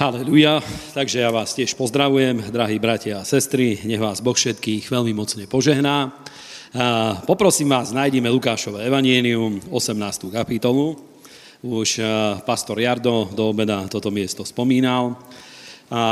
Haleluja. 0.00 0.64
Takže 0.96 1.20
ja 1.20 1.28
vás 1.28 1.52
tiež 1.52 1.76
pozdravujem, 1.76 2.48
drahí 2.48 2.80
bratia 2.80 3.20
a 3.20 3.28
sestry. 3.28 3.76
Nech 3.84 4.00
vás 4.00 4.24
Boh 4.24 4.32
všetkých 4.32 4.88
veľmi 4.88 5.12
mocne 5.12 5.44
požehná. 5.44 6.16
Poprosím 7.28 7.68
vás, 7.68 7.92
nájdime 7.92 8.32
Lukášové 8.32 8.88
evanienium, 8.88 9.60
18. 9.68 10.32
kapitolu. 10.32 10.96
Už 11.60 12.00
pastor 12.48 12.80
Jardo 12.80 13.28
do 13.36 13.52
obeda 13.52 13.84
toto 13.92 14.08
miesto 14.08 14.40
spomínal. 14.40 15.20
A 15.92 16.02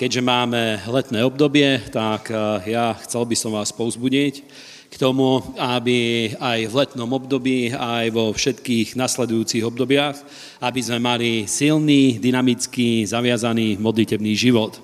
keďže 0.00 0.24
máme 0.24 0.80
letné 0.88 1.20
obdobie, 1.20 1.84
tak 1.92 2.32
ja 2.64 2.96
chcel 3.04 3.28
by 3.28 3.36
som 3.36 3.52
vás 3.52 3.68
povzbudiť, 3.68 4.48
k 4.86 4.94
tomu, 4.96 5.42
aby 5.58 6.30
aj 6.38 6.70
v 6.70 6.74
letnom 6.74 7.10
období, 7.12 7.74
aj 7.74 8.06
vo 8.14 8.32
všetkých 8.32 8.94
nasledujúcich 8.94 9.66
obdobiach, 9.66 10.16
aby 10.62 10.80
sme 10.80 10.98
mali 11.02 11.30
silný, 11.44 12.16
dynamický, 12.22 13.04
zaviazaný 13.04 13.76
modlitebný 13.76 14.32
život. 14.38 14.78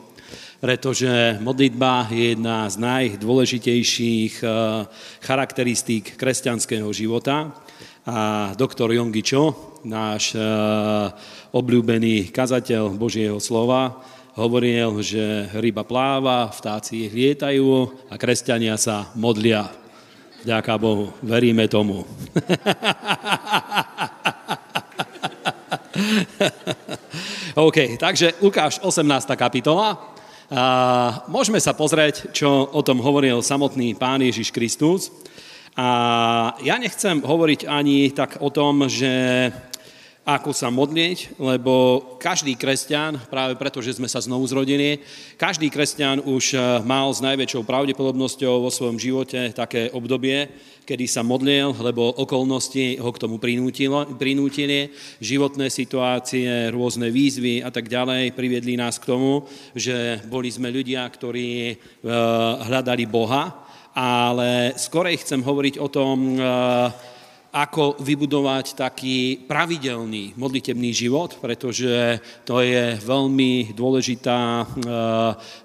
Pretože 0.62 1.43
modlitba 1.43 2.07
je 2.15 2.38
jedna 2.38 2.70
z 2.70 2.79
najdôležitejších 2.79 4.34
eh, 4.43 4.51
charakteristík 5.19 6.15
kresťanského 6.15 6.87
života. 6.95 7.51
A 8.02 8.51
doktor 8.59 8.91
Yongi 8.95 9.23
Cho, 9.27 9.79
náš 9.82 10.38
eh, 10.38 10.43
obľúbený 11.51 12.30
kazateľ 12.30 12.95
Božieho 12.95 13.43
slova, 13.43 14.07
hovoril, 14.38 15.02
že 15.05 15.51
ryba 15.52 15.84
pláva, 15.84 16.48
vtáci 16.48 17.10
lietajú 17.10 17.91
a 18.09 18.15
kresťania 18.16 18.80
sa 18.80 19.12
modlia. 19.12 19.82
Ďaká 20.42 20.74
Bohu, 20.74 21.14
veríme 21.23 21.70
tomu. 21.70 22.02
OK, 27.54 27.95
takže 27.95 28.34
Lukáš 28.43 28.82
18. 28.82 29.38
kapitola. 29.38 30.02
A 30.51 30.65
môžeme 31.30 31.62
sa 31.62 31.79
pozrieť, 31.79 32.34
čo 32.34 32.66
o 32.74 32.82
tom 32.82 32.99
hovoril 32.99 33.38
samotný 33.38 33.95
pán 33.95 34.18
Ježiš 34.18 34.51
Kristus. 34.51 35.15
A 35.79 36.59
ja 36.59 36.74
nechcem 36.74 37.23
hovoriť 37.23 37.71
ani 37.71 38.10
tak 38.10 38.43
o 38.43 38.51
tom, 38.51 38.90
že 38.90 39.46
ako 40.23 40.54
sa 40.54 40.70
modliť, 40.70 41.34
lebo 41.42 41.98
každý 42.23 42.54
kresťan, 42.54 43.18
práve 43.26 43.59
preto, 43.59 43.82
že 43.82 43.98
sme 43.98 44.06
sa 44.06 44.23
znovu 44.23 44.46
zrodili, 44.46 45.02
každý 45.34 45.66
kresťan 45.66 46.23
už 46.23 46.54
eh, 46.54 46.62
mal 46.87 47.10
s 47.10 47.18
najväčšou 47.18 47.66
pravdepodobnosťou 47.66 48.62
vo 48.62 48.70
svojom 48.70 49.02
živote 49.02 49.50
také 49.50 49.90
obdobie, 49.90 50.46
kedy 50.87 51.10
sa 51.10 51.26
modlil, 51.26 51.74
lebo 51.74 52.15
okolnosti 52.23 53.02
ho 53.02 53.10
k 53.10 53.18
tomu 53.18 53.43
prinútili, 53.43 54.95
životné 55.18 55.66
situácie, 55.66 56.70
rôzne 56.70 57.10
výzvy 57.10 57.66
a 57.66 57.74
tak 57.74 57.90
ďalej 57.90 58.34
priviedli 58.38 58.78
nás 58.78 59.02
k 59.02 59.10
tomu, 59.10 59.43
že 59.74 60.23
boli 60.30 60.54
sme 60.54 60.70
ľudia, 60.70 61.02
ktorí 61.02 61.50
eh, 61.66 61.76
hľadali 62.62 63.10
Boha, 63.10 63.59
ale 63.90 64.78
skorej 64.78 65.26
chcem 65.26 65.43
hovoriť 65.43 65.82
o 65.82 65.91
tom, 65.91 66.38
eh, 66.38 67.10
ako 67.53 68.00
vybudovať 68.00 68.81
taký 68.81 69.45
pravidelný 69.45 70.33
modlitebný 70.41 70.89
život, 70.97 71.37
pretože 71.37 72.17
to 72.49 72.65
je 72.65 72.97
veľmi 72.97 73.77
dôležitá 73.77 74.41
e, 74.41 74.65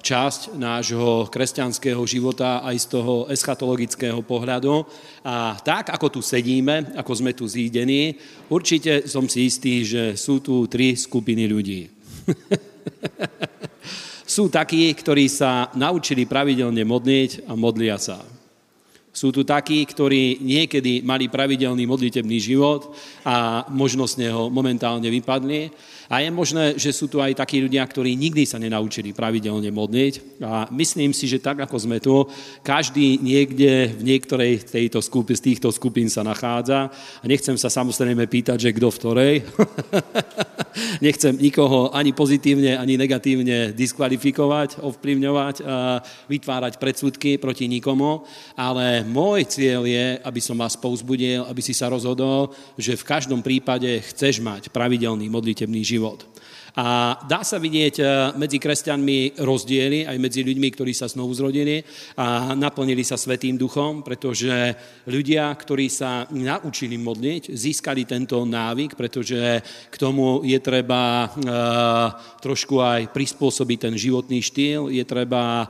časť 0.04 0.60
nášho 0.60 1.32
kresťanského 1.32 2.04
života 2.04 2.60
aj 2.68 2.76
z 2.76 2.86
toho 2.92 3.14
eschatologického 3.32 4.20
pohľadu. 4.20 4.84
A 5.24 5.56
tak, 5.64 5.96
ako 5.96 6.12
tu 6.12 6.20
sedíme, 6.20 6.92
ako 7.00 7.12
sme 7.16 7.32
tu 7.32 7.48
zídení, 7.48 8.20
určite 8.52 9.08
som 9.08 9.24
si 9.32 9.48
istý, 9.48 9.88
že 9.88 10.20
sú 10.20 10.44
tu 10.44 10.68
tri 10.68 11.00
skupiny 11.00 11.48
ľudí. 11.48 11.88
sú 14.38 14.52
takí, 14.52 14.92
ktorí 14.92 15.32
sa 15.32 15.72
naučili 15.72 16.28
pravidelne 16.28 16.84
modliť 16.84 17.48
a 17.48 17.56
modlia 17.56 17.96
sa. 17.96 18.37
Sú 19.18 19.34
tu 19.34 19.42
takí, 19.42 19.82
ktorí 19.82 20.46
niekedy 20.46 21.02
mali 21.02 21.26
pravidelný 21.26 21.90
modlitebný 21.90 22.38
život 22.38 22.94
a 23.26 23.66
možno 23.74 24.06
z 24.06 24.30
neho 24.30 24.54
momentálne 24.54 25.10
vypadli. 25.10 25.74
A 26.08 26.24
je 26.24 26.30
možné, 26.32 26.80
že 26.80 26.96
sú 26.96 27.12
tu 27.12 27.20
aj 27.20 27.36
takí 27.36 27.60
ľudia, 27.60 27.84
ktorí 27.84 28.16
nikdy 28.16 28.48
sa 28.48 28.56
nenaučili 28.56 29.12
pravidelne 29.12 29.68
modliť. 29.72 30.40
A 30.40 30.72
myslím 30.72 31.12
si, 31.12 31.28
že 31.28 31.44
tak, 31.44 31.60
ako 31.60 31.76
sme 31.76 31.98
tu, 32.00 32.24
každý 32.64 33.20
niekde 33.20 33.92
v 33.92 34.04
niektorej 34.04 34.64
tejto 34.68 35.04
skupy, 35.04 35.36
z 35.36 35.54
týchto 35.54 35.68
skupín 35.74 36.08
sa 36.08 36.24
nachádza. 36.24 36.88
A 37.20 37.26
nechcem 37.28 37.60
sa 37.60 37.68
samozrejme 37.68 38.24
pýtať, 38.28 38.58
že 38.58 38.76
kto 38.76 38.88
v 38.88 39.00
ktorej. 39.00 39.36
nechcem 41.06 41.34
nikoho 41.36 41.92
ani 41.92 42.14
pozitívne, 42.14 42.78
ani 42.78 42.96
negatívne 42.96 43.74
diskvalifikovať, 43.74 44.82
ovplyvňovať, 44.82 45.56
vytvárať 46.30 46.74
predsudky 46.78 47.42
proti 47.42 47.66
nikomu, 47.68 48.24
ale 48.54 49.04
môj 49.04 49.50
cieľ 49.50 49.84
je, 49.84 50.22
aby 50.22 50.40
som 50.42 50.58
vás 50.58 50.78
povzbudil, 50.78 51.46
aby 51.46 51.62
si 51.62 51.74
sa 51.74 51.90
rozhodol, 51.92 52.54
že 52.78 52.96
v 52.96 53.08
každom 53.08 53.42
prípade 53.42 53.90
chceš 54.14 54.40
mať 54.40 54.70
pravidelný 54.70 55.28
modlitebný 55.28 55.82
život. 55.84 55.97
A 56.78 57.18
dá 57.26 57.42
sa 57.42 57.58
vidieť 57.58 57.96
e, 57.98 58.06
medzi 58.38 58.62
kresťanmi 58.62 59.42
rozdiely, 59.42 60.06
aj 60.06 60.18
medzi 60.22 60.46
ľuďmi, 60.46 60.70
ktorí 60.78 60.94
sa 60.94 61.10
znovu 61.10 61.34
zrodili 61.34 61.82
a 62.14 62.54
naplnili 62.54 63.02
sa 63.02 63.18
Svetým 63.18 63.58
duchom, 63.58 64.06
pretože 64.06 64.78
ľudia, 65.10 65.50
ktorí 65.58 65.90
sa 65.90 66.30
naučili 66.30 67.02
modliť, 67.02 67.50
získali 67.50 68.06
tento 68.06 68.46
návyk, 68.46 68.94
pretože 68.94 69.42
k 69.90 69.96
tomu 69.98 70.46
je 70.46 70.60
treba 70.62 71.26
e, 71.26 71.28
trošku 72.46 72.78
aj 72.78 73.10
prispôsobiť 73.10 73.90
ten 73.90 73.96
životný 73.98 74.38
štýl, 74.46 74.94
je 74.94 75.02
treba 75.02 75.66
e, 75.66 75.68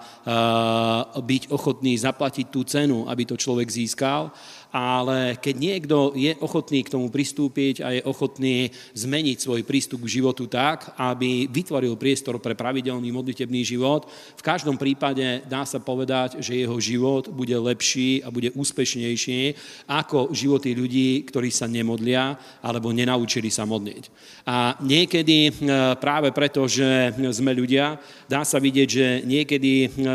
byť 1.24 1.56
ochotný 1.56 1.96
zaplatiť 1.96 2.52
tú 2.52 2.68
cenu, 2.68 3.08
aby 3.08 3.24
to 3.24 3.40
človek 3.40 3.72
získal 3.72 4.36
ale 4.78 5.42
keď 5.42 5.56
niekto 5.58 5.98
je 6.14 6.38
ochotný 6.38 6.86
k 6.86 6.94
tomu 6.94 7.10
pristúpiť 7.10 7.82
a 7.82 7.98
je 7.98 8.06
ochotný 8.06 8.70
zmeniť 8.94 9.38
svoj 9.42 9.66
prístup 9.66 10.06
k 10.06 10.22
životu 10.22 10.46
tak, 10.46 10.94
aby 11.02 11.50
vytvoril 11.50 11.98
priestor 11.98 12.38
pre 12.38 12.54
pravidelný 12.54 13.10
modlitebný 13.10 13.66
život, 13.66 14.06
v 14.38 14.46
každom 14.46 14.78
prípade 14.78 15.42
dá 15.50 15.66
sa 15.66 15.82
povedať, 15.82 16.46
že 16.46 16.62
jeho 16.62 16.78
život 16.78 17.26
bude 17.34 17.58
lepší 17.58 18.22
a 18.22 18.30
bude 18.30 18.54
úspešnejší 18.54 19.58
ako 19.90 20.30
životy 20.38 20.78
ľudí, 20.78 21.26
ktorí 21.26 21.50
sa 21.50 21.66
nemodlia 21.66 22.38
alebo 22.62 22.94
nenaučili 22.94 23.50
sa 23.50 23.66
modliť. 23.66 24.14
A 24.46 24.78
niekedy 24.86 25.50
e, 25.50 25.52
práve 25.98 26.30
preto, 26.30 26.70
že 26.70 27.18
sme 27.34 27.50
ľudia, 27.58 27.98
dá 28.30 28.46
sa 28.46 28.62
vidieť, 28.62 28.88
že 28.88 29.08
niekedy 29.26 29.74
e, 29.82 29.90
e, 29.90 30.14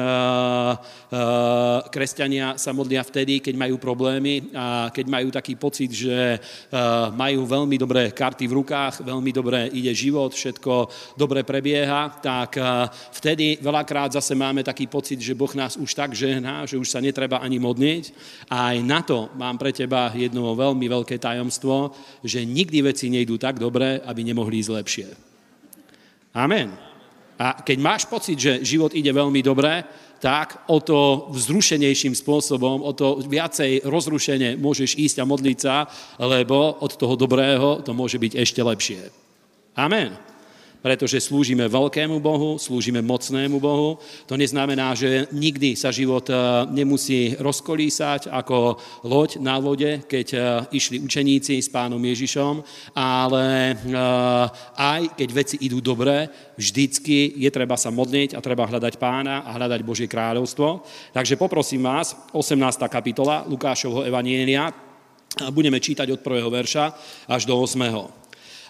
kresťania 1.90 2.54
sa 2.62 2.70
modlia 2.70 3.02
vtedy, 3.02 3.42
keď 3.42 3.54
majú 3.58 3.82
problémy 3.82 4.51
a 4.54 4.88
keď 4.92 5.06
majú 5.08 5.28
taký 5.32 5.56
pocit, 5.56 5.90
že 5.92 6.36
eh, 6.36 6.40
majú 7.12 7.48
veľmi 7.48 7.76
dobré 7.80 8.12
karty 8.12 8.44
v 8.46 8.56
rukách, 8.62 9.02
veľmi 9.02 9.30
dobre 9.32 9.68
ide 9.72 9.92
život, 9.96 10.32
všetko 10.32 10.88
dobre 11.16 11.42
prebieha, 11.42 12.12
tak 12.20 12.60
eh, 12.60 12.88
vtedy 13.16 13.58
veľakrát 13.60 14.14
zase 14.14 14.36
máme 14.36 14.60
taký 14.62 14.86
pocit, 14.86 15.18
že 15.20 15.36
Boh 15.36 15.50
nás 15.56 15.76
už 15.80 15.90
tak 15.96 16.12
žehná, 16.12 16.68
že 16.68 16.76
už 16.76 16.88
sa 16.88 17.00
netreba 17.00 17.40
ani 17.40 17.56
modniť. 17.58 18.04
A 18.52 18.72
aj 18.72 18.78
na 18.84 19.00
to 19.00 19.32
mám 19.34 19.56
pre 19.56 19.72
teba 19.72 20.12
jedno 20.14 20.52
veľmi 20.52 20.86
veľké 20.88 21.16
tajomstvo, 21.16 21.92
že 22.22 22.44
nikdy 22.44 22.92
veci 22.92 23.08
nejdú 23.08 23.40
tak 23.40 23.56
dobre, 23.56 24.00
aby 24.04 24.20
nemohli 24.22 24.60
ísť 24.60 24.72
lepšie. 24.72 25.08
Amen. 26.32 26.92
A 27.42 27.58
keď 27.64 27.78
máš 27.82 28.06
pocit, 28.06 28.38
že 28.38 28.62
život 28.62 28.94
ide 28.94 29.10
veľmi 29.10 29.42
dobre, 29.42 29.82
tak 30.22 30.70
o 30.70 30.78
to 30.78 31.26
vzrušenejším 31.34 32.14
spôsobom, 32.14 32.86
o 32.86 32.94
to 32.94 33.18
viacej 33.26 33.82
rozrušenie 33.82 34.54
môžeš 34.54 34.94
ísť 34.94 35.16
a 35.18 35.26
modliť 35.26 35.58
sa, 35.58 35.90
lebo 36.22 36.78
od 36.78 36.94
toho 36.94 37.18
dobrého 37.18 37.82
to 37.82 37.90
môže 37.90 38.22
byť 38.22 38.38
ešte 38.38 38.62
lepšie. 38.62 39.10
Amen 39.74 40.31
pretože 40.82 41.22
slúžime 41.22 41.70
veľkému 41.70 42.18
Bohu, 42.18 42.58
slúžime 42.58 42.98
mocnému 43.00 43.62
Bohu. 43.62 44.02
To 44.26 44.34
neznamená, 44.34 44.92
že 44.98 45.30
nikdy 45.30 45.78
sa 45.78 45.94
život 45.94 46.26
e, 46.26 46.34
nemusí 46.74 47.38
rozkolísať 47.38 48.28
ako 48.28 48.76
loď 49.06 49.38
na 49.38 49.62
vode, 49.62 50.02
keď 50.10 50.26
e, 50.34 50.38
išli 50.74 50.98
učeníci 50.98 51.62
s 51.62 51.70
pánom 51.70 52.02
Ježišom, 52.02 52.66
ale 52.98 53.72
e, 53.72 53.74
aj 54.74 55.14
keď 55.14 55.28
veci 55.30 55.56
idú 55.62 55.78
dobre, 55.78 56.26
vždycky 56.58 57.38
je 57.38 57.50
treba 57.54 57.78
sa 57.78 57.94
modliť 57.94 58.34
a 58.34 58.42
treba 58.42 58.66
hľadať 58.66 58.98
pána 58.98 59.46
a 59.46 59.54
hľadať 59.54 59.80
Božie 59.86 60.10
kráľovstvo. 60.10 60.82
Takže 61.14 61.38
poprosím 61.38 61.86
vás, 61.86 62.18
18. 62.34 62.58
kapitola 62.90 63.46
Lukášovho 63.46 64.02
Evanielia, 64.02 64.74
budeme 65.54 65.80
čítať 65.80 66.12
od 66.12 66.20
prvého 66.20 66.52
verša 66.52 66.92
až 67.30 67.48
do 67.48 67.56
8. 67.56 68.21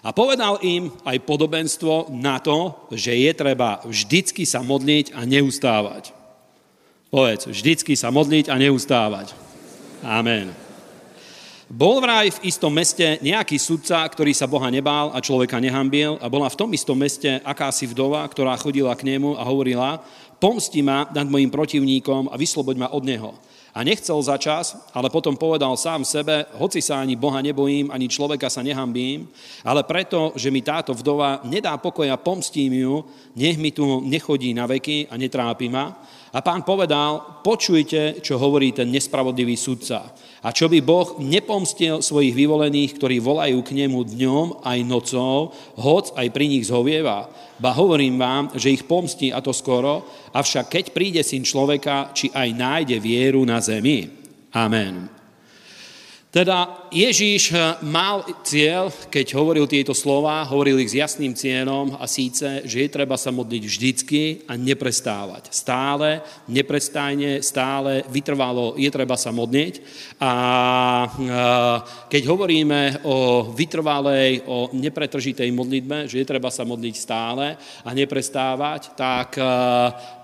A 0.03 0.11
povedal 0.11 0.59
im 0.59 0.91
aj 1.07 1.23
podobenstvo 1.23 2.11
na 2.11 2.35
to, 2.43 2.75
že 2.91 3.15
je 3.15 3.31
treba 3.31 3.79
vždycky 3.87 4.43
sa 4.43 4.59
modliť 4.59 5.15
a 5.15 5.23
neustávať. 5.23 6.11
Povedz, 7.07 7.47
vždycky 7.47 7.95
sa 7.95 8.11
modliť 8.11 8.51
a 8.51 8.59
neustávať. 8.59 9.31
Amen. 10.03 10.51
Bol 11.71 12.03
vraj 12.03 12.35
v 12.35 12.51
istom 12.51 12.69
meste 12.69 13.17
nejaký 13.23 13.55
sudca, 13.55 14.03
ktorý 14.03 14.35
sa 14.35 14.43
Boha 14.43 14.67
nebál 14.67 15.15
a 15.15 15.23
človeka 15.23 15.63
nehambil 15.63 16.19
a 16.19 16.27
bola 16.27 16.51
v 16.51 16.59
tom 16.59 16.69
istom 16.75 16.99
meste 16.99 17.39
akási 17.39 17.87
vdova, 17.87 18.27
ktorá 18.27 18.53
chodila 18.59 18.91
k 18.99 19.07
nemu 19.07 19.39
a 19.39 19.47
hovorila, 19.47 20.03
pomsti 20.37 20.83
ma 20.83 21.07
nad 21.15 21.25
mojim 21.25 21.47
protivníkom 21.47 22.27
a 22.27 22.35
vysloboď 22.35 22.75
ma 22.75 22.87
od 22.91 23.07
neho. 23.07 23.31
A 23.73 23.81
nechcel 23.81 24.21
za 24.21 24.37
čas, 24.37 24.77
ale 24.93 25.09
potom 25.09 25.33
povedal 25.33 25.73
sám 25.73 26.05
sebe, 26.05 26.45
hoci 26.61 26.77
sa 26.77 27.01
ani 27.01 27.17
Boha 27.17 27.41
nebojím, 27.41 27.89
ani 27.89 28.05
človeka 28.05 28.45
sa 28.45 28.61
nehambím, 28.61 29.25
ale 29.65 29.81
preto, 29.81 30.29
že 30.37 30.53
mi 30.53 30.61
táto 30.61 30.93
vdova 30.93 31.41
nedá 31.49 31.73
pokoja, 31.81 32.13
pomstím 32.21 32.69
ju, 32.69 33.01
nech 33.33 33.57
mi 33.57 33.73
tu 33.73 34.05
nechodí 34.05 34.53
na 34.53 34.69
veky 34.69 35.09
a 35.09 35.17
netrápi 35.17 35.73
ma. 35.73 35.89
A 36.33 36.41
pán 36.41 36.61
povedal, 36.65 37.41
počujte, 37.45 38.21
čo 38.21 38.41
hovorí 38.41 38.73
ten 38.73 38.89
nespravodlivý 38.89 39.57
sudca. 39.57 40.09
A 40.41 40.49
čo 40.49 40.65
by 40.65 40.81
Boh 40.81 41.21
nepomstil 41.21 42.01
svojich 42.01 42.33
vyvolených, 42.33 42.97
ktorí 42.97 43.21
volajú 43.21 43.61
k 43.61 43.85
nemu 43.85 44.01
dňom 44.01 44.65
aj 44.65 44.79
nocou, 44.85 45.53
hoc 45.77 46.13
aj 46.17 46.27
pri 46.33 46.45
nich 46.49 46.69
zhovieva. 46.69 47.29
Ba 47.63 47.71
hovorím 47.71 48.19
vám, 48.19 48.51
že 48.59 48.75
ich 48.75 48.83
pomstí 48.83 49.31
a 49.31 49.39
to 49.39 49.55
skoro, 49.55 50.03
avšak 50.35 50.67
keď 50.67 50.85
príde 50.91 51.21
syn 51.23 51.47
človeka, 51.47 52.11
či 52.11 52.27
aj 52.27 52.49
nájde 52.51 52.99
vieru 52.99 53.47
na 53.47 53.63
zemi. 53.63 54.03
Amen. 54.51 55.22
Teda 56.33 56.89
Ježíš 56.89 57.53
eh, 57.53 57.77
mal 57.85 58.25
cieľ, 58.41 58.89
keď 58.89 59.37
hovoril 59.37 59.69
tieto 59.69 59.93
slova, 59.93 60.41
hovoril 60.49 60.81
ich 60.81 60.89
s 60.89 60.97
jasným 60.97 61.37
cieľom 61.37 61.93
a 62.01 62.09
síce, 62.09 62.65
že 62.65 62.81
je 62.81 62.89
treba 62.89 63.21
sa 63.21 63.29
modliť 63.29 63.61
vždycky 63.61 64.21
a 64.49 64.57
neprestávať. 64.57 65.53
Stále, 65.53 66.25
neprestajne, 66.49 67.45
stále, 67.45 68.01
vytrvalo 68.09 68.73
je 68.81 68.89
treba 68.89 69.13
sa 69.13 69.29
modliť. 69.29 69.73
A 70.25 70.33
eh, 71.05 71.77
keď 72.09 72.23
hovoríme 72.25 73.05
o 73.05 73.49
vytrvalej, 73.53 74.41
o 74.49 74.73
nepretržitej 74.73 75.53
modlitbe, 75.53 76.09
že 76.09 76.17
je 76.17 76.25
treba 76.25 76.49
sa 76.49 76.65
modliť 76.65 76.95
stále 76.97 77.53
a 77.85 77.89
neprestávať, 77.93 78.97
tak 78.97 79.37
eh, 79.37 79.45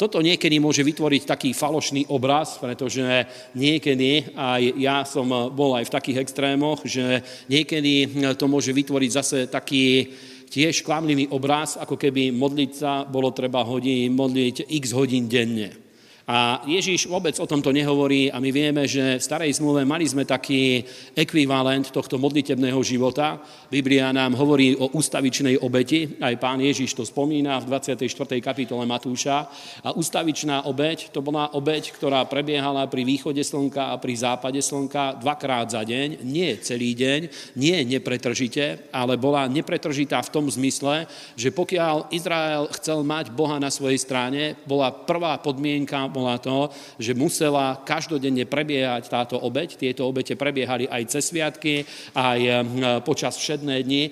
toto 0.01 0.25
niekedy 0.25 0.57
môže 0.57 0.81
vytvoriť 0.81 1.21
taký 1.29 1.53
falošný 1.53 2.09
obraz, 2.09 2.57
pretože 2.57 3.06
niekedy 3.53 4.33
aj 4.33 4.61
ja 4.73 5.06
som 5.06 5.53
bol 5.53 5.77
aj 5.77 5.85
v 5.85 5.94
takých 5.99 5.99
extrémoch, 6.07 6.88
že 6.88 7.19
niekedy 7.51 8.07
to 8.40 8.48
môže 8.48 8.72
vytvoriť 8.72 9.12
zase 9.12 9.38
taký 9.51 10.16
tiež 10.48 10.81
klamlivý 10.81 11.28
obraz, 11.36 11.75
ako 11.75 12.00
keby 12.00 12.31
modliť 12.31 12.72
sa 12.72 13.04
bolo 13.04 13.36
treba 13.36 13.62
hodín, 13.68 14.16
modliť 14.16 14.72
x 14.72 14.96
hodín 14.96 15.28
denne. 15.28 15.88
A 16.30 16.62
Ježíš 16.70 17.10
vôbec 17.10 17.34
o 17.42 17.50
tomto 17.50 17.74
nehovorí 17.74 18.30
a 18.30 18.38
my 18.38 18.54
vieme, 18.54 18.86
že 18.86 19.18
v 19.18 19.26
starej 19.26 19.58
zmluve 19.58 19.81
mali 19.81 20.06
sme 20.06 20.30
taký 20.30 20.86
ekvivalent 21.18 21.90
tohto 21.90 22.22
modlitebného 22.22 22.78
života. 22.86 23.42
Biblia 23.66 24.14
nám 24.14 24.38
hovorí 24.38 24.78
o 24.78 24.94
ustavičnej 24.94 25.58
obeti, 25.58 26.06
aj 26.22 26.38
pán 26.38 26.62
Ježíš 26.62 26.94
to 26.94 27.02
spomína 27.02 27.58
v 27.66 27.74
24. 27.74 28.06
kapitole 28.46 28.86
Matúša. 28.86 29.50
A 29.81 29.90
ustavičná 29.98 30.70
obeť, 30.70 31.10
to 31.10 31.26
bola 31.26 31.50
obeť, 31.50 31.98
ktorá 31.98 32.22
prebiehala 32.30 32.86
pri 32.86 33.10
východe 33.10 33.42
slnka 33.42 33.90
a 33.90 33.98
pri 33.98 34.14
západe 34.14 34.62
slnka 34.62 35.18
dvakrát 35.26 35.74
za 35.74 35.81
deň, 35.81 36.22
nie 36.22 36.54
celý 36.62 36.94
deň, 36.94 37.22
nie 37.58 37.81
nepretržite, 37.90 38.94
ale 38.94 39.18
bola 39.18 39.50
nepretržitá 39.50 40.22
v 40.22 40.30
tom 40.30 40.46
zmysle, 40.46 41.10
že 41.34 41.50
pokiaľ 41.50 42.14
Izrael 42.14 42.70
chcel 42.78 43.02
mať 43.02 43.34
Boha 43.34 43.58
na 43.58 43.74
svojej 43.74 43.98
strane, 43.98 44.54
bola 44.70 44.94
prvá 44.94 45.34
podmienka, 45.42 46.19
bola 46.19 46.36
to, 46.36 46.68
že 47.00 47.16
musela 47.16 47.80
každodenne 47.88 48.44
prebiehať 48.44 49.07
táto 49.07 49.39
obeď. 49.39 49.80
Tieto 49.80 50.04
obete 50.06 50.36
prebiehali 50.36 50.86
aj 50.86 51.04
cez 51.07 51.31
sviatky, 51.31 51.88
aj 52.12 52.39
hm, 52.44 52.63
počas 53.07 53.39
všedné 53.39 53.80
dni. 53.88 54.04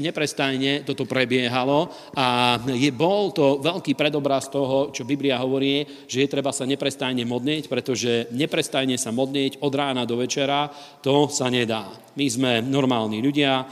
Neprestajne 0.00 0.88
toto 0.88 1.04
prebiehalo 1.04 1.92
a 2.16 2.56
je, 2.72 2.88
bol 2.90 3.36
to 3.36 3.60
veľký 3.60 3.92
predobraz 3.92 4.48
toho, 4.48 4.88
čo 4.90 5.04
Biblia 5.04 5.36
hovorí, 5.44 5.84
že 6.08 6.24
je 6.24 6.32
treba 6.32 6.50
sa 6.56 6.64
neprestajne 6.64 7.28
modliť, 7.28 7.68
pretože 7.68 8.32
neprestajne 8.32 8.96
sa 8.96 9.12
modliť 9.12 9.60
od 9.60 9.72
rána 9.76 10.08
do 10.08 10.16
večera, 10.16 10.72
to 11.04 11.28
sa 11.28 11.52
nedá. 11.52 11.92
My 12.16 12.26
sme 12.32 12.52
normálni 12.64 13.20
ľudia, 13.20 13.68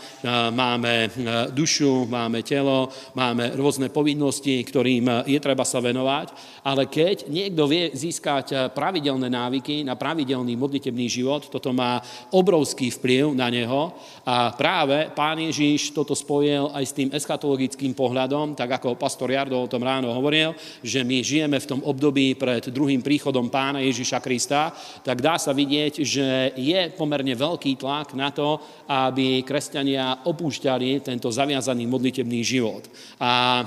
máme 0.53 1.09
hm, 1.09 1.57
dušu, 1.57 2.05
máme 2.05 2.45
telo, 2.45 2.93
máme 3.17 3.57
rôzne 3.57 3.89
povinnosti, 3.89 4.61
ktorým 4.61 5.25
je 5.25 5.39
treba 5.41 5.65
sa 5.65 5.81
venovať, 5.81 6.61
ale 6.67 6.91
keď 6.91 7.31
niekto 7.31 7.54
niekto 7.55 7.71
vie 7.71 7.95
získať 7.95 8.47
eh, 8.51 8.59
pravidelné 8.67 9.31
návyky 9.31 9.87
na 9.87 9.95
pravidelný 9.95 10.59
modlitebný 10.59 11.07
život, 11.07 11.47
toto 11.47 11.71
má 11.71 12.03
obrovský 12.35 12.91
vplyv 12.91 13.31
na 13.31 13.47
neho 13.47 13.95
a 14.27 14.51
práve 14.59 15.15
pán 15.15 15.39
Ježiš 15.39 15.95
toto 15.95 16.19
spojil 16.19 16.75
aj 16.75 16.83
s 16.83 16.97
tým 16.99 17.15
eschatologickým 17.15 17.95
pohľadom, 17.95 18.59
tak 18.59 18.83
ako 18.83 18.99
pastor 18.99 19.31
Jardo 19.31 19.55
o 19.55 19.71
tom 19.71 19.87
ráno 19.87 20.11
hovoril, 20.11 20.59
že 20.83 21.07
my 21.07 21.23
žijeme 21.23 21.63
v 21.63 21.71
tom 21.71 21.81
období 21.87 22.35
pred 22.35 22.75
druhým 22.75 22.99
príchodom 22.99 23.47
pána 23.47 23.79
Ježiša 23.87 24.19
Krista, 24.19 24.75
tak 25.07 25.23
dá 25.23 25.39
sa 25.39 25.55
vidieť, 25.55 26.03
že 26.03 26.59
je 26.59 26.81
pomerne 26.99 27.39
veľký 27.39 27.79
tlak 27.79 28.19
na 28.19 28.35
to, 28.35 28.59
aby 28.91 29.47
kresťania 29.47 30.27
opúšťali 30.27 31.07
tento 31.07 31.31
zaviazaný 31.31 31.87
modlitebný 31.87 32.41
život. 32.43 32.91
A 33.23 33.63
e, 33.63 33.65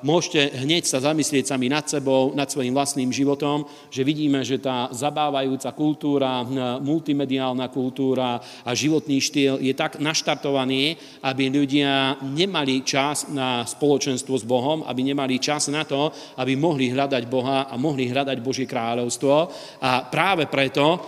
môžete 0.00 0.64
hneď 0.64 0.88
sa 0.88 1.02
zamyslieť 1.02 1.50
sami 1.50 1.68
nad 1.68 1.84
sebou, 1.90 2.30
nad 2.34 2.46
svojim 2.46 2.70
vlastným 2.70 3.09
svojim 3.10 3.26
životom, 3.26 3.66
že 3.90 4.06
vidíme, 4.06 4.46
že 4.46 4.62
tá 4.62 4.86
zabávajúca 4.94 5.74
kultúra, 5.74 6.46
multimediálna 6.78 7.66
kultúra 7.66 8.38
a 8.62 8.70
životný 8.70 9.18
štýl 9.18 9.58
je 9.58 9.74
tak 9.74 9.98
naštartovaný, 9.98 10.94
aby 11.26 11.50
ľudia 11.50 12.22
nemali 12.22 12.86
čas 12.86 13.26
na 13.34 13.66
spoločenstvo 13.66 14.38
s 14.38 14.46
Bohom, 14.46 14.86
aby 14.86 15.02
nemali 15.02 15.42
čas 15.42 15.66
na 15.74 15.82
to, 15.82 16.14
aby 16.38 16.54
mohli 16.54 16.94
hľadať 16.94 17.26
Boha 17.26 17.66
a 17.66 17.74
mohli 17.74 18.06
hľadať 18.06 18.38
Božie 18.38 18.70
kráľovstvo. 18.70 19.50
A 19.82 20.06
práve 20.06 20.46
preto, 20.46 20.94
e, 20.94 20.98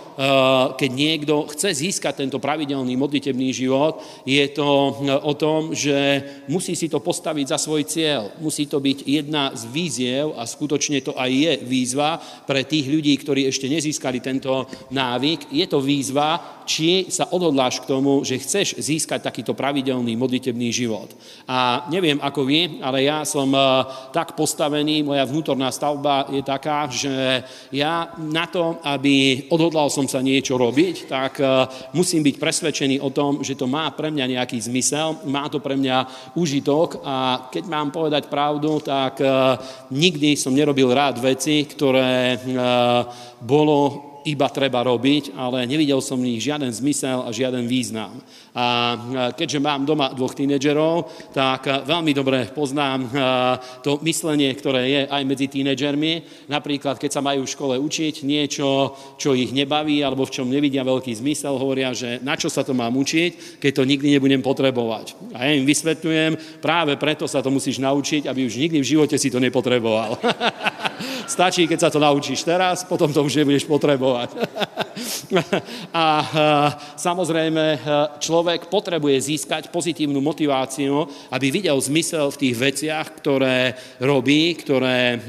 keď 0.75 0.91
niekto 0.91 1.47
chce 1.55 1.71
získať 1.71 2.27
tento 2.27 2.37
pravidelný 2.43 2.99
modlitebný 2.99 3.55
život, 3.55 4.03
je 4.27 4.43
to 4.51 4.67
e, 4.67 4.91
o 5.23 5.33
tom, 5.39 5.71
že 5.71 6.19
musí 6.51 6.75
si 6.75 6.91
to 6.91 6.99
postaviť 6.99 7.55
za 7.55 7.57
svoj 7.61 7.87
cieľ. 7.87 8.35
Musí 8.43 8.67
to 8.67 8.83
byť 8.83 8.97
jedna 9.07 9.53
z 9.55 9.63
víziev 9.71 10.35
a 10.35 10.43
skutočne 10.43 10.99
to 11.05 11.13
aj 11.15 11.31
je 11.31 11.53
výzva 11.63 11.82
výzva 11.83 12.15
pre 12.47 12.63
tých 12.63 12.87
ľudí, 12.87 13.11
ktorí 13.19 13.43
ešte 13.51 13.67
nezískali 13.67 14.23
tento 14.23 14.71
návyk. 14.95 15.51
Je 15.51 15.67
to 15.67 15.83
výzva, 15.83 16.62
či 16.63 17.11
sa 17.11 17.27
odhodláš 17.31 17.83
k 17.83 17.89
tomu, 17.89 18.23
že 18.23 18.39
chceš 18.39 18.79
získať 18.79 19.23
takýto 19.23 19.55
pravidelný 19.55 20.15
modlitebný 20.15 20.69
život. 20.71 21.11
A 21.47 21.87
neviem 21.91 22.19
ako 22.19 22.47
vy, 22.47 22.79
ale 22.79 23.07
ja 23.07 23.27
som 23.27 23.51
eh, 23.51 23.63
tak 24.15 24.35
postavený, 24.35 25.03
moja 25.03 25.27
vnútorná 25.27 25.69
stavba 25.69 26.31
je 26.31 26.41
taká, 26.43 26.87
že 26.87 27.43
ja 27.71 28.15
na 28.17 28.47
to, 28.47 28.79
aby 28.83 29.47
odhodlal 29.51 29.91
som 29.91 30.07
sa 30.07 30.23
niečo 30.23 30.55
robiť, 30.55 30.95
tak 31.11 31.39
eh, 31.39 31.47
musím 31.95 32.23
byť 32.23 32.35
presvedčený 32.39 32.95
o 33.03 33.09
tom, 33.11 33.43
že 33.43 33.59
to 33.59 33.67
má 33.67 33.91
pre 33.91 34.09
mňa 34.09 34.39
nejaký 34.39 34.57
zmysel, 34.59 35.23
má 35.27 35.47
to 35.51 35.59
pre 35.59 35.75
mňa 35.75 36.31
užitok 36.39 37.03
a 37.03 37.47
keď 37.51 37.63
mám 37.67 37.91
povedať 37.91 38.31
pravdu, 38.31 38.79
tak 38.79 39.19
eh, 39.19 39.29
nikdy 39.91 40.35
som 40.39 40.55
nerobil 40.55 40.89
rád 40.89 41.19
veci, 41.19 41.65
ktoré 41.67 42.35
bolo 43.43 44.12
iba 44.25 44.47
treba 44.49 44.83
robiť, 44.83 45.35
ale 45.35 45.67
nevidel 45.67 45.99
som 45.99 46.19
v 46.19 46.35
nich 46.35 46.43
žiaden 46.43 46.71
zmysel 46.71 47.23
a 47.23 47.29
žiaden 47.29 47.67
význam. 47.67 48.19
A 48.53 48.95
keďže 49.33 49.59
mám 49.59 49.83
doma 49.83 50.13
dvoch 50.13 50.37
tínedžerov, 50.37 51.09
tak 51.33 51.65
veľmi 51.89 52.13
dobre 52.13 52.47
poznám 52.53 53.09
to 53.81 53.97
myslenie, 54.05 54.53
ktoré 54.53 54.81
je 54.87 55.01
aj 55.09 55.23
medzi 55.25 55.49
tínedžermi. 55.49 56.45
Napríklad, 56.47 57.01
keď 57.01 57.11
sa 57.19 57.25
majú 57.25 57.43
v 57.43 57.53
škole 57.53 57.75
učiť 57.81 58.21
niečo, 58.23 58.93
čo 59.17 59.33
ich 59.33 59.49
nebaví 59.51 60.05
alebo 60.05 60.23
v 60.23 60.33
čom 60.39 60.47
nevidia 60.47 60.85
veľký 60.85 61.11
zmysel, 61.17 61.57
hovoria, 61.57 61.91
že 61.97 62.21
na 62.21 62.37
čo 62.37 62.47
sa 62.47 62.61
to 62.61 62.77
mám 62.77 62.93
učiť, 62.93 63.59
keď 63.59 63.71
to 63.73 63.89
nikdy 63.89 64.13
nebudem 64.13 64.45
potrebovať. 64.45 65.17
A 65.33 65.49
ja 65.49 65.57
im 65.57 65.65
vysvetľujem, 65.65 66.61
práve 66.61 66.93
preto 66.95 67.25
sa 67.25 67.41
to 67.41 67.49
musíš 67.49 67.81
naučiť, 67.81 68.29
aby 68.29 68.45
už 68.45 68.61
nikdy 68.61 68.77
v 68.79 68.89
živote 68.95 69.15
si 69.17 69.33
to 69.33 69.41
nepotreboval. 69.41 70.17
Stačí, 71.33 71.65
keď 71.65 71.79
sa 71.81 71.89
to 71.89 71.97
naučíš 71.97 72.45
teraz, 72.45 72.85
potom 72.85 73.09
to 73.09 73.25
už 73.25 73.41
nebudeš 73.41 73.65
potrebovať. 73.65 74.29
a 75.93 76.05
samozrejme, 76.97 77.79
človek 78.19 78.67
potrebuje 78.69 79.33
získať 79.33 79.69
pozitívnu 79.73 80.21
motiváciu, 80.21 81.05
aby 81.31 81.47
videl 81.49 81.77
zmysel 81.79 82.29
v 82.33 82.39
tých 82.39 82.55
veciach, 82.55 83.07
ktoré 83.17 83.73
robí, 84.01 84.55
ktoré 84.57 85.19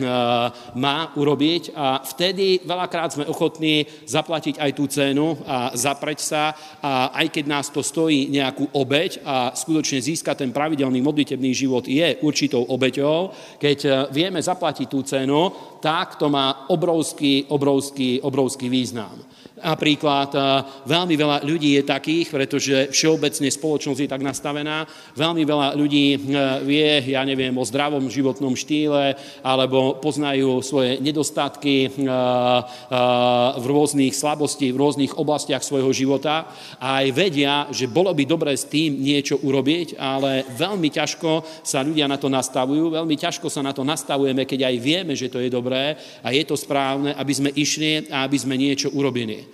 má 0.76 1.12
urobiť 1.16 1.72
a 1.76 2.00
vtedy 2.04 2.64
veľakrát 2.64 3.16
sme 3.16 3.28
ochotní 3.28 3.86
zaplatiť 4.04 4.60
aj 4.60 4.70
tú 4.76 4.84
cenu 4.88 5.38
a 5.46 5.70
zapreť 5.72 6.18
sa 6.20 6.56
a 6.82 7.16
aj 7.16 7.32
keď 7.32 7.44
nás 7.48 7.66
to 7.70 7.80
stojí 7.80 8.28
nejakú 8.28 8.68
obeď 8.72 9.20
a 9.24 9.52
skutočne 9.54 10.00
získať 10.00 10.44
ten 10.44 10.52
pravidelný 10.52 11.00
modlitebný 11.00 11.52
život 11.54 11.84
je 11.88 12.18
určitou 12.22 12.64
obeťou, 12.64 13.30
keď 13.60 14.08
vieme 14.12 14.40
zaplatiť 14.42 14.86
tú 14.88 15.00
cenu, 15.02 15.52
tak 15.80 16.16
to 16.16 16.32
má 16.32 16.68
obrovský, 16.72 17.48
obrovský, 17.48 18.20
obrovský 18.24 18.72
význam. 18.72 19.12
Napríklad 19.64 20.28
veľmi 20.84 21.16
veľa 21.16 21.40
ľudí 21.40 21.80
je 21.80 21.88
takých, 21.88 22.28
pretože 22.28 22.76
všeobecne 22.92 23.48
spoločnosť 23.48 24.00
je 24.04 24.12
tak 24.12 24.20
nastavená, 24.20 24.84
veľmi 25.16 25.40
veľa 25.40 25.72
ľudí 25.72 26.20
vie, 26.68 27.16
ja 27.16 27.24
neviem, 27.24 27.56
o 27.56 27.64
zdravom 27.64 28.04
životnom 28.12 28.52
štýle, 28.52 29.16
alebo 29.40 29.96
poznajú 30.04 30.60
svoje 30.60 31.00
nedostatky 31.00 31.88
v 33.56 33.64
rôznych 33.64 34.12
slabosti, 34.12 34.68
v 34.68 34.80
rôznych 34.84 35.16
oblastiach 35.16 35.64
svojho 35.64 35.88
života 35.96 36.44
a 36.76 37.00
aj 37.00 37.08
vedia, 37.16 37.64
že 37.72 37.88
bolo 37.88 38.12
by 38.12 38.28
dobré 38.28 38.52
s 38.52 38.68
tým 38.68 39.00
niečo 39.00 39.40
urobiť, 39.40 39.96
ale 39.96 40.44
veľmi 40.52 40.92
ťažko 40.92 41.64
sa 41.64 41.80
ľudia 41.80 42.04
na 42.04 42.20
to 42.20 42.28
nastavujú, 42.28 42.92
veľmi 42.92 43.16
ťažko 43.16 43.48
sa 43.48 43.64
na 43.64 43.72
to 43.72 43.80
nastavujeme, 43.80 44.44
keď 44.44 44.68
aj 44.68 44.76
vieme, 44.76 45.16
že 45.16 45.32
to 45.32 45.40
je 45.40 45.48
dobré 45.48 45.96
a 46.20 46.28
je 46.36 46.44
to 46.44 46.52
správne, 46.52 47.16
aby 47.16 47.32
sme 47.32 47.48
išli 47.48 48.12
a 48.12 48.28
aby 48.28 48.36
sme 48.36 48.60
niečo 48.60 48.92
urobili. 48.92 49.53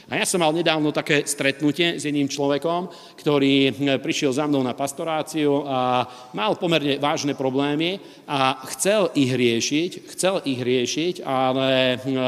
A 0.11 0.19
ja 0.19 0.27
som 0.27 0.43
mal 0.43 0.51
nedávno 0.51 0.91
také 0.91 1.23
stretnutie 1.23 1.95
s 1.95 2.03
jedným 2.03 2.27
človekom, 2.27 2.91
ktorý 3.15 3.71
hm, 3.71 4.03
prišiel 4.03 4.35
za 4.35 4.43
mnou 4.43 4.59
na 4.59 4.75
pastoráciu 4.75 5.63
a 5.63 6.03
mal 6.35 6.59
pomerne 6.59 6.99
vážne 6.99 7.31
problémy 7.31 8.03
a 8.27 8.59
chcel 8.75 9.07
ich 9.15 9.31
riešiť, 9.31 10.11
chcel 10.11 10.43
ich 10.43 10.59
riešiť, 10.59 11.23
ale 11.23 11.95
hm, 12.03 12.19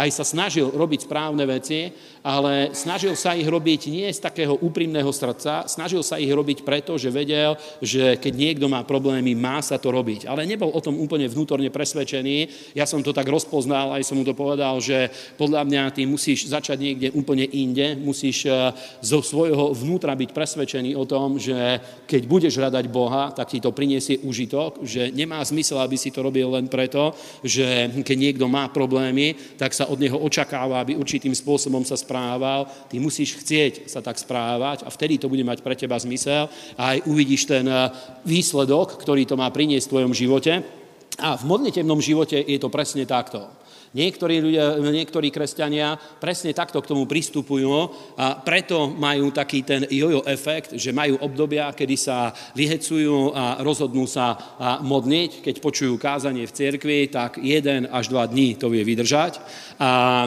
aj 0.00 0.08
sa 0.16 0.24
snažil 0.24 0.72
robiť 0.72 1.04
správne 1.04 1.44
veci, 1.44 1.92
ale 2.26 2.74
snažil 2.74 3.14
sa 3.14 3.38
ich 3.38 3.46
robiť 3.46 3.86
nie 3.86 4.10
z 4.10 4.18
takého 4.18 4.58
úprimného 4.58 5.12
srdca, 5.14 5.70
snažil 5.70 6.02
sa 6.02 6.18
ich 6.18 6.26
robiť 6.26 6.66
preto, 6.66 6.98
že 6.98 7.14
vedel, 7.14 7.54
že 7.78 8.18
keď 8.18 8.32
niekto 8.34 8.66
má 8.66 8.82
problémy, 8.82 9.38
má 9.38 9.62
sa 9.62 9.78
to 9.78 9.94
robiť. 9.94 10.26
Ale 10.26 10.42
nebol 10.42 10.74
o 10.74 10.82
tom 10.82 10.98
úplne 10.98 11.30
vnútorne 11.30 11.70
presvedčený. 11.70 12.72
Ja 12.74 12.82
som 12.82 12.98
to 12.98 13.14
tak 13.14 13.30
rozpoznal, 13.30 13.94
aj 13.94 14.02
som 14.02 14.18
mu 14.18 14.26
to 14.26 14.34
povedal, 14.34 14.82
že 14.82 15.06
podľa 15.38 15.62
mňa 15.70 15.82
ty 15.94 16.02
musíš 16.02 16.50
začať 16.50 16.82
niekde 16.82 17.14
úplne 17.26 17.42
inde, 17.50 17.98
musíš 17.98 18.46
eh, 18.46 18.70
zo 19.02 19.18
svojho 19.18 19.74
vnútra 19.74 20.14
byť 20.14 20.30
presvedčený 20.30 20.94
o 20.94 21.02
tom, 21.02 21.42
že 21.42 21.82
keď 22.06 22.22
budeš 22.30 22.54
hľadať 22.54 22.86
Boha, 22.86 23.34
tak 23.34 23.50
ti 23.50 23.58
to 23.58 23.74
priniesie 23.74 24.22
užitok, 24.22 24.86
že 24.86 25.10
nemá 25.10 25.42
zmysel, 25.42 25.82
aby 25.82 25.98
si 25.98 26.14
to 26.14 26.22
robil 26.22 26.54
len 26.54 26.70
preto, 26.70 27.10
že 27.42 27.90
keď 28.06 28.16
niekto 28.16 28.46
má 28.46 28.70
problémy, 28.70 29.58
tak 29.58 29.74
sa 29.74 29.90
od 29.90 29.98
neho 29.98 30.22
očakáva, 30.22 30.78
aby 30.78 30.94
určitým 30.94 31.34
spôsobom 31.34 31.82
sa 31.82 31.98
správal 31.98 32.70
ty 32.86 33.02
musíš 33.02 33.42
chcieť 33.42 33.90
sa 33.90 33.98
tak 33.98 34.20
správať 34.20 34.86
a 34.86 34.88
vtedy 34.94 35.18
to 35.18 35.26
bude 35.26 35.42
mať 35.42 35.66
pre 35.66 35.74
teba 35.74 35.98
zmysel 35.98 36.46
a 36.78 36.94
aj 36.94 37.10
uvidíš 37.10 37.50
ten 37.50 37.66
eh, 37.66 37.90
výsledok, 38.22 39.02
ktorý 39.02 39.26
to 39.26 39.34
má 39.34 39.50
priniesť 39.50 39.90
v 39.90 39.92
tvojom 39.92 40.12
živote. 40.14 40.52
A 41.16 41.32
v 41.32 41.48
modlitevnom 41.48 41.96
živote 41.96 42.36
je 42.36 42.60
to 42.60 42.68
presne 42.68 43.08
takto. 43.08 43.48
Niektorí, 43.94 44.42
ľudia, 44.42 44.80
niektorí 44.80 45.30
kresťania 45.30 45.98
presne 46.18 46.50
takto 46.56 46.82
k 46.82 46.90
tomu 46.90 47.04
pristupujú 47.04 47.70
a 48.16 48.40
preto 48.40 48.90
majú 48.90 49.30
taký 49.30 49.62
ten 49.62 49.86
jojo 49.86 50.24
efekt, 50.26 50.74
že 50.74 50.96
majú 50.96 51.20
obdobia, 51.22 51.70
kedy 51.70 51.96
sa 51.96 52.34
vyhecujú 52.56 53.32
a 53.36 53.62
rozhodnú 53.62 54.08
sa 54.08 54.36
modliť. 54.82 55.44
Keď 55.44 55.54
počujú 55.62 55.94
kázanie 55.96 56.44
v 56.48 56.54
cirkvi, 56.56 57.08
tak 57.08 57.38
jeden 57.38 57.86
až 57.92 58.10
dva 58.10 58.26
dní 58.26 58.58
to 58.58 58.72
vie 58.72 58.82
vydržať. 58.82 59.38
A 59.80 60.24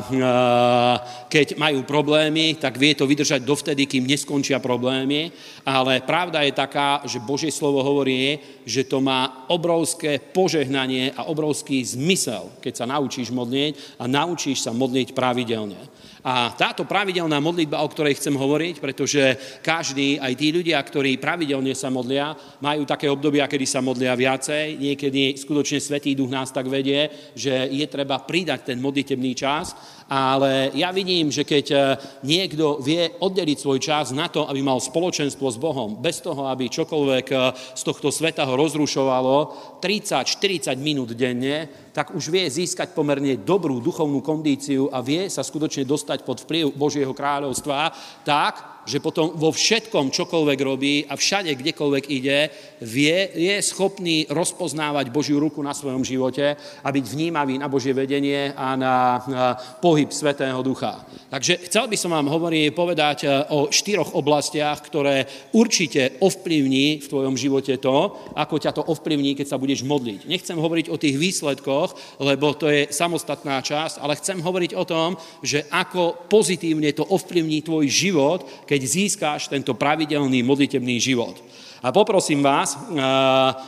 keď 1.30 1.58
majú 1.58 1.84
problémy, 1.86 2.58
tak 2.58 2.78
vie 2.78 2.94
to 2.94 3.10
vydržať 3.10 3.46
dovtedy, 3.46 3.86
kým 3.86 4.06
neskončia 4.06 4.62
problémy. 4.62 5.32
Ale 5.70 6.02
pravda 6.02 6.42
je 6.42 6.50
taká, 6.50 7.06
že 7.06 7.22
Božie 7.22 7.54
slovo 7.54 7.86
hovorí, 7.86 8.42
že 8.66 8.90
to 8.90 8.98
má 8.98 9.46
obrovské 9.54 10.18
požehnanie 10.18 11.14
a 11.14 11.30
obrovský 11.30 11.86
zmysel, 11.86 12.50
keď 12.58 12.74
sa 12.74 12.86
naučíš 12.90 13.30
modlieť 13.30 14.02
a 14.02 14.10
naučíš 14.10 14.66
sa 14.66 14.74
modliť 14.74 15.14
pravidelne. 15.14 15.78
A 16.24 16.52
táto 16.52 16.84
pravidelná 16.84 17.40
modlitba, 17.40 17.80
o 17.80 17.92
ktorej 17.92 18.20
chcem 18.20 18.36
hovoriť, 18.36 18.76
pretože 18.84 19.24
každý, 19.64 20.20
aj 20.20 20.34
tí 20.36 20.52
ľudia, 20.52 20.76
ktorí 20.84 21.16
pravidelne 21.16 21.72
sa 21.72 21.88
modlia, 21.88 22.36
majú 22.60 22.84
také 22.84 23.08
obdobia, 23.08 23.48
kedy 23.48 23.66
sa 23.66 23.80
modlia 23.80 24.16
viacej. 24.20 24.76
Niekedy 24.76 25.40
skutočne 25.40 25.80
Svetý 25.80 26.20
Duch 26.20 26.28
nás 26.28 26.52
tak 26.52 26.68
vedie, 26.68 27.08
že 27.36 27.72
je 27.72 27.86
treba 27.88 28.20
pridať 28.20 28.76
ten 28.76 28.78
modlitebný 28.84 29.32
čas 29.32 29.76
ale 30.10 30.74
ja 30.74 30.90
vidím, 30.90 31.30
že 31.30 31.46
keď 31.46 31.66
e, 31.70 31.78
niekto 32.26 32.82
vie 32.82 33.14
oddeliť 33.22 33.58
svoj 33.62 33.78
čas 33.78 34.10
na 34.10 34.26
to, 34.26 34.50
aby 34.50 34.58
mal 34.66 34.82
spoločenstvo 34.82 35.46
s 35.46 35.62
Bohom, 35.62 36.02
bez 36.02 36.26
toho, 36.26 36.50
aby 36.50 36.66
čokoľvek 36.66 37.28
e, 37.30 37.38
z 37.78 37.82
tohto 37.86 38.10
sveta 38.10 38.42
ho 38.50 38.58
rozrušovalo, 38.58 39.54
30-40 39.78 40.74
minút 40.82 41.14
denne, 41.14 41.70
tak 41.92 42.16
už 42.16 42.32
vie 42.32 42.46
získať 42.48 42.94
pomerne 42.94 43.36
dobrú 43.40 43.82
duchovnú 43.84 44.24
kondíciu 44.24 44.88
a 44.94 45.04
vie 45.04 45.28
sa 45.28 45.44
skutočne 45.44 45.84
dostať 45.84 46.24
pod 46.24 46.46
vplyv 46.46 46.74
Božieho 46.74 47.12
kráľovstva. 47.12 47.92
Tak, 48.24 48.79
že 48.90 48.98
potom 48.98 49.38
vo 49.38 49.54
všetkom, 49.54 50.10
čokoľvek 50.10 50.60
robí 50.66 51.06
a 51.06 51.14
všade, 51.14 51.54
kdekoľvek 51.54 52.04
ide, 52.10 52.50
vie, 52.82 53.30
je 53.38 53.56
schopný 53.62 54.26
rozpoznávať 54.26 55.14
Božiu 55.14 55.38
ruku 55.38 55.62
na 55.62 55.78
svojom 55.78 56.02
živote 56.02 56.58
a 56.58 56.88
byť 56.90 57.06
vnímavý 57.06 57.62
na 57.62 57.70
Božie 57.70 57.94
vedenie 57.94 58.50
a 58.58 58.74
na, 58.74 59.22
na 59.30 59.44
pohyb 59.78 60.10
Svetého 60.10 60.58
Ducha. 60.66 61.06
Takže 61.30 61.62
chcel 61.70 61.86
by 61.86 61.98
som 62.00 62.18
vám 62.18 62.26
hovoriť, 62.26 62.74
povedať 62.74 63.18
e, 63.24 63.28
o 63.54 63.70
štyroch 63.70 64.18
oblastiach, 64.18 64.82
ktoré 64.82 65.30
určite 65.54 66.18
ovplyvní 66.26 67.06
v 67.06 67.10
tvojom 67.10 67.36
živote 67.38 67.78
to, 67.78 68.18
ako 68.34 68.56
ťa 68.58 68.72
to 68.74 68.84
ovplyvní, 68.90 69.38
keď 69.38 69.54
sa 69.54 69.62
budeš 69.62 69.86
modliť. 69.86 70.26
Nechcem 70.26 70.58
hovoriť 70.58 70.90
o 70.90 70.98
tých 70.98 71.22
výsledkoch, 71.22 72.18
lebo 72.24 72.58
to 72.58 72.72
je 72.74 72.90
samostatná 72.90 73.62
časť, 73.62 74.02
ale 74.02 74.18
chcem 74.18 74.42
hovoriť 74.42 74.72
o 74.74 74.88
tom, 74.88 75.14
že 75.46 75.70
ako 75.70 76.26
pozitívne 76.32 76.90
to 76.98 77.06
ovplyvní 77.06 77.62
tvoj 77.62 77.86
život, 77.86 78.40
keď 78.66 78.79
keď 78.80 78.88
získáš 78.88 79.52
tento 79.52 79.76
pravidelný 79.76 80.40
modlitebný 80.40 81.04
život. 81.04 81.36
A 81.84 81.92
poprosím 81.92 82.40
vás, 82.40 82.80
eh, 82.80 82.80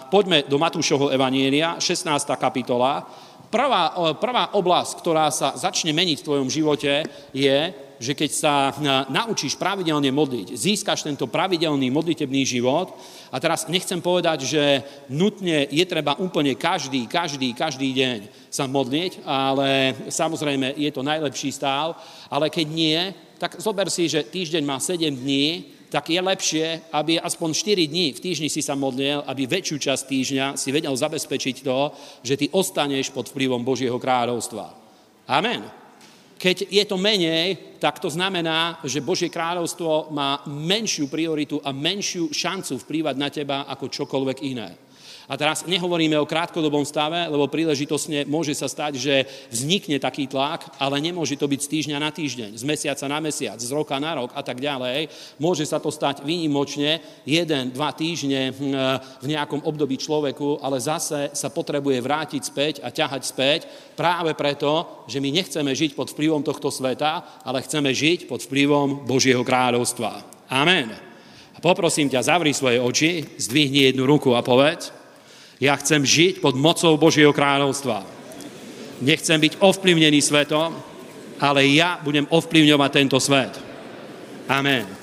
poďme 0.08 0.48
do 0.48 0.56
Matúšovho 0.56 1.12
Evanielia, 1.12 1.76
16. 1.84 2.40
kapitola. 2.40 3.04
Prvá, 3.52 3.92
eh, 3.92 4.16
prvá 4.16 4.56
oblasť, 4.56 5.04
ktorá 5.04 5.28
sa 5.28 5.52
začne 5.60 5.92
meniť 5.92 6.24
v 6.24 6.28
tvojom 6.32 6.48
živote, 6.48 7.04
je, 7.36 7.60
že 8.00 8.16
keď 8.16 8.32
sa 8.32 8.56
eh, 8.72 8.76
naučíš 9.12 9.60
pravidelne 9.60 10.08
modliť, 10.16 10.56
získaš 10.56 11.04
tento 11.04 11.28
pravidelný 11.28 11.92
modlitebný 11.92 12.48
život, 12.48 12.96
a 13.32 13.36
teraz 13.44 13.68
nechcem 13.68 14.00
povedať, 14.00 14.48
že 14.48 14.64
nutne 15.12 15.68
je 15.68 15.84
treba 15.84 16.16
úplne 16.24 16.56
každý, 16.56 17.04
každý, 17.04 17.52
každý 17.52 17.92
deň 17.92 18.32
sa 18.48 18.64
modliť, 18.64 19.28
ale 19.28 19.92
samozrejme 20.08 20.80
je 20.80 20.92
to 20.96 21.04
najlepší 21.04 21.52
stav, 21.52 22.00
ale 22.32 22.48
keď 22.48 22.68
nie, 22.72 23.00
tak 23.42 23.58
zober 23.58 23.90
si, 23.90 24.06
že 24.06 24.22
týždeň 24.22 24.62
má 24.62 24.78
7 24.78 25.18
dní, 25.18 25.74
tak 25.90 26.14
je 26.14 26.22
lepšie, 26.22 26.94
aby 26.94 27.18
aspoň 27.18 27.50
4 27.58 27.90
dní 27.90 28.14
v 28.14 28.22
týždni 28.22 28.54
si 28.54 28.62
sa 28.62 28.78
modlil, 28.78 29.26
aby 29.26 29.50
väčšiu 29.50 29.82
časť 29.82 30.04
týždňa 30.06 30.46
si 30.62 30.70
vedel 30.70 30.94
zabezpečiť 30.94 31.66
to, 31.66 31.90
že 32.22 32.38
ty 32.38 32.46
ostaneš 32.54 33.10
pod 33.10 33.34
vplyvom 33.34 33.66
Božieho 33.66 33.98
kráľovstva. 33.98 34.78
Amen. 35.26 35.66
Keď 36.38 36.70
je 36.70 36.84
to 36.86 37.02
menej, 37.02 37.78
tak 37.82 37.98
to 37.98 38.14
znamená, 38.14 38.78
že 38.86 39.02
Božie 39.02 39.34
kráľovstvo 39.34 40.14
má 40.14 40.46
menšiu 40.46 41.10
prioritu 41.10 41.58
a 41.66 41.74
menšiu 41.74 42.30
šancu 42.30 42.78
vplývať 42.78 43.16
na 43.18 43.30
teba 43.34 43.66
ako 43.66 43.90
čokoľvek 43.90 44.38
iné. 44.46 44.78
A 45.32 45.40
teraz 45.40 45.64
nehovoríme 45.64 46.20
o 46.20 46.28
krátkodobom 46.28 46.84
stave, 46.84 47.24
lebo 47.32 47.48
príležitosne 47.48 48.28
môže 48.28 48.52
sa 48.52 48.68
stať, 48.68 49.00
že 49.00 49.16
vznikne 49.48 49.96
taký 49.96 50.28
tlak, 50.28 50.68
ale 50.76 51.00
nemôže 51.00 51.40
to 51.40 51.48
byť 51.48 51.60
z 51.64 51.72
týždňa 51.72 51.98
na 52.04 52.12
týždeň, 52.12 52.60
z 52.60 52.64
mesiaca 52.68 53.08
na 53.08 53.24
mesiac, 53.24 53.56
z 53.56 53.72
roka 53.72 53.96
na 53.96 54.20
rok 54.20 54.36
a 54.36 54.44
tak 54.44 54.60
ďalej. 54.60 55.08
Môže 55.40 55.64
sa 55.64 55.80
to 55.80 55.88
stať 55.88 56.28
výnimočne 56.28 57.00
jeden, 57.24 57.72
dva 57.72 57.96
týždne 57.96 58.52
hm, 58.52 58.76
v 59.24 59.26
nejakom 59.32 59.64
období 59.64 59.96
človeku, 59.96 60.60
ale 60.60 60.84
zase 60.84 61.32
sa 61.32 61.48
potrebuje 61.48 62.04
vrátiť 62.04 62.42
späť 62.44 62.76
a 62.84 62.92
ťahať 62.92 63.24
späť 63.24 63.60
práve 63.96 64.36
preto, 64.36 65.08
že 65.08 65.24
my 65.24 65.32
nechceme 65.32 65.72
žiť 65.72 65.96
pod 65.96 66.12
vplyvom 66.12 66.44
tohto 66.44 66.68
sveta, 66.68 67.40
ale 67.48 67.64
chceme 67.64 67.88
žiť 67.96 68.28
pod 68.28 68.44
vplyvom 68.44 69.08
Božieho 69.08 69.48
kráľovstva. 69.48 70.28
Amen. 70.52 70.92
A 71.56 71.58
poprosím 71.64 72.12
ťa, 72.12 72.28
zavri 72.36 72.52
svoje 72.52 72.84
oči, 72.84 73.24
zdvihni 73.40 73.88
jednu 73.88 74.04
ruku 74.04 74.36
a 74.36 74.44
povedz, 74.44 75.01
ja 75.62 75.78
chcem 75.78 76.02
žiť 76.02 76.42
pod 76.42 76.58
mocou 76.58 76.98
Božieho 76.98 77.30
kráľovstva. 77.30 78.02
Nechcem 79.06 79.38
byť 79.38 79.62
ovplyvnený 79.62 80.18
svetom, 80.18 80.74
ale 81.38 81.70
ja 81.70 82.02
budem 82.02 82.26
ovplyvňovať 82.26 82.90
tento 82.90 83.18
svet. 83.22 83.54
Amen. 84.50 85.01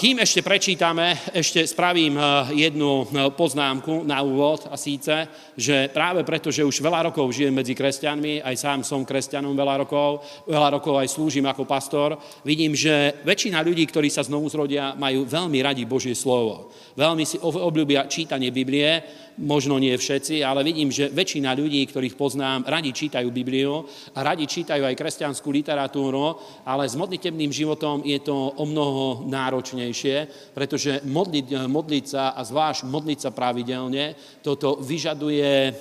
Kým 0.00 0.16
ešte 0.24 0.40
prečítame, 0.40 1.12
ešte 1.28 1.60
spravím 1.68 2.16
jednu 2.56 3.04
poznámku 3.36 4.00
na 4.00 4.24
úvod 4.24 4.64
a 4.72 4.80
síce, 4.80 5.28
že 5.52 5.92
práve 5.92 6.24
preto, 6.24 6.48
že 6.48 6.64
už 6.64 6.80
veľa 6.80 7.12
rokov 7.12 7.36
žijem 7.36 7.52
medzi 7.52 7.76
kresťanmi, 7.76 8.40
aj 8.40 8.56
sám 8.56 8.80
som 8.80 9.04
kresťanom 9.04 9.52
veľa 9.52 9.84
rokov, 9.84 10.24
veľa 10.48 10.80
rokov 10.80 10.96
aj 10.96 11.12
slúžim 11.12 11.44
ako 11.44 11.68
pastor, 11.68 12.16
vidím, 12.48 12.72
že 12.72 13.20
väčšina 13.28 13.60
ľudí, 13.60 13.84
ktorí 13.84 14.08
sa 14.08 14.24
znovu 14.24 14.48
zrodia, 14.48 14.96
majú 14.96 15.28
veľmi 15.28 15.60
radi 15.60 15.84
Božie 15.84 16.16
slovo. 16.16 16.72
Veľmi 16.96 17.28
si 17.28 17.36
obľúbia 17.36 18.08
čítanie 18.08 18.48
Biblie, 18.48 19.04
možno 19.40 19.76
nie 19.76 19.96
všetci, 19.96 20.40
ale 20.44 20.64
vidím, 20.64 20.88
že 20.92 21.12
väčšina 21.12 21.52
ľudí, 21.56 21.84
ktorých 21.88 22.16
poznám, 22.16 22.64
radi 22.68 22.92
čítajú 22.92 23.28
Bibliu 23.32 23.84
radi 24.16 24.46
čítajú 24.46 24.84
aj 24.84 24.96
kresťanskú 24.96 25.48
literatúru, 25.52 26.40
ale 26.64 26.88
s 26.88 26.96
modlitebným 26.96 27.52
životom 27.52 28.00
je 28.06 28.18
to 28.22 28.34
o 28.56 28.64
mnoho 28.64 29.28
náročnejšie, 29.28 30.16
pretože 30.56 31.04
modliť, 31.04 31.68
modliť 31.68 32.04
sa 32.06 32.32
a 32.32 32.40
zvlášť 32.40 32.88
modliť 32.88 33.18
sa 33.20 33.30
pravidelne, 33.32 34.16
toto 34.40 34.80
vyžaduje 34.80 35.52
e, 35.68 35.72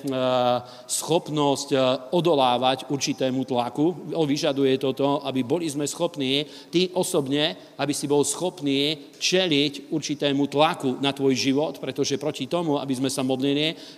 schopnosť 0.89 1.69
e, 1.71 1.77
odolávať 2.11 2.89
určitému 2.91 3.45
tlaku. 3.45 4.13
Vyžaduje 4.25 4.75
toto, 4.81 5.21
aby 5.23 5.45
boli 5.45 5.69
sme 5.69 5.85
schopní, 5.85 6.45
ty 6.73 6.89
osobne, 6.93 7.55
aby 7.77 7.93
si 7.93 8.09
bol 8.09 8.25
schopný 8.25 9.13
čeliť 9.15 9.93
určitému 9.93 10.49
tlaku 10.49 10.97
na 10.99 11.13
tvoj 11.13 11.33
život, 11.37 11.77
pretože 11.77 12.19
proti 12.19 12.49
tomu, 12.49 12.81
aby 12.81 12.93
sme 12.97 13.09
sa 13.09 13.21
modlili, 13.21 13.44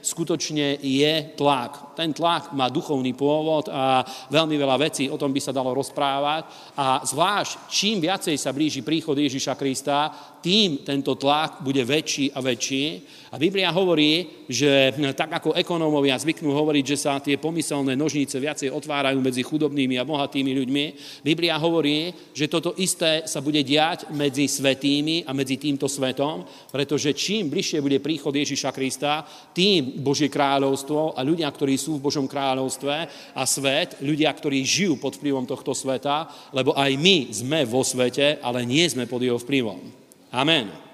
skutočne 0.01 0.81
je 0.81 1.37
tlak. 1.37 1.95
Ten 1.97 2.13
tlak 2.13 2.53
má 2.53 2.69
duchovný 2.69 3.13
pôvod 3.17 3.69
a 3.73 4.05
veľmi 4.29 4.53
veľa 4.53 4.77
vecí 4.77 5.09
o 5.09 5.17
tom 5.17 5.33
by 5.33 5.41
sa 5.41 5.55
dalo 5.55 5.73
rozprávať. 5.73 6.73
A 6.77 7.01
zvlášť, 7.01 7.71
čím 7.71 8.01
viacej 8.03 8.37
sa 8.37 8.53
blíži 8.53 8.85
príchod 8.85 9.17
Ježiša 9.17 9.57
Krista, 9.57 10.13
tým 10.37 10.85
tento 10.85 11.17
tlak 11.17 11.65
bude 11.65 11.81
väčší 11.81 12.31
a 12.31 12.39
väčší. 12.39 12.85
A 13.33 13.35
Biblia 13.35 13.73
hovorí, 13.73 14.45
že 14.47 14.95
tak 15.17 15.41
ako 15.41 15.57
ekonómovia 15.57 16.15
zvyknú 16.15 16.53
hovoriť, 16.53 16.85
že 16.85 16.97
sa 16.97 17.19
tie 17.19 17.35
pomyselné 17.35 17.97
nožnice 17.97 18.39
viacej 18.39 18.71
otvárajú 18.71 19.19
medzi 19.19 19.43
chudobnými 19.43 19.99
a 19.99 20.07
bohatými 20.07 20.51
ľuďmi, 20.55 20.85
Biblia 21.25 21.59
hovorí, 21.59 22.13
že 22.31 22.47
toto 22.47 22.77
isté 22.79 23.27
sa 23.27 23.43
bude 23.43 23.59
diať 23.65 24.07
medzi 24.15 24.47
svetými 24.47 25.27
a 25.27 25.35
medzi 25.35 25.59
týmto 25.59 25.91
svetom, 25.91 26.47
pretože 26.71 27.11
čím 27.11 27.51
bližšie 27.51 27.83
bude 27.83 27.99
príchod 27.99 28.31
Ježiša 28.31 28.71
Krista, 28.71 29.27
tým 29.51 29.99
Božie 29.99 30.31
kráľovstvo 30.31 31.17
a 31.17 31.21
ľudia, 31.25 31.51
ktorí 31.51 31.75
sú 31.75 31.97
v 31.97 32.05
Božom 32.07 32.25
kráľovstve 32.25 32.95
a 33.35 33.43
svet, 33.43 33.99
ľudia, 33.99 34.31
ktorí 34.31 34.63
žijú 34.63 34.95
pod 35.01 35.19
vplyvom 35.19 35.43
tohto 35.43 35.75
sveta, 35.75 36.29
lebo 36.55 36.71
aj 36.77 36.91
my 36.95 37.17
sme 37.33 37.59
vo 37.67 37.83
svete, 37.83 38.39
ale 38.39 38.63
nie 38.63 38.87
sme 38.87 39.09
pod 39.09 39.21
jeho 39.21 39.41
vplyvom. 39.41 39.79
Amen. 40.31 40.86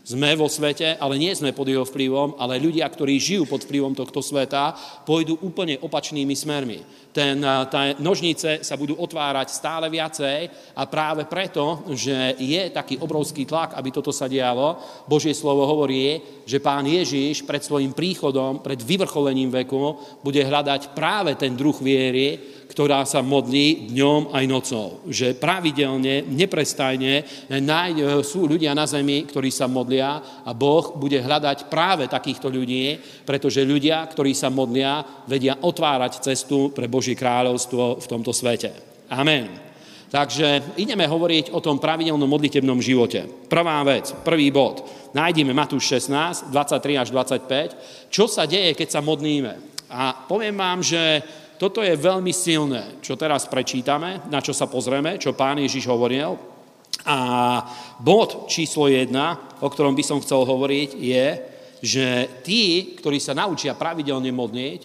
Sme 0.00 0.32
vo 0.32 0.48
svete, 0.48 0.96
ale 0.96 1.20
nie 1.20 1.30
sme 1.36 1.52
pod 1.52 1.68
jeho 1.68 1.84
vplyvom, 1.84 2.40
ale 2.40 2.56
ľudia, 2.56 2.88
ktorí 2.88 3.20
žijú 3.20 3.44
pod 3.44 3.68
vplyvom 3.68 3.92
tohto 3.92 4.24
sveta, 4.24 4.72
pôjdu 5.04 5.36
úplne 5.44 5.76
opačnými 5.76 6.32
smermi. 6.32 6.80
Ten, 7.12 7.42
tá 7.42 7.92
nožnice 7.98 8.62
sa 8.62 8.78
budú 8.78 8.94
otvárať 8.96 9.50
stále 9.50 9.90
viacej 9.90 10.46
a 10.78 10.86
práve 10.86 11.26
preto, 11.26 11.84
že 11.92 12.38
je 12.38 12.70
taký 12.70 13.02
obrovský 13.02 13.44
tlak, 13.44 13.74
aby 13.74 13.90
toto 13.90 14.14
sa 14.14 14.30
dialo, 14.30 14.78
Božie 15.10 15.34
slovo 15.34 15.66
hovorí, 15.66 16.22
že 16.46 16.62
pán 16.62 16.86
Ježiš 16.86 17.42
pred 17.42 17.60
svojim 17.60 17.90
príchodom, 17.92 18.62
pred 18.62 18.78
vyvrcholením 18.78 19.50
veku, 19.50 19.98
bude 20.22 20.40
hľadať 20.40 20.94
práve 20.94 21.34
ten 21.34 21.52
druh 21.58 21.76
viery, 21.76 22.59
ktorá 22.70 23.02
sa 23.02 23.18
modlí 23.18 23.90
dňom 23.90 24.30
aj 24.30 24.44
nocou. 24.46 25.02
Že 25.10 25.34
pravidelne, 25.42 26.22
neprestajne 26.22 27.26
sú 28.22 28.46
ľudia 28.46 28.70
na 28.78 28.86
zemi, 28.86 29.26
ktorí 29.26 29.50
sa 29.50 29.66
modlia 29.66 30.22
a 30.46 30.54
Boh 30.54 30.94
bude 30.94 31.18
hľadať 31.18 31.66
práve 31.66 32.06
takýchto 32.06 32.46
ľudí, 32.46 32.94
pretože 33.26 33.66
ľudia, 33.66 34.06
ktorí 34.06 34.30
sa 34.38 34.54
modlia, 34.54 35.02
vedia 35.26 35.58
otvárať 35.58 36.22
cestu 36.30 36.70
pre 36.70 36.86
Božie 36.86 37.18
kráľovstvo 37.18 37.98
v 37.98 38.06
tomto 38.06 38.30
svete. 38.30 38.70
Amen. 39.10 39.50
Takže 40.10 40.74
ideme 40.78 41.06
hovoriť 41.06 41.54
o 41.54 41.62
tom 41.62 41.78
pravidelnom 41.78 42.26
modlitebnom 42.26 42.82
živote. 42.82 43.26
Prvá 43.46 43.78
vec, 43.86 44.10
prvý 44.26 44.50
bod. 44.50 44.82
Nájdime 45.14 45.54
Matúš 45.54 45.86
16, 45.98 46.50
23 46.50 47.02
až 47.02 47.08
25. 47.14 48.10
Čo 48.10 48.26
sa 48.26 48.46
deje, 48.46 48.74
keď 48.74 48.88
sa 48.94 49.02
modlíme? 49.02 49.70
A 49.90 50.14
poviem 50.26 50.54
vám, 50.54 50.82
že 50.82 51.22
toto 51.60 51.84
je 51.84 51.92
veľmi 51.92 52.32
silné, 52.32 53.04
čo 53.04 53.20
teraz 53.20 53.44
prečítame, 53.44 54.24
na 54.32 54.40
čo 54.40 54.56
sa 54.56 54.64
pozrieme, 54.64 55.20
čo 55.20 55.36
pán 55.36 55.60
Ježiš 55.60 55.84
hovoril. 55.92 56.32
A 57.04 57.18
bod 58.00 58.48
číslo 58.48 58.88
jedna, 58.88 59.36
o 59.60 59.68
ktorom 59.68 59.92
by 59.92 60.00
som 60.00 60.24
chcel 60.24 60.48
hovoriť, 60.48 60.90
je, 60.96 61.26
že 61.84 62.06
tí, 62.40 62.96
ktorí 62.96 63.20
sa 63.20 63.36
naučia 63.36 63.76
pravidelne 63.76 64.32
modliť, 64.32 64.80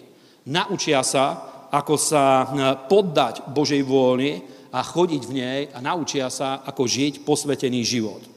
naučia 0.52 1.00
sa, 1.00 1.24
ako 1.72 1.96
sa 1.96 2.44
poddať 2.92 3.48
Božej 3.56 3.80
vôli 3.80 4.36
a 4.68 4.84
chodiť 4.84 5.22
v 5.24 5.32
nej 5.32 5.60
a 5.72 5.80
naučia 5.80 6.28
sa, 6.28 6.60
ako 6.60 6.84
žiť 6.84 7.24
posvetený 7.24 7.80
život. 7.88 8.35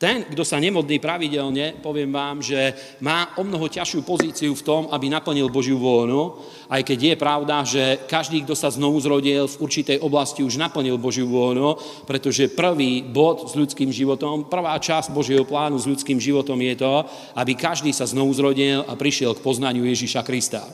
Ten, 0.00 0.24
kto 0.24 0.48
sa 0.48 0.56
nemodlí 0.56 0.96
pravidelne, 0.96 1.76
poviem 1.76 2.08
vám, 2.08 2.40
že 2.40 2.72
má 3.04 3.36
o 3.36 3.44
mnoho 3.44 3.68
ťažšiu 3.68 4.00
pozíciu 4.00 4.56
v 4.56 4.64
tom, 4.64 4.88
aby 4.88 5.12
naplnil 5.12 5.52
Božiu 5.52 5.76
vôľu, 5.76 6.40
aj 6.72 6.88
keď 6.88 6.98
je 7.04 7.16
pravda, 7.20 7.56
že 7.68 7.84
každý, 8.08 8.40
kto 8.40 8.56
sa 8.56 8.72
znovu 8.72 8.96
zrodil 8.96 9.44
v 9.44 9.60
určitej 9.60 10.00
oblasti, 10.00 10.40
už 10.40 10.56
naplnil 10.56 10.96
Božiu 10.96 11.28
vôľu, 11.28 11.76
pretože 12.08 12.48
prvý 12.48 13.04
bod 13.04 13.44
s 13.44 13.52
ľudským 13.52 13.92
životom, 13.92 14.48
prvá 14.48 14.80
časť 14.80 15.12
Božieho 15.12 15.44
plánu 15.44 15.76
s 15.76 15.84
ľudským 15.84 16.16
životom 16.16 16.56
je 16.56 16.80
to, 16.80 17.04
aby 17.36 17.52
každý 17.52 17.92
sa 17.92 18.08
znovu 18.08 18.32
zrodil 18.32 18.80
a 18.88 18.96
prišiel 18.96 19.36
k 19.36 19.44
poznaniu 19.44 19.84
Ježiša 19.84 20.24
Krista. 20.24 20.64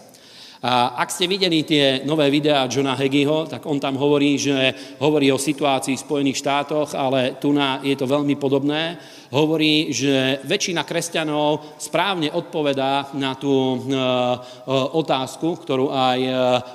A 0.66 0.98
ak 0.98 1.14
ste 1.14 1.30
videli 1.30 1.62
tie 1.62 2.02
nové 2.02 2.26
videá 2.26 2.66
Johna 2.66 2.98
Hegiho, 2.98 3.46
tak 3.46 3.62
on 3.70 3.78
tam 3.78 3.94
hovorí, 3.94 4.34
že 4.34 4.74
hovorí 4.98 5.30
o 5.30 5.38
situácii 5.38 5.94
v 5.94 6.02
Spojených 6.02 6.42
štátoch, 6.42 6.90
ale 6.98 7.38
tu 7.38 7.54
na, 7.54 7.78
je 7.86 7.94
to 7.94 8.10
veľmi 8.10 8.34
podobné. 8.34 8.98
Hovorí, 9.30 9.94
že 9.94 10.42
väčšina 10.42 10.82
kresťanov 10.82 11.78
správne 11.78 12.34
odpovedá 12.34 13.14
na 13.14 13.38
tú 13.38 13.54
e, 13.54 13.76
e, 13.78 13.98
otázku, 14.74 15.54
ktorú 15.62 15.94
aj 15.94 16.18
e, 16.18 16.32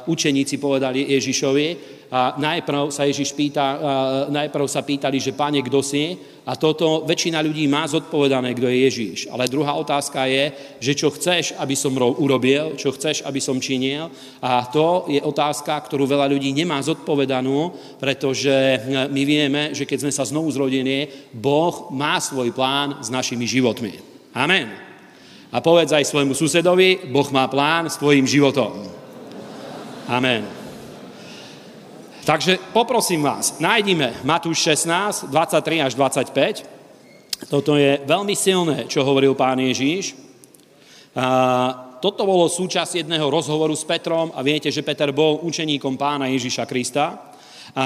učeníci 0.08 0.56
povedali 0.56 1.12
Ježišovi, 1.12 2.00
a 2.12 2.36
najprv 2.36 2.92
sa 2.92 3.08
Ježiš 3.08 3.32
pýta, 3.32 3.80
najprv 4.28 4.68
sa 4.68 4.84
pýtali, 4.84 5.16
že 5.16 5.32
páne, 5.32 5.64
kto 5.64 5.80
si? 5.80 6.20
A 6.44 6.60
toto 6.60 7.08
väčšina 7.08 7.40
ľudí 7.40 7.64
má 7.72 7.88
zodpovedané, 7.88 8.52
kto 8.52 8.68
je 8.68 8.78
Ježiš. 8.84 9.20
Ale 9.32 9.48
druhá 9.48 9.80
otázka 9.80 10.28
je, 10.28 10.52
že 10.84 10.92
čo 10.92 11.08
chceš, 11.08 11.56
aby 11.56 11.72
som 11.72 11.96
urobil, 11.96 12.76
čo 12.76 12.92
chceš, 12.92 13.24
aby 13.24 13.40
som 13.40 13.64
činil. 13.64 14.12
A 14.44 14.68
to 14.68 15.08
je 15.08 15.24
otázka, 15.24 15.72
ktorú 15.88 16.04
veľa 16.04 16.28
ľudí 16.28 16.52
nemá 16.52 16.84
zodpovedanú, 16.84 17.72
pretože 17.96 18.52
my 19.08 19.22
vieme, 19.24 19.72
že 19.72 19.88
keď 19.88 20.04
sme 20.04 20.12
sa 20.12 20.28
znovu 20.28 20.52
zrodili, 20.52 21.08
Boh 21.32 21.88
má 21.96 22.20
svoj 22.20 22.52
plán 22.52 23.00
s 23.00 23.08
našimi 23.08 23.48
životmi. 23.48 23.96
Amen. 24.36 24.68
A 25.48 25.64
povedz 25.64 25.96
aj 25.96 26.12
svojmu 26.12 26.36
susedovi, 26.36 27.08
Boh 27.08 27.32
má 27.32 27.48
plán 27.48 27.88
s 27.88 27.96
tvojim 27.96 28.28
životom. 28.28 28.84
Amen. 30.12 30.61
Takže 32.22 32.62
poprosím 32.70 33.26
vás, 33.26 33.58
nájdime 33.58 34.14
Matúš 34.22 34.62
16, 34.62 35.34
23 35.34 35.82
až 35.82 35.98
25. 35.98 37.50
Toto 37.50 37.74
je 37.74 37.98
veľmi 38.06 38.38
silné, 38.38 38.86
čo 38.86 39.02
hovoril 39.02 39.34
pán 39.34 39.58
Ježíš. 39.58 40.14
A 41.18 41.98
toto 41.98 42.22
bolo 42.30 42.46
súčasť 42.46 43.02
jedného 43.02 43.26
rozhovoru 43.26 43.74
s 43.74 43.82
Petrom 43.82 44.30
a 44.38 44.46
viete, 44.46 44.70
že 44.70 44.86
Peter 44.86 45.10
bol 45.10 45.42
učeníkom 45.42 45.98
pána 45.98 46.30
Ježíša 46.30 46.70
Krista. 46.70 47.34
A 47.74 47.86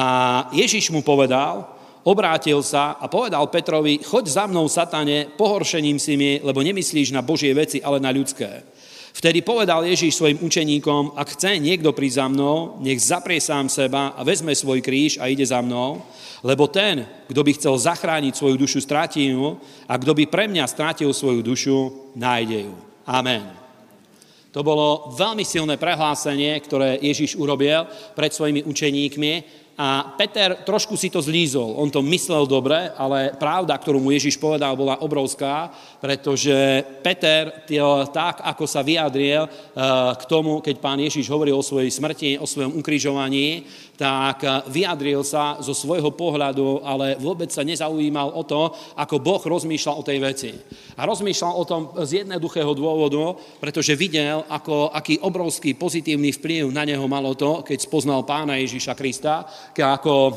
Ježíš 0.51 0.91
mu 0.91 0.99
povedal, 0.99 1.71
obrátil 2.03 2.59
sa 2.59 2.99
a 2.99 3.07
povedal 3.07 3.47
Petrovi, 3.47 4.03
choď 4.03 4.27
za 4.27 4.43
mnou, 4.51 4.67
satane, 4.67 5.31
pohoršením 5.39 5.95
si 5.95 6.19
mi, 6.19 6.43
lebo 6.43 6.59
nemyslíš 6.59 7.15
na 7.15 7.23
Božie 7.23 7.55
veci, 7.55 7.79
ale 7.79 8.03
na 8.03 8.11
ľudské. 8.11 8.67
Vtedy 9.15 9.39
povedal 9.39 9.87
Ježíš 9.87 10.19
svojim 10.19 10.43
učeníkom, 10.43 11.15
ak 11.15 11.39
chce 11.39 11.55
niekto 11.55 11.95
prísť 11.95 12.19
za 12.19 12.27
mnou, 12.27 12.75
nech 12.83 12.99
zaprie 12.99 13.39
sám 13.39 13.71
seba 13.71 14.11
a 14.11 14.27
vezme 14.27 14.51
svoj 14.51 14.83
kríž 14.83 15.23
a 15.23 15.31
ide 15.31 15.47
za 15.47 15.63
mnou, 15.63 16.03
lebo 16.43 16.67
ten, 16.67 17.07
kto 17.31 17.39
by 17.39 17.51
chcel 17.55 17.79
zachrániť 17.79 18.35
svoju 18.35 18.59
dušu, 18.59 18.83
stráti 18.83 19.31
ju 19.31 19.55
a 19.87 19.95
kto 19.95 20.11
by 20.11 20.27
pre 20.27 20.51
mňa 20.51 20.67
strátil 20.67 21.15
svoju 21.15 21.39
dušu, 21.39 22.11
nájde 22.11 22.67
ju. 22.67 22.75
Amen. 23.07 23.47
To 24.51 24.59
bolo 24.67 25.15
veľmi 25.15 25.47
silné 25.47 25.79
prehlásenie, 25.79 26.51
ktoré 26.59 26.99
Ježiš 26.99 27.39
urobil 27.39 27.87
pred 28.19 28.35
svojimi 28.35 28.67
učeníkmi 28.67 29.33
a 29.75 30.15
Peter 30.15 30.55
trošku 30.63 30.95
si 30.95 31.11
to 31.11 31.19
zlízol. 31.19 31.75
On 31.75 31.91
to 31.91 31.99
myslel 31.99 32.47
dobre, 32.47 32.95
ale 32.95 33.35
pravda, 33.35 33.75
ktorú 33.75 33.99
mu 33.99 34.07
Ježiš 34.15 34.39
povedal, 34.39 34.71
bola 34.71 35.03
obrovská, 35.03 35.67
pretože 35.99 36.79
Peter, 37.03 37.51
tak 38.15 38.39
ako 38.39 38.63
sa 38.63 38.79
vyjadril 38.79 39.43
eh, 39.43 39.51
k 40.15 40.23
tomu, 40.31 40.63
keď 40.63 40.75
pán 40.79 41.03
Ježiš 41.03 41.27
hovoril 41.27 41.59
o 41.59 41.65
svojej 41.65 41.91
smrti, 41.91 42.39
o 42.39 42.47
svojom 42.47 42.79
ukrižovaní, 42.79 43.67
tak 43.95 44.43
eh, 44.43 44.51
vyjadril 44.67 45.23
sa 45.23 45.59
zo 45.63 45.71
svojho 45.71 46.11
pohľadu, 46.11 46.83
ale 46.83 47.15
vôbec 47.19 47.49
sa 47.49 47.63
nezaujímal 47.63 48.35
o 48.35 48.43
to, 48.43 48.71
ako 48.95 49.15
Boh 49.23 49.41
rozmýšľal 49.41 49.95
o 49.99 50.05
tej 50.05 50.19
veci. 50.19 50.51
A 50.95 51.07
rozmýšľal 51.07 51.53
o 51.55 51.67
tom 51.67 51.81
z 52.03 52.23
jednoduchého 52.23 52.71
dôvodu, 52.75 53.39
pretože 53.59 53.95
videl, 53.95 54.43
ako, 54.47 54.91
aký 54.91 55.19
obrovský 55.23 55.75
pozitívny 55.75 56.35
vplyv 56.35 56.71
na 56.71 56.83
neho 56.83 57.03
malo 57.07 57.35
to, 57.35 57.63
keď 57.63 57.79
spoznal 57.79 58.23
pána 58.27 58.59
Ježiša 58.59 58.93
Krista, 58.93 59.47
ako 59.73 60.13
eh, 60.13 60.35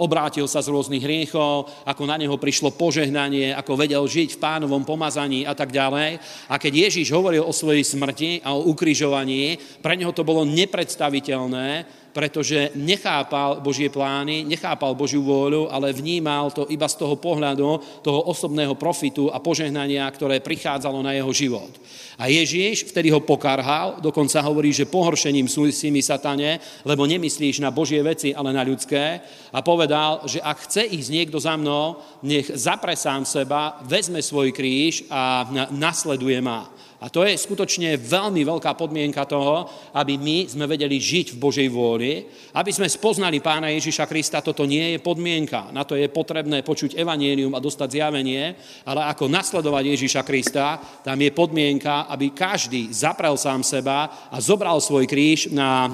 obrátil 0.00 0.48
sa 0.48 0.64
z 0.64 0.72
rôznych 0.72 1.04
hriechov, 1.04 1.68
ako 1.84 2.02
na 2.08 2.16
neho 2.16 2.36
prišlo 2.40 2.72
požehnanie, 2.72 3.52
ako 3.52 3.76
vedel 3.76 4.02
žiť 4.04 4.36
v 4.36 4.42
pánovom 4.42 4.82
pomazaní 4.82 5.44
a 5.44 5.52
tak 5.52 5.70
ďalej. 5.70 6.18
A 6.48 6.56
keď 6.56 6.88
Ježiš 6.88 7.12
hovoril 7.12 7.44
o 7.44 7.52
svojej 7.52 7.84
smrti 7.84 8.40
a 8.40 8.56
o 8.56 8.72
ukrižovaní, 8.72 9.60
pre 9.84 9.94
neho 10.00 10.12
to 10.16 10.24
bolo 10.24 10.48
nepredstaviteľné, 10.48 11.84
pretože 12.14 12.70
nechápal 12.78 13.58
Božie 13.58 13.90
plány, 13.90 14.46
nechápal 14.46 14.94
Božiu 14.94 15.26
vôľu, 15.26 15.66
ale 15.66 15.90
vnímal 15.90 16.54
to 16.54 16.62
iba 16.70 16.86
z 16.86 16.94
toho 16.94 17.18
pohľadu, 17.18 17.82
toho 18.06 18.30
osobného 18.30 18.78
profitu 18.78 19.34
a 19.34 19.42
požehnania, 19.42 20.06
ktoré 20.14 20.38
prichádzalo 20.38 21.02
na 21.02 21.10
jeho 21.18 21.34
život. 21.34 21.74
A 22.14 22.30
Ježíš 22.30 22.86
vtedy 22.94 23.10
ho 23.10 23.18
pokarhal, 23.18 23.98
dokonca 23.98 24.38
hovorí, 24.46 24.70
že 24.70 24.86
pohoršením 24.86 25.50
sú 25.50 25.66
si 25.74 25.90
mi 25.90 25.98
satane, 25.98 26.62
lebo 26.86 27.02
nemyslíš 27.02 27.58
na 27.58 27.74
Božie 27.74 27.98
veci, 28.06 28.30
ale 28.30 28.54
na 28.54 28.62
ľudské. 28.62 29.18
A 29.50 29.58
povedal, 29.66 30.22
že 30.30 30.38
ak 30.38 30.70
chce 30.70 30.86
ísť 30.86 31.10
niekto 31.10 31.42
za 31.42 31.58
mnou, 31.58 31.98
nech 32.22 32.46
zapre 32.54 32.94
sám 32.94 33.26
seba, 33.26 33.82
vezme 33.82 34.22
svoj 34.22 34.54
kríž 34.54 35.10
a 35.10 35.50
nasleduje 35.74 36.38
ma. 36.38 36.70
A 37.02 37.10
to 37.10 37.26
je 37.26 37.34
skutočne 37.34 37.98
veľmi 37.98 38.46
veľká 38.46 38.78
podmienka 38.78 39.26
toho, 39.26 39.66
aby 39.92 40.14
my 40.14 40.46
sme 40.46 40.64
vedeli 40.70 40.96
žiť 40.96 41.34
v 41.34 41.40
Božej 41.42 41.68
vôli, 41.68 42.24
aby 42.54 42.70
sme 42.70 42.86
spoznali 42.86 43.42
Pána 43.42 43.74
Ježiša 43.74 44.06
Krista. 44.06 44.44
Toto 44.44 44.62
nie 44.62 44.94
je 44.94 44.98
podmienka. 45.02 45.74
Na 45.74 45.82
to 45.82 45.98
je 45.98 46.06
potrebné 46.06 46.62
počuť 46.62 46.94
evanielium 46.94 47.52
a 47.52 47.64
dostať 47.64 47.88
zjavenie, 47.98 48.54
ale 48.86 49.00
ako 49.10 49.26
nasledovať 49.26 49.84
Ježiša 49.98 50.22
Krista, 50.22 50.78
tam 51.02 51.18
je 51.18 51.34
podmienka, 51.34 52.06
aby 52.08 52.30
každý 52.30 52.88
zaprel 52.94 53.34
sám 53.34 53.66
seba 53.66 54.30
a 54.30 54.36
zobral 54.38 54.78
svoj 54.78 55.10
kríž 55.10 55.50
na, 55.50 55.90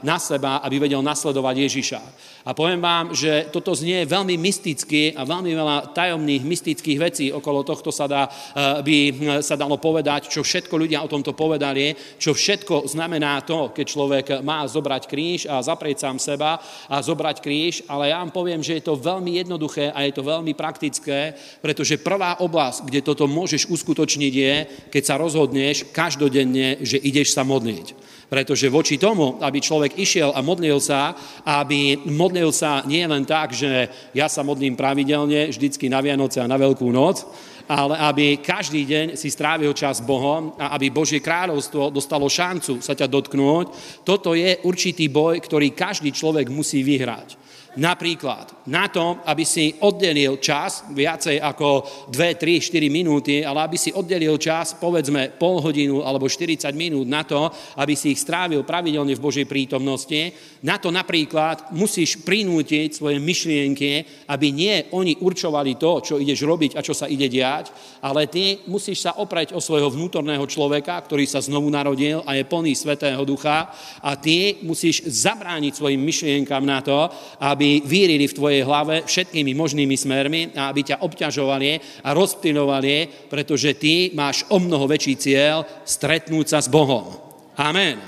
na 0.00 0.16
seba, 0.16 0.62
aby 0.62 0.78
vedel 0.78 1.02
nasledovať 1.02 1.54
Ježiša. 1.68 2.00
A 2.46 2.54
poviem 2.54 2.78
vám, 2.78 3.10
že 3.10 3.50
toto 3.50 3.74
znie 3.74 4.06
veľmi 4.06 4.38
mysticky 4.38 5.10
a 5.18 5.26
veľmi 5.26 5.50
veľa 5.50 5.90
tajomných 5.90 6.46
mystických 6.46 6.98
vecí 7.02 7.26
okolo 7.34 7.66
tohto 7.66 7.90
sa 7.90 8.06
dá, 8.06 8.30
eh, 8.30 8.86
by 8.86 8.96
sa 9.42 9.58
dalo 9.58 9.82
povedať, 9.82 10.30
čo 10.30 10.46
všetko 10.46 10.78
ľudia 10.78 11.02
o 11.02 11.10
tomto 11.10 11.34
povedali, 11.34 11.90
čo 12.22 12.30
všetko 12.30 12.86
znamená 12.86 13.42
to, 13.42 13.74
keď 13.74 13.86
človek 13.90 14.26
má 14.46 14.62
zobrať 14.62 15.02
kríž 15.10 15.50
a 15.50 15.58
zaprieť 15.58 16.06
sám 16.06 16.22
seba 16.22 16.62
a 16.86 17.02
zobrať 17.02 17.42
kríž, 17.42 17.82
ale 17.90 18.14
ja 18.14 18.22
vám 18.22 18.30
poviem, 18.30 18.62
že 18.62 18.78
je 18.78 18.86
to 18.86 18.94
veľmi 18.94 19.42
jednoduché 19.42 19.90
a 19.90 20.06
je 20.06 20.14
to 20.14 20.22
veľmi 20.22 20.54
praktické, 20.54 21.34
pretože 21.58 21.98
prvá 21.98 22.38
oblasť, 22.38 22.86
kde 22.86 23.02
toto 23.02 23.26
môžeš 23.26 23.66
uskutočniť 23.66 24.32
je, 24.32 24.54
keď 24.94 25.02
sa 25.02 25.18
rozhodneš 25.18 25.90
každodenne, 25.90 26.78
že 26.86 27.02
ideš 27.02 27.34
sa 27.34 27.42
modliť. 27.42 28.06
Pretože 28.26 28.66
voči 28.66 28.98
tomu, 28.98 29.38
aby 29.38 29.62
človek 29.62 29.94
išiel 30.02 30.34
a 30.34 30.42
modlil 30.42 30.82
sa, 30.82 31.14
aby 31.46 31.94
modlil 32.10 32.35
sa 32.52 32.84
nie 32.84 33.04
len 33.06 33.24
tak, 33.24 33.56
že 33.56 33.88
ja 34.12 34.26
sa 34.26 34.44
modlím 34.44 34.76
pravidelne, 34.76 35.48
vždycky 35.48 35.88
na 35.88 36.02
Vianoce 36.04 36.42
a 36.42 36.50
na 36.50 36.60
Veľkú 36.60 36.88
noc, 36.92 37.24
ale 37.66 37.98
aby 37.98 38.26
každý 38.38 38.86
deň 38.86 39.06
si 39.18 39.26
strávil 39.32 39.74
čas 39.74 39.98
Bohom 39.98 40.54
a 40.54 40.74
aby 40.78 40.92
Božie 40.92 41.18
kráľovstvo 41.18 41.90
dostalo 41.90 42.30
šancu 42.30 42.78
sa 42.78 42.94
ťa 42.94 43.10
dotknúť, 43.10 43.66
toto 44.06 44.38
je 44.38 44.62
určitý 44.62 45.10
boj, 45.10 45.42
ktorý 45.42 45.74
každý 45.74 46.14
človek 46.14 46.46
musí 46.50 46.86
vyhrať. 46.86 47.45
Napríklad 47.76 48.64
na 48.72 48.88
to, 48.88 49.20
aby 49.28 49.44
si 49.44 49.76
oddelil 49.84 50.40
čas, 50.40 50.88
viacej 50.96 51.36
ako 51.36 51.84
2, 52.08 52.40
3, 52.40 52.72
4 52.72 52.88
minúty, 52.88 53.44
ale 53.44 53.68
aby 53.68 53.76
si 53.76 53.92
oddelil 53.92 54.40
čas, 54.40 54.72
povedzme 54.80 55.36
pol 55.36 55.60
hodinu 55.60 56.00
alebo 56.00 56.24
40 56.24 56.72
minút 56.72 57.04
na 57.04 57.20
to, 57.28 57.52
aby 57.76 57.92
si 57.92 58.16
ich 58.16 58.20
strávil 58.24 58.64
pravidelne 58.64 59.12
v 59.12 59.20
Božej 59.20 59.44
prítomnosti. 59.44 60.32
Na 60.64 60.80
to 60.80 60.88
napríklad 60.88 61.76
musíš 61.76 62.16
prinútiť 62.24 62.96
svoje 62.96 63.20
myšlienky, 63.20 64.24
aby 64.24 64.46
nie 64.56 64.88
oni 64.96 65.20
určovali 65.20 65.76
to, 65.76 66.00
čo 66.00 66.14
ideš 66.16 66.48
robiť 66.48 66.80
a 66.80 66.80
čo 66.80 66.96
sa 66.96 67.04
ide 67.12 67.28
diať, 67.28 67.70
ale 68.00 68.24
ty 68.24 68.64
musíš 68.72 69.04
sa 69.04 69.20
oprieť 69.20 69.52
o 69.52 69.60
svojho 69.60 69.92
vnútorného 69.92 70.48
človeka, 70.48 70.96
ktorý 71.04 71.28
sa 71.28 71.44
znovu 71.44 71.68
narodil 71.68 72.24
a 72.24 72.32
je 72.32 72.48
plný 72.48 72.72
Svetého 72.72 73.20
Ducha 73.28 73.68
a 74.00 74.16
ty 74.16 74.64
musíš 74.64 75.04
zabrániť 75.04 75.76
svojim 75.76 76.00
myšlienkam 76.00 76.64
na 76.64 76.80
to, 76.80 77.12
aby 77.36 77.65
aby 77.66 77.82
vírili 77.82 78.30
v 78.30 78.36
tvojej 78.38 78.62
hlave 78.62 79.02
všetkými 79.10 79.50
možnými 79.58 79.98
smermi 79.98 80.54
a 80.54 80.70
aby 80.70 80.86
ťa 80.86 81.02
obťažovali 81.02 81.70
a 82.06 82.14
rozptilovali, 82.14 83.26
pretože 83.26 83.74
ty 83.74 84.14
máš 84.14 84.46
o 84.54 84.62
mnoho 84.62 84.86
väčší 84.86 85.18
cieľ 85.18 85.66
stretnúť 85.82 86.46
sa 86.54 86.58
s 86.62 86.70
Bohom. 86.70 87.10
Amen. 87.58 87.98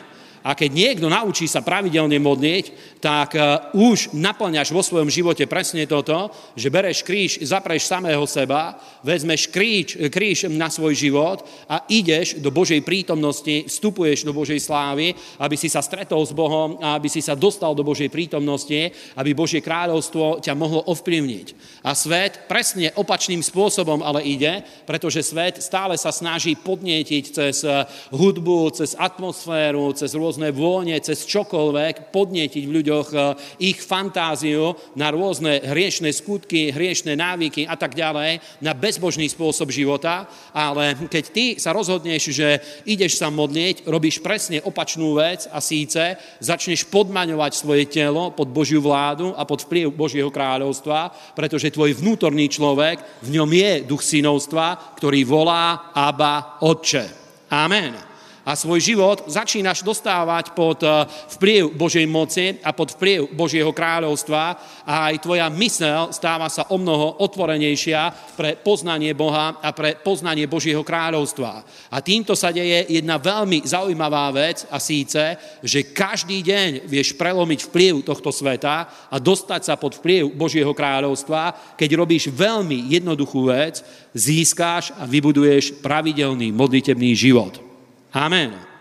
A 0.46 0.54
keď 0.54 0.70
niekto 0.70 1.10
naučí 1.10 1.50
sa 1.50 1.66
pravidelne 1.66 2.22
modliť, 2.22 2.97
tak 2.98 3.34
e, 3.34 3.40
už 3.74 4.14
naplňaš 4.14 4.74
vo 4.74 4.82
svojom 4.82 5.10
živote 5.10 5.46
presne 5.46 5.86
toto, 5.86 6.30
že 6.58 6.70
bereš 6.70 7.06
kríž, 7.06 7.42
zapreš 7.46 7.86
samého 7.86 8.22
seba, 8.26 8.78
vezmeš 9.06 9.50
kríž, 9.50 9.98
kríž 10.10 10.50
na 10.50 10.66
svoj 10.70 10.94
život 10.94 11.46
a 11.70 11.86
ideš 11.86 12.42
do 12.42 12.50
Božej 12.50 12.82
prítomnosti, 12.82 13.70
vstupuješ 13.70 14.26
do 14.26 14.34
Božej 14.34 14.58
slávy, 14.58 15.14
aby 15.38 15.56
si 15.56 15.70
sa 15.70 15.82
stretol 15.82 16.26
s 16.26 16.34
Bohom 16.34 16.78
a 16.82 16.98
aby 16.98 17.06
si 17.06 17.22
sa 17.22 17.38
dostal 17.38 17.72
do 17.72 17.86
Božej 17.86 18.10
prítomnosti, 18.10 18.90
aby 19.14 19.30
Božie 19.34 19.62
kráľovstvo 19.62 20.42
ťa 20.42 20.54
mohlo 20.58 20.82
ovplyvniť. 20.90 21.46
A 21.86 21.94
svet 21.94 22.50
presne 22.50 22.90
opačným 22.98 23.40
spôsobom 23.40 24.02
ale 24.02 24.26
ide, 24.26 24.66
pretože 24.84 25.22
svet 25.22 25.62
stále 25.62 25.94
sa 25.94 26.10
snaží 26.10 26.58
podnietiť 26.58 27.24
cez 27.30 27.62
e, 27.62 27.86
hudbu, 28.10 28.74
cez 28.74 28.98
atmosféru, 28.98 29.94
cez 29.94 30.10
rôzne 30.18 30.50
vône, 30.50 30.98
cez 30.98 31.22
čokoľvek, 31.28 32.10
podnietiť 32.10 32.64
v 32.66 32.74
ľuďoch 32.88 33.08
e, 33.12 33.18
ich 33.60 33.78
fantáziu 33.84 34.72
na 34.96 35.12
rôzne 35.12 35.60
hriešne 35.60 36.08
skutky, 36.08 36.72
hriešne 36.72 37.12
návyky 37.12 37.68
a 37.68 37.76
tak 37.76 37.92
ďalej, 37.92 38.40
na 38.64 38.72
bezbožný 38.72 39.28
spôsob 39.28 39.68
života, 39.68 40.24
ale 40.56 40.96
keď 41.12 41.24
ty 41.28 41.44
sa 41.60 41.76
rozhodneš, 41.76 42.32
že 42.32 42.48
ideš 42.88 43.20
sa 43.20 43.28
modliť, 43.28 43.84
robíš 43.84 44.24
presne 44.24 44.64
opačnú 44.64 45.20
vec 45.20 45.44
a 45.52 45.60
síce 45.60 46.16
začneš 46.40 46.88
podmaňovať 46.88 47.52
svoje 47.52 47.84
telo 47.84 48.32
pod 48.32 48.48
Božiu 48.48 48.80
vládu 48.80 49.36
a 49.36 49.44
pod 49.44 49.68
vplyv 49.68 49.92
Božieho 49.92 50.32
kráľovstva, 50.32 51.12
pretože 51.36 51.74
tvoj 51.74 52.00
vnútorný 52.00 52.48
človek, 52.48 53.20
v 53.20 53.28
ňom 53.36 53.50
je 53.52 53.72
duch 53.84 54.00
synovstva, 54.00 54.96
ktorý 54.96 55.28
volá 55.28 55.92
Abba 55.92 56.62
Otče. 56.64 57.04
Amen 57.48 58.07
a 58.48 58.56
svoj 58.56 58.80
život 58.80 59.28
začínaš 59.28 59.84
dostávať 59.84 60.56
pod 60.56 60.80
eh, 60.80 61.04
vplyv 61.36 61.76
Božej 61.76 62.08
moci 62.08 62.56
a 62.64 62.72
pod 62.72 62.96
vplyv 62.96 63.36
Božieho 63.36 63.76
kráľovstva 63.76 64.56
a 64.88 65.12
aj 65.12 65.20
tvoja 65.20 65.52
mysel 65.52 66.08
stáva 66.16 66.48
sa 66.48 66.64
o 66.72 66.80
mnoho 66.80 67.20
otvorenejšia 67.20 68.32
pre 68.40 68.56
poznanie 68.56 69.12
Boha 69.12 69.60
a 69.60 69.68
pre 69.76 70.00
poznanie 70.00 70.48
Božieho 70.48 70.80
kráľovstva. 70.80 71.60
A 71.92 72.00
týmto 72.00 72.32
sa 72.32 72.48
deje 72.48 72.88
jedna 72.88 73.20
veľmi 73.20 73.68
zaujímavá 73.68 74.32
vec 74.32 74.64
a 74.72 74.80
síce, 74.80 75.36
že 75.60 75.92
každý 75.92 76.40
deň 76.40 76.88
vieš 76.88 77.12
prelomiť 77.20 77.68
vplyv 77.68 78.08
tohto 78.08 78.32
sveta 78.32 78.88
a 79.12 79.16
dostať 79.20 79.60
sa 79.68 79.74
pod 79.76 80.00
vplyv 80.00 80.32
Božieho 80.32 80.72
kráľovstva, 80.72 81.76
keď 81.76 81.90
robíš 82.00 82.32
veľmi 82.32 82.88
jednoduchú 82.96 83.52
vec, 83.52 83.84
získáš 84.16 84.96
a 84.96 85.04
vybuduješ 85.04 85.84
pravidelný 85.84 86.48
modlitebný 86.54 87.12
život. 87.12 87.67
Amen. 88.12 88.78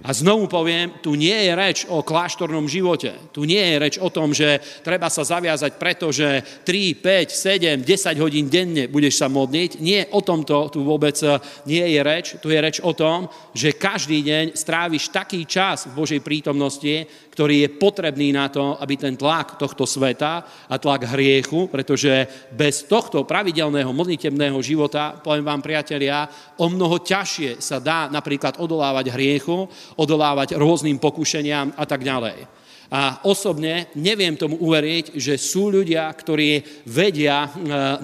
A 0.00 0.16
znovu 0.16 0.48
poviem, 0.48 0.96
tu 1.04 1.12
nie 1.12 1.44
je 1.44 1.52
reč 1.52 1.78
o 1.84 2.00
kláštornom 2.00 2.64
živote. 2.64 3.12
Tu 3.36 3.44
nie 3.44 3.60
je 3.60 3.76
reč 3.76 3.94
o 4.00 4.08
tom, 4.08 4.32
že 4.32 4.56
treba 4.80 5.12
sa 5.12 5.28
zaviazať 5.28 5.76
preto, 5.76 6.08
že 6.08 6.40
3, 6.64 6.96
5, 7.04 7.84
7, 7.84 7.84
10 7.84 8.24
hodín 8.24 8.48
denne 8.48 8.88
budeš 8.88 9.20
sa 9.20 9.28
modliť. 9.28 9.76
Nie, 9.84 10.08
o 10.16 10.24
tomto 10.24 10.72
tu 10.72 10.88
vôbec 10.88 11.20
eh, 11.20 11.36
nie 11.68 11.84
je 11.84 12.00
reč. 12.00 12.26
Tu 12.40 12.48
je 12.48 12.58
reč 12.64 12.80
o 12.80 12.96
tom, 12.96 13.28
že 13.52 13.76
každý 13.76 14.24
deň 14.24 14.56
stráviš 14.56 15.12
taký 15.12 15.44
čas 15.44 15.84
v 15.84 16.00
Božej 16.00 16.24
prítomnosti, 16.24 17.04
ktorý 17.40 17.64
je 17.64 17.72
potrebný 17.72 18.36
na 18.36 18.52
to, 18.52 18.76
aby 18.76 19.00
ten 19.00 19.16
tlak 19.16 19.56
tohto 19.56 19.88
sveta 19.88 20.44
a 20.68 20.76
tlak 20.76 21.08
hriechu, 21.16 21.72
pretože 21.72 22.28
bez 22.52 22.84
tohto 22.84 23.24
pravidelného 23.24 23.88
modlitebného 23.96 24.60
života, 24.60 25.16
poviem 25.16 25.48
vám 25.48 25.64
priatelia, 25.64 26.28
o 26.60 26.68
mnoho 26.68 27.00
ťažšie 27.00 27.56
sa 27.56 27.80
dá 27.80 28.12
napríklad 28.12 28.60
odolávať 28.60 29.16
hriechu, 29.16 29.64
odolávať 29.96 30.52
rôznym 30.52 31.00
pokušeniam 31.00 31.72
a 31.80 31.88
tak 31.88 32.04
ďalej. 32.04 32.44
A 32.92 33.24
osobne 33.24 33.88
neviem 33.96 34.36
tomu 34.36 34.60
uveriť, 34.60 35.16
že 35.16 35.40
sú 35.40 35.72
ľudia, 35.72 36.12
ktorí 36.12 36.60
vedia 36.92 37.46
e, 37.46 37.48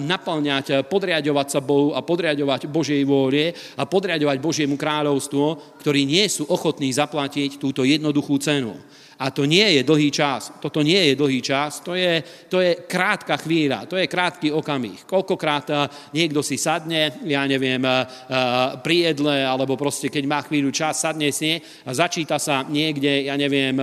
naplňať, 0.01 0.89
podriadovať 0.89 1.47
sa 1.53 1.61
Bohu 1.61 1.93
a 1.93 2.01
podriadovať 2.01 2.65
Božej 2.71 3.05
vôle 3.05 3.53
a 3.77 3.85
podriadovať 3.85 4.37
Božiemu 4.41 4.79
kráľovstvu, 4.79 5.77
ktorí 5.83 6.09
nie 6.09 6.25
sú 6.25 6.49
ochotní 6.49 6.89
zaplatiť 6.89 7.61
túto 7.61 7.85
jednoduchú 7.85 8.39
cenu. 8.41 8.73
A 9.17 9.33
to 9.33 9.49
nie 9.49 9.65
je 9.77 9.81
dlhý 9.81 10.13
čas. 10.13 10.53
Toto 10.61 10.85
nie 10.85 11.09
je 11.09 11.13
dlhý 11.17 11.41
čas. 11.41 11.81
To 11.81 11.97
je, 11.97 12.21
to 12.45 12.61
je 12.61 12.85
krátka 12.85 13.33
chvíľa. 13.41 13.89
To 13.89 13.97
je 13.97 14.05
krátky 14.05 14.53
okamih. 14.53 15.09
Koľkokrát 15.09 15.65
eh, 15.73 15.77
niekto 16.13 16.45
si 16.45 16.53
sadne, 16.61 17.17
ja 17.25 17.41
neviem, 17.49 17.81
eh, 17.81 18.05
eh, 18.05 18.77
pri 18.77 19.09
jedle, 19.09 19.41
alebo 19.41 19.73
proste 19.73 20.13
keď 20.13 20.23
má 20.29 20.39
chvíľu 20.45 20.69
čas, 20.69 21.01
sadne 21.01 21.33
si 21.33 21.57
a 21.57 21.91
začíta 21.97 22.37
sa 22.37 22.61
niekde, 22.61 23.25
ja 23.25 23.35
neviem, 23.39 23.79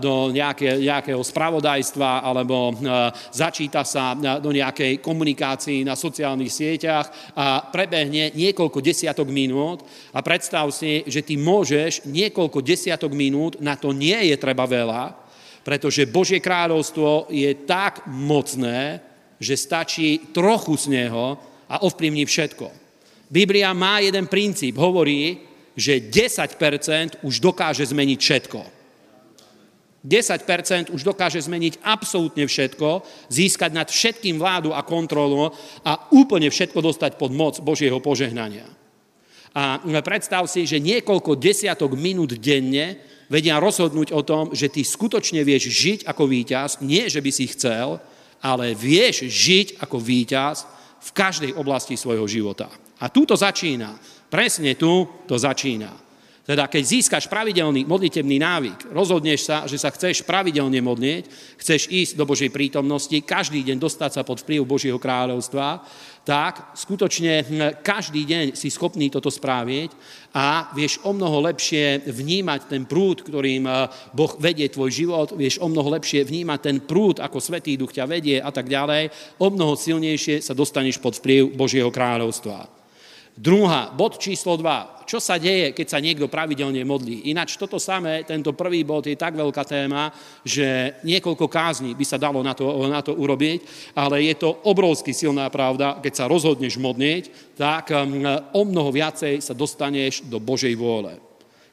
do 0.00 0.30
nejaké, 0.32 0.80
nejakého 0.80 1.20
spravodajstva, 1.20 2.24
alebo 2.24 2.74
začíta 3.32 3.82
sa 3.84 4.14
do 4.16 4.50
nejakej 4.50 5.02
komunikácii 5.02 5.84
na 5.84 5.98
sociálnych 5.98 6.52
sieťach 6.52 7.34
a 7.34 7.68
prebehne 7.68 8.32
niekoľko 8.32 8.78
desiatok 8.80 9.28
minút 9.28 9.84
a 10.14 10.22
predstav 10.24 10.70
si, 10.72 11.04
že 11.06 11.20
ty 11.20 11.36
môžeš 11.36 12.06
niekoľko 12.08 12.62
desiatok 12.62 13.12
minút, 13.12 13.60
na 13.60 13.74
to 13.76 13.92
nie 13.92 14.16
je 14.32 14.37
treba 14.40 14.64
veľa, 14.64 15.12
pretože 15.66 16.08
Božie 16.08 16.40
kráľovstvo 16.40 17.28
je 17.28 17.52
tak 17.68 18.08
mocné, 18.08 19.04
že 19.36 19.54
stačí 19.58 20.32
trochu 20.32 20.74
z 20.80 20.86
neho 20.88 21.36
a 21.68 21.84
ovplyvní 21.84 22.24
všetko. 22.24 22.72
Biblia 23.28 23.76
má 23.76 24.00
jeden 24.00 24.24
princíp, 24.24 24.80
hovorí, 24.80 25.44
že 25.76 26.00
10% 26.00 27.20
už 27.22 27.34
dokáže 27.38 27.84
zmeniť 27.84 28.18
všetko. 28.18 28.60
10% 29.98 30.94
už 30.94 31.02
dokáže 31.04 31.42
zmeniť 31.42 31.84
absolútne 31.84 32.46
všetko, 32.48 33.04
získať 33.28 33.70
nad 33.74 33.90
všetkým 33.90 34.40
vládu 34.40 34.72
a 34.72 34.86
kontrolu 34.86 35.52
a 35.84 35.92
úplne 36.14 36.48
všetko 36.48 36.80
dostať 36.80 37.20
pod 37.20 37.34
moc 37.34 37.60
Božieho 37.60 38.00
požehnania. 38.00 38.64
A 39.52 39.82
predstav 40.00 40.46
si, 40.46 40.64
že 40.64 40.78
niekoľko 40.78 41.34
desiatok 41.34 41.98
minút 41.98 42.38
denne 42.38 43.02
vedia 43.28 43.60
rozhodnúť 43.60 44.10
o 44.16 44.24
tom, 44.24 44.50
že 44.56 44.72
ty 44.72 44.82
skutočne 44.82 45.44
vieš 45.44 45.68
žiť 45.68 46.00
ako 46.08 46.24
víťaz, 46.26 46.80
nie 46.80 47.06
že 47.06 47.20
by 47.20 47.30
si 47.30 47.46
chcel, 47.52 48.00
ale 48.40 48.72
vieš 48.72 49.28
žiť 49.28 49.80
ako 49.84 50.00
víťaz 50.00 50.64
v 50.98 51.10
každej 51.14 51.52
oblasti 51.54 51.94
svojho 51.94 52.26
života. 52.26 52.66
A 52.98 53.06
tu 53.12 53.22
to 53.22 53.38
začína. 53.38 53.94
Presne 54.26 54.74
tu 54.74 55.06
to 55.28 55.38
začína. 55.38 56.07
Teda 56.48 56.64
keď 56.64 56.80
získaš 56.80 57.28
pravidelný 57.28 57.84
modlitebný 57.84 58.40
návyk, 58.40 58.88
rozhodneš 58.88 59.44
sa, 59.44 59.68
že 59.68 59.76
sa 59.76 59.92
chceš 59.92 60.24
pravidelne 60.24 60.80
modliť, 60.80 61.28
chceš 61.60 61.92
ísť 61.92 62.16
do 62.16 62.24
Božej 62.24 62.48
prítomnosti, 62.48 63.12
každý 63.20 63.60
deň 63.68 63.76
dostať 63.76 64.16
sa 64.16 64.22
pod 64.24 64.40
vplyv 64.40 64.64
Božieho 64.64 64.96
kráľovstva, 64.96 65.84
tak 66.24 66.72
skutočne 66.72 67.44
hm, 67.44 67.84
každý 67.84 68.24
deň 68.24 68.44
si 68.56 68.72
schopný 68.72 69.12
toto 69.12 69.28
správiť 69.28 69.92
a 70.32 70.72
vieš 70.72 71.04
o 71.04 71.12
mnoho 71.12 71.44
lepšie 71.52 72.08
vnímať 72.08 72.72
ten 72.72 72.88
prúd, 72.88 73.28
ktorým 73.28 73.68
hm, 73.68 74.16
Boh 74.16 74.32
vedie 74.40 74.72
tvoj 74.72 74.88
život, 74.88 75.36
vieš 75.36 75.60
o 75.60 75.68
mnoho 75.68 76.00
lepšie 76.00 76.24
vnímať 76.24 76.60
ten 76.64 76.80
prúd, 76.80 77.20
ako 77.20 77.44
Svetý 77.44 77.76
Duch 77.76 77.92
ťa 77.92 78.08
vedie 78.08 78.40
a 78.40 78.48
tak 78.48 78.72
ďalej, 78.72 79.12
o 79.36 79.52
mnoho 79.52 79.76
silnejšie 79.76 80.40
sa 80.40 80.56
dostaneš 80.56 80.96
pod 80.96 81.20
vplyv 81.20 81.52
Božieho 81.52 81.92
kráľovstva. 81.92 82.77
Druhá, 83.38 83.94
bod 83.94 84.18
číslo 84.18 84.58
2. 84.58 85.06
Čo 85.06 85.22
sa 85.22 85.38
deje, 85.38 85.70
keď 85.70 85.86
sa 85.86 86.02
niekto 86.02 86.26
pravidelne 86.26 86.82
modlí? 86.82 87.30
Ináč 87.30 87.54
toto 87.54 87.78
samé, 87.78 88.26
tento 88.26 88.50
prvý 88.50 88.82
bod 88.82 89.06
je 89.06 89.14
tak 89.14 89.38
veľká 89.38 89.62
téma, 89.62 90.10
že 90.42 90.98
niekoľko 91.06 91.46
kázní 91.46 91.94
by 91.94 92.02
sa 92.02 92.18
dalo 92.18 92.42
na 92.42 92.50
to, 92.50 92.66
na 92.90 92.98
to 92.98 93.14
urobiť, 93.14 93.94
ale 93.94 94.26
je 94.26 94.34
to 94.42 94.66
obrovsky 94.66 95.14
silná 95.14 95.46
pravda, 95.54 96.02
keď 96.02 96.12
sa 96.18 96.24
rozhodneš 96.26 96.82
modliť, 96.82 97.54
tak 97.54 97.94
um, 97.94 98.26
o 98.58 98.62
mnoho 98.66 98.90
viacej 98.90 99.38
sa 99.38 99.54
dostaneš 99.54 100.26
do 100.26 100.42
Božej 100.42 100.74
vôle. 100.74 101.22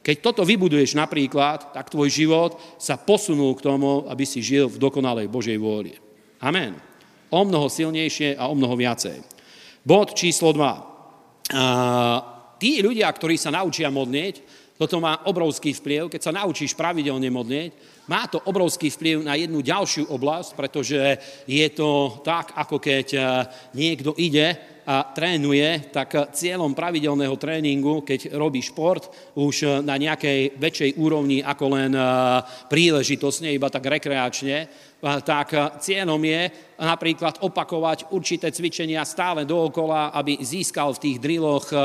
Keď 0.06 0.22
toto 0.22 0.46
vybuduješ 0.46 0.94
napríklad, 0.94 1.74
tak 1.74 1.90
tvoj 1.90 2.06
život 2.06 2.62
sa 2.78 2.94
posunul 2.94 3.58
k 3.58 3.66
tomu, 3.66 4.06
aby 4.06 4.22
si 4.22 4.38
žil 4.38 4.70
v 4.70 4.78
dokonalej 4.78 5.26
Božej 5.26 5.58
vôli. 5.58 5.98
Amen. 6.38 6.78
O 7.26 7.42
mnoho 7.42 7.66
silnejšie 7.66 8.38
a 8.38 8.46
o 8.46 8.54
mnoho 8.54 8.78
viacej. 8.78 9.18
Bod 9.82 10.14
číslo 10.14 10.54
2 10.54 10.95
tí 12.56 12.70
ľudia, 12.82 13.08
ktorí 13.12 13.36
sa 13.38 13.54
naučia 13.54 13.92
modliť, 13.92 14.66
toto 14.76 15.00
má 15.00 15.24
obrovský 15.24 15.72
vplyv, 15.72 16.12
keď 16.12 16.20
sa 16.20 16.36
naučíš 16.36 16.76
pravidelne 16.76 17.32
modliť, 17.32 17.70
má 18.12 18.28
to 18.28 18.38
obrovský 18.44 18.92
vplyv 18.92 19.24
na 19.24 19.34
jednu 19.34 19.64
ďalšiu 19.64 20.12
oblasť, 20.12 20.52
pretože 20.52 21.00
je 21.48 21.66
to 21.72 22.20
tak, 22.20 22.52
ako 22.54 22.76
keď 22.76 23.06
eh, 23.16 23.24
niekto 23.72 24.12
ide 24.20 24.76
a 24.86 25.02
trénuje, 25.02 25.90
tak 25.90 26.30
cieľom 26.30 26.70
pravidelného 26.70 27.34
tréningu, 27.34 28.06
keď 28.06 28.38
robí 28.38 28.62
šport 28.62 29.10
už 29.34 29.82
na 29.82 29.98
nejakej 29.98 30.54
väčšej 30.54 30.90
úrovni 31.02 31.42
ako 31.42 31.64
len 31.72 31.92
eh, 31.96 32.04
príležitosne, 32.68 33.50
iba 33.56 33.72
tak 33.72 33.88
rekreačne, 33.88 34.70
tak 35.00 35.78
cieľom 35.84 36.18
je 36.24 36.42
napríklad 36.80 37.40
opakovať 37.40 38.12
určité 38.12 38.52
cvičenia 38.52 39.04
stále 39.04 39.48
dookola, 39.48 40.12
aby 40.12 40.40
získal 40.40 40.92
v 40.92 41.02
tých 41.02 41.18
driloch 41.20 41.68
e, 41.72 41.76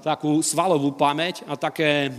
takú 0.00 0.40
svalovú 0.40 0.96
pamäť 0.96 1.44
a 1.44 1.56
také 1.56 2.08
e, 2.08 2.10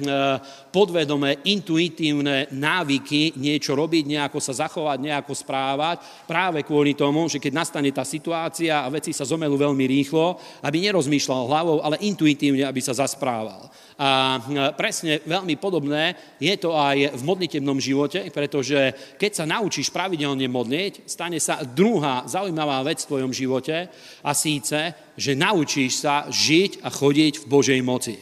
podvedomé, 0.70 1.42
intuitívne 1.50 2.50
návyky 2.54 3.38
niečo 3.38 3.74
robiť, 3.74 4.04
nejako 4.06 4.40
sa 4.42 4.66
zachovať, 4.66 4.98
nejako 5.02 5.34
správať, 5.34 5.98
práve 6.30 6.62
kvôli 6.62 6.94
tomu, 6.94 7.26
že 7.26 7.42
keď 7.42 7.54
nastane 7.54 7.90
tá 7.90 8.06
situácia 8.06 8.86
a 8.86 8.94
veci 8.94 9.10
sa 9.10 9.26
zomelú 9.26 9.58
veľmi 9.58 9.86
rýchlo, 9.90 10.38
aby 10.62 10.86
nerozmýšľal 10.86 11.50
hlavou, 11.50 11.78
ale 11.82 12.02
intuitívne, 12.06 12.66
aby 12.66 12.82
sa 12.82 12.94
zasprával. 12.94 13.70
A 14.00 14.40
presne 14.80 15.20
veľmi 15.28 15.60
podobné 15.60 16.16
je 16.40 16.56
to 16.56 16.72
aj 16.72 17.20
v 17.20 17.22
modlitebnom 17.28 17.84
živote, 17.84 18.32
pretože 18.32 18.96
keď 19.20 19.32
sa 19.36 19.44
naučíš 19.44 19.92
pravidelne 19.92 20.48
modliť, 20.48 21.04
stane 21.04 21.36
sa 21.44 21.60
druhá 21.68 22.24
zaujímavá 22.24 22.80
vec 22.88 23.04
v 23.04 23.10
tvojom 23.12 23.36
živote 23.36 23.92
a 24.24 24.32
síce, 24.32 24.96
že 25.20 25.36
naučíš 25.36 26.00
sa 26.00 26.24
žiť 26.32 26.80
a 26.80 26.88
chodiť 26.88 27.44
v 27.44 27.46
Božej 27.52 27.80
moci. 27.84 28.16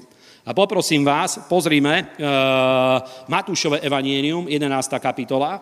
A 0.49 0.57
poprosím 0.57 1.05
vás, 1.05 1.45
pozrime 1.45 1.93
e, 1.93 2.05
Matúšové 3.29 3.77
evanienium, 3.85 4.49
11. 4.49 4.97
kapitola. 4.97 5.61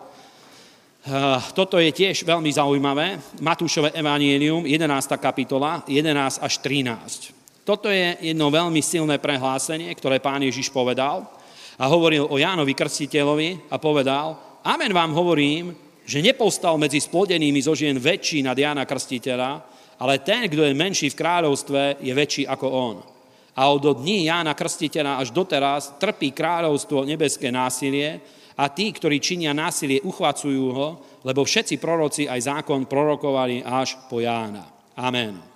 toto 1.52 1.76
je 1.76 1.92
tiež 1.92 2.24
veľmi 2.24 2.48
zaujímavé. 2.56 3.20
Matúšové 3.44 3.92
evanienium, 3.92 4.64
11. 4.64 4.80
kapitola, 5.20 5.84
11 5.84 6.40
až 6.40 6.52
13. 6.64 7.35
Toto 7.66 7.90
je 7.90 8.14
jedno 8.22 8.46
veľmi 8.46 8.78
silné 8.78 9.18
prehlásenie, 9.18 9.90
ktoré 9.98 10.22
pán 10.22 10.38
Ježiš 10.38 10.70
povedal 10.70 11.26
a 11.74 11.84
hovoril 11.90 12.22
o 12.30 12.38
Jánovi 12.38 12.78
Krstiteľovi 12.78 13.74
a 13.74 13.82
povedal, 13.82 14.38
amen 14.62 14.94
vám 14.94 15.10
hovorím, 15.10 15.74
že 16.06 16.22
nepostal 16.22 16.78
medzi 16.78 17.02
splodenými 17.02 17.58
zo 17.58 17.74
žien 17.74 17.98
väčší 17.98 18.46
nad 18.46 18.54
Jána 18.54 18.86
Krstiteľa, 18.86 19.66
ale 19.98 20.22
ten, 20.22 20.46
kto 20.46 20.62
je 20.62 20.78
menší 20.78 21.10
v 21.10 21.18
kráľovstve, 21.18 22.06
je 22.06 22.12
väčší 22.14 22.46
ako 22.46 22.66
on. 22.70 22.96
A 23.58 23.66
od 23.66 23.82
dní 23.98 24.30
Jána 24.30 24.54
Krstiteľa 24.54 25.18
až 25.18 25.34
doteraz 25.34 25.98
trpí 25.98 26.30
kráľovstvo 26.30 27.02
nebeské 27.02 27.50
násilie 27.50 28.22
a 28.54 28.70
tí, 28.70 28.94
ktorí 28.94 29.18
činia 29.18 29.50
násilie, 29.50 30.06
uchvacujú 30.06 30.66
ho, 30.70 30.88
lebo 31.26 31.42
všetci 31.42 31.82
proroci 31.82 32.30
aj 32.30 32.46
zákon 32.46 32.86
prorokovali 32.86 33.66
až 33.66 33.98
po 34.06 34.22
Jána. 34.22 34.70
Amen. 34.94 35.55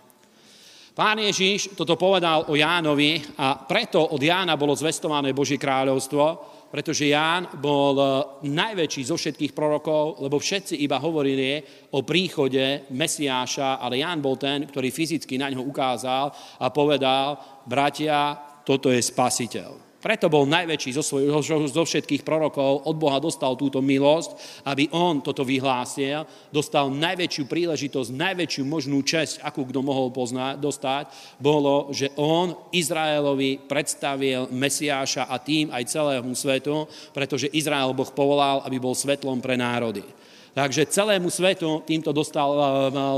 Pán 0.90 1.22
Ježiš 1.22 1.78
toto 1.78 1.94
povedal 1.94 2.50
o 2.50 2.58
Jánovi 2.58 3.22
a 3.38 3.62
preto 3.62 4.02
od 4.10 4.18
Jána 4.18 4.58
bolo 4.58 4.74
zvestované 4.74 5.30
Božie 5.30 5.54
kráľovstvo, 5.54 6.24
pretože 6.70 7.10
Ján 7.10 7.50
bol 7.58 7.94
e, 7.98 8.06
najväčší 8.46 9.02
zo 9.10 9.18
všetkých 9.18 9.54
prorokov, 9.54 10.22
lebo 10.22 10.38
všetci 10.38 10.82
iba 10.82 11.02
hovorili 11.02 11.62
o 11.94 12.06
príchode 12.06 12.86
Mesiáša, 12.94 13.82
ale 13.82 14.02
Ján 14.02 14.22
bol 14.22 14.38
ten, 14.38 14.66
ktorý 14.66 14.90
fyzicky 14.94 15.38
na 15.38 15.50
ňo 15.50 15.66
ukázal 15.66 16.30
a 16.62 16.66
povedal, 16.70 17.38
bratia, 17.66 18.38
toto 18.62 18.94
je 18.94 19.02
spasiteľ. 19.02 19.89
Preto 20.00 20.32
bol 20.32 20.48
najväčší 20.48 20.96
zo, 20.96 21.04
svoj, 21.04 21.28
zo 21.68 21.84
všetkých 21.84 22.24
prorokov, 22.24 22.88
od 22.88 22.96
Boha 22.96 23.20
dostal 23.20 23.52
túto 23.52 23.84
milosť, 23.84 24.32
aby 24.64 24.88
on 24.96 25.20
toto 25.20 25.44
vyhlásil, 25.44 26.24
dostal 26.48 26.88
najväčšiu 26.88 27.44
príležitosť, 27.44 28.08
najväčšiu 28.08 28.64
možnú 28.64 29.04
česť, 29.04 29.44
akú 29.44 29.68
kto 29.68 29.84
mohol 29.84 30.08
poznať, 30.08 30.56
dostať, 30.56 31.04
bolo, 31.36 31.92
že 31.92 32.08
on 32.16 32.56
Izraelovi 32.72 33.60
predstavil 33.68 34.48
Mesiáša 34.48 35.28
a 35.28 35.36
tým 35.36 35.68
aj 35.68 35.92
celému 35.92 36.32
svetu, 36.32 36.88
pretože 37.12 37.52
Izrael 37.52 37.92
Boh 37.92 38.08
povolal, 38.08 38.64
aby 38.64 38.80
bol 38.80 38.96
svetlom 38.96 39.44
pre 39.44 39.60
národy. 39.60 40.00
Takže 40.50 40.88
celému 40.90 41.28
svetu 41.28 41.84
týmto 41.84 42.10
dostal 42.10 42.50
eh, 42.56 42.64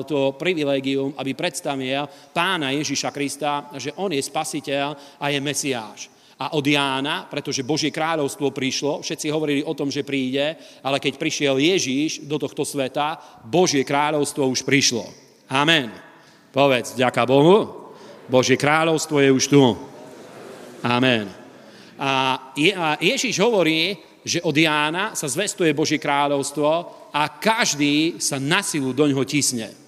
to 0.05 0.35
privilegium, 0.35 1.15
aby 1.15 1.31
predstavil 1.33 2.11
pána 2.35 2.75
Ježiša 2.75 3.15
Krista, 3.15 3.71
že 3.79 3.95
on 3.97 4.11
je 4.11 4.21
spasiteľ 4.21 5.17
a 5.23 5.31
je 5.31 5.39
Mesiáš 5.39 6.13
a 6.39 6.57
od 6.57 6.65
Jána, 6.67 7.29
pretože 7.29 7.67
Božie 7.67 7.93
kráľovstvo 7.93 8.53
prišlo, 8.55 9.05
všetci 9.05 9.27
hovorili 9.29 9.63
o 9.65 9.77
tom, 9.77 9.91
že 9.91 10.07
príde, 10.07 10.57
ale 10.81 11.01
keď 11.01 11.21
prišiel 11.21 11.57
Ježíš 11.59 12.25
do 12.25 12.39
tohto 12.41 12.65
sveta, 12.65 13.21
Božie 13.45 13.85
kráľovstvo 13.85 14.49
už 14.49 14.65
prišlo. 14.65 15.07
Amen. 15.53 15.93
Povedz, 16.53 16.97
ďaká 16.97 17.25
Bohu, 17.25 17.89
Božie 18.29 18.57
kráľovstvo 18.57 19.21
je 19.21 19.31
už 19.33 19.45
tu. 19.49 19.63
Amen. 20.85 21.29
A 21.99 22.39
Ježíš 22.99 23.39
hovorí, 23.39 23.97
že 24.23 24.39
od 24.43 24.55
Jána 24.55 25.19
sa 25.19 25.27
zvestuje 25.27 25.75
Božie 25.75 25.99
kráľovstvo 25.99 26.71
a 27.11 27.23
každý 27.43 28.23
sa 28.23 28.39
na 28.39 28.63
silu 28.63 28.95
do 28.95 29.07
ňoho 29.07 29.27
tisne. 29.27 29.82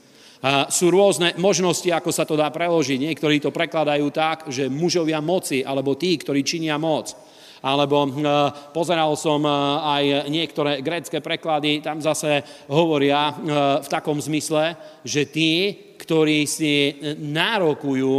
Sú 0.69 0.93
rôzne 0.93 1.33
možnosti, 1.41 1.89
ako 1.89 2.11
sa 2.13 2.29
to 2.29 2.37
dá 2.37 2.53
preložiť. 2.53 3.01
Niektorí 3.01 3.41
to 3.41 3.49
prekladajú 3.49 4.13
tak, 4.13 4.53
že 4.53 4.69
mužovia 4.69 5.25
moci, 5.25 5.65
alebo 5.65 5.97
tí, 5.97 6.21
ktorí 6.21 6.45
činia 6.45 6.77
moc. 6.77 7.17
Alebo 7.65 8.05
e, 8.05 8.09
pozeral 8.77 9.17
som 9.17 9.41
e, 9.41 9.49
aj 9.81 10.05
niektoré 10.29 10.85
grécké 10.85 11.25
preklady, 11.25 11.81
tam 11.81 11.97
zase 11.97 12.45
hovoria 12.69 13.33
e, 13.33 13.35
v 13.81 13.89
takom 13.89 14.21
zmysle, 14.21 14.77
že 15.01 15.25
tí, 15.33 15.73
ktorí 15.97 16.45
si 16.45 17.01
nárokujú 17.17 18.17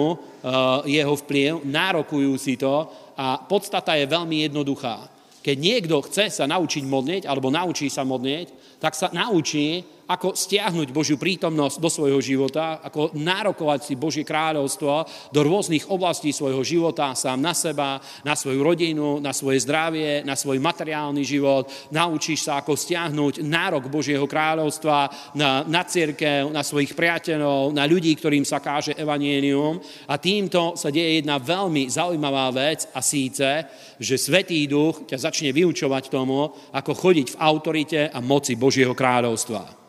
jeho 0.89 1.13
vplyv, 1.21 1.69
nárokujú 1.69 2.33
si 2.41 2.57
to 2.57 2.89
a 3.13 3.45
podstata 3.45 3.93
je 3.93 4.09
veľmi 4.09 4.49
jednoduchá. 4.49 5.05
Keď 5.45 5.57
niekto 5.61 6.01
chce 6.01 6.33
sa 6.33 6.49
naučiť 6.49 6.81
modliť, 6.81 7.29
alebo 7.29 7.53
naučí 7.53 7.85
sa 7.93 8.01
modliť, 8.01 8.81
tak 8.81 8.97
sa 8.97 9.13
naučí 9.13 9.85
ako 10.06 10.38
stiahnuť 10.38 10.94
Božiu 10.94 11.18
prítomnosť 11.18 11.82
do 11.82 11.89
svojho 11.89 12.22
života, 12.22 12.78
ako 12.86 13.18
nárokovať 13.18 13.80
si 13.82 13.94
Božie 13.98 14.22
kráľovstvo 14.22 15.06
do 15.34 15.39
rôznych 15.41 15.89
oblastí 15.89 16.30
svojho 16.30 16.62
života, 16.62 17.18
sám 17.18 17.41
na 17.41 17.58
seba, 17.58 17.98
na 18.22 18.38
svoju 18.38 18.62
rodinu, 18.62 19.18
na 19.18 19.34
svoje 19.34 19.65
zdravie, 19.65 20.22
na 20.22 20.38
svoj 20.38 20.62
materiálny 20.62 21.26
život. 21.26 21.65
Naučíš 21.89 22.46
sa, 22.46 22.62
ako 22.62 22.78
stiahnuť 22.78 23.41
nárok 23.41 23.89
Božieho 23.89 24.30
kráľovstva 24.30 25.10
na, 25.34 25.65
na 25.65 25.82
církev, 25.82 26.54
na 26.54 26.62
svojich 26.62 26.94
priateľov, 26.94 27.74
na 27.74 27.89
ľudí, 27.89 28.13
ktorým 28.13 28.46
sa 28.46 28.62
káže 28.62 28.94
evanienium. 28.94 29.82
A 30.06 30.22
týmto 30.22 30.78
sa 30.78 30.94
deje 30.94 31.22
jedna 31.22 31.41
veľmi 31.41 31.89
zaujímavá 31.89 32.54
vec 32.54 32.86
a 32.94 33.02
síce, 33.02 33.65
že 33.98 34.22
Svetý 34.22 34.70
Duch 34.70 35.10
ťa 35.10 35.18
začne 35.18 35.50
vyučovať 35.50 36.13
tomu, 36.13 36.54
ako 36.74 36.91
chodiť 36.94 37.28
v 37.34 37.39
autorite 37.41 38.02
a 38.13 38.20
moci 38.22 38.54
Božieho 38.54 38.94
kráľovstva. 38.94 39.85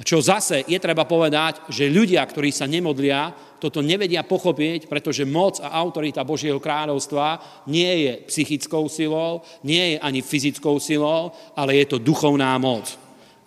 Čo 0.00 0.24
zase 0.24 0.64
je 0.64 0.80
treba 0.80 1.04
povedať, 1.04 1.68
že 1.68 1.92
ľudia, 1.92 2.24
ktorí 2.24 2.48
sa 2.48 2.64
nemodlia, 2.64 3.36
toto 3.60 3.84
nevedia 3.84 4.24
pochopiť, 4.24 4.88
pretože 4.88 5.28
moc 5.28 5.60
a 5.60 5.76
autorita 5.76 6.24
Božieho 6.24 6.56
kráľovstva 6.56 7.36
nie 7.68 8.08
je 8.08 8.12
psychickou 8.32 8.88
silou, 8.88 9.44
nie 9.60 9.94
je 9.94 9.96
ani 10.00 10.24
fyzickou 10.24 10.80
silou, 10.80 11.36
ale 11.52 11.84
je 11.84 11.92
to 11.92 11.98
duchovná 12.00 12.56
moc. 12.56 12.88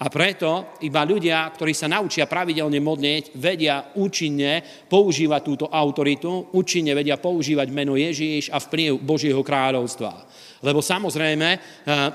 A 0.04 0.12
preto 0.12 0.78
iba 0.86 1.02
ľudia, 1.08 1.48
ktorí 1.50 1.74
sa 1.74 1.90
naučia 1.90 2.30
pravidelne 2.30 2.78
modliť, 2.78 3.40
vedia 3.40 3.90
účinne 3.98 4.60
používať 4.86 5.42
túto 5.42 5.66
autoritu, 5.72 6.54
účinne 6.54 6.94
vedia 6.94 7.18
používať 7.18 7.68
meno 7.74 7.98
Ježíš 7.98 8.54
a 8.54 8.62
vplyv 8.62 9.00
Božieho 9.00 9.42
kráľovstva. 9.42 10.28
Lebo 10.64 10.80
samozrejme, 10.80 11.50
eh, 11.54 11.60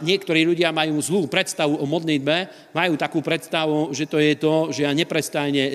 niektorí 0.01 0.49
ľudia 0.49 0.73
majú 0.73 0.97
zlú 1.05 1.29
predstavu 1.29 1.77
o 1.77 1.85
modlitbe, 1.85 2.49
majú 2.73 2.97
takú 2.97 3.21
predstavu, 3.21 3.93
že 3.93 4.09
to 4.09 4.17
je 4.17 4.33
to, 4.41 4.55
že 4.73 4.89
ja 4.89 4.93
neprestajne 4.97 5.63
eh, 5.63 5.73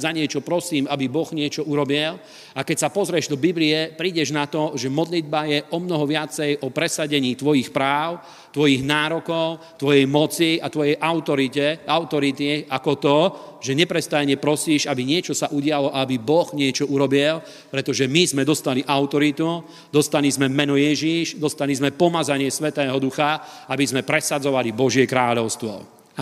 za 0.00 0.08
niečo 0.08 0.40
prosím, 0.40 0.88
aby 0.88 1.04
Boh 1.12 1.28
niečo 1.36 1.60
urobil. 1.68 2.16
A 2.56 2.60
keď 2.64 2.88
sa 2.88 2.88
pozrieš 2.88 3.28
do 3.28 3.36
Biblie, 3.36 3.92
prídeš 3.92 4.32
na 4.32 4.48
to, 4.48 4.72
že 4.74 4.88
modlitba 4.88 5.44
je 5.44 5.58
o 5.68 5.78
mnoho 5.78 6.08
viacej 6.08 6.64
o 6.64 6.72
presadení 6.72 7.36
tvojich 7.36 7.68
práv, 7.68 8.24
tvojich 8.54 8.86
nárokov, 8.86 9.74
tvojej 9.74 10.06
moci 10.06 10.62
a 10.62 10.70
tvojej 10.70 10.94
autorite, 10.94 11.82
autority, 11.90 12.70
ako 12.70 12.92
to, 13.02 13.18
že 13.58 13.74
neprestajne 13.74 14.38
prosíš, 14.38 14.86
aby 14.86 15.02
niečo 15.02 15.34
sa 15.34 15.50
udialo, 15.50 15.90
aby 15.90 16.22
Boh 16.22 16.46
niečo 16.54 16.86
urobil, 16.86 17.42
pretože 17.66 18.06
my 18.06 18.22
sme 18.22 18.46
dostali 18.46 18.86
autoritu, 18.86 19.66
dostali 19.90 20.30
sme 20.30 20.46
meno 20.46 20.78
Ježíš, 20.78 21.34
dostali 21.42 21.74
sme 21.74 21.90
pomazanie 21.90 22.46
Svetého 22.46 22.94
Ducha, 23.02 23.66
aby 23.66 23.82
sme 23.82 24.06
presadzovali 24.06 24.70
Božie 24.70 25.10
kráľovstvo. 25.10 25.72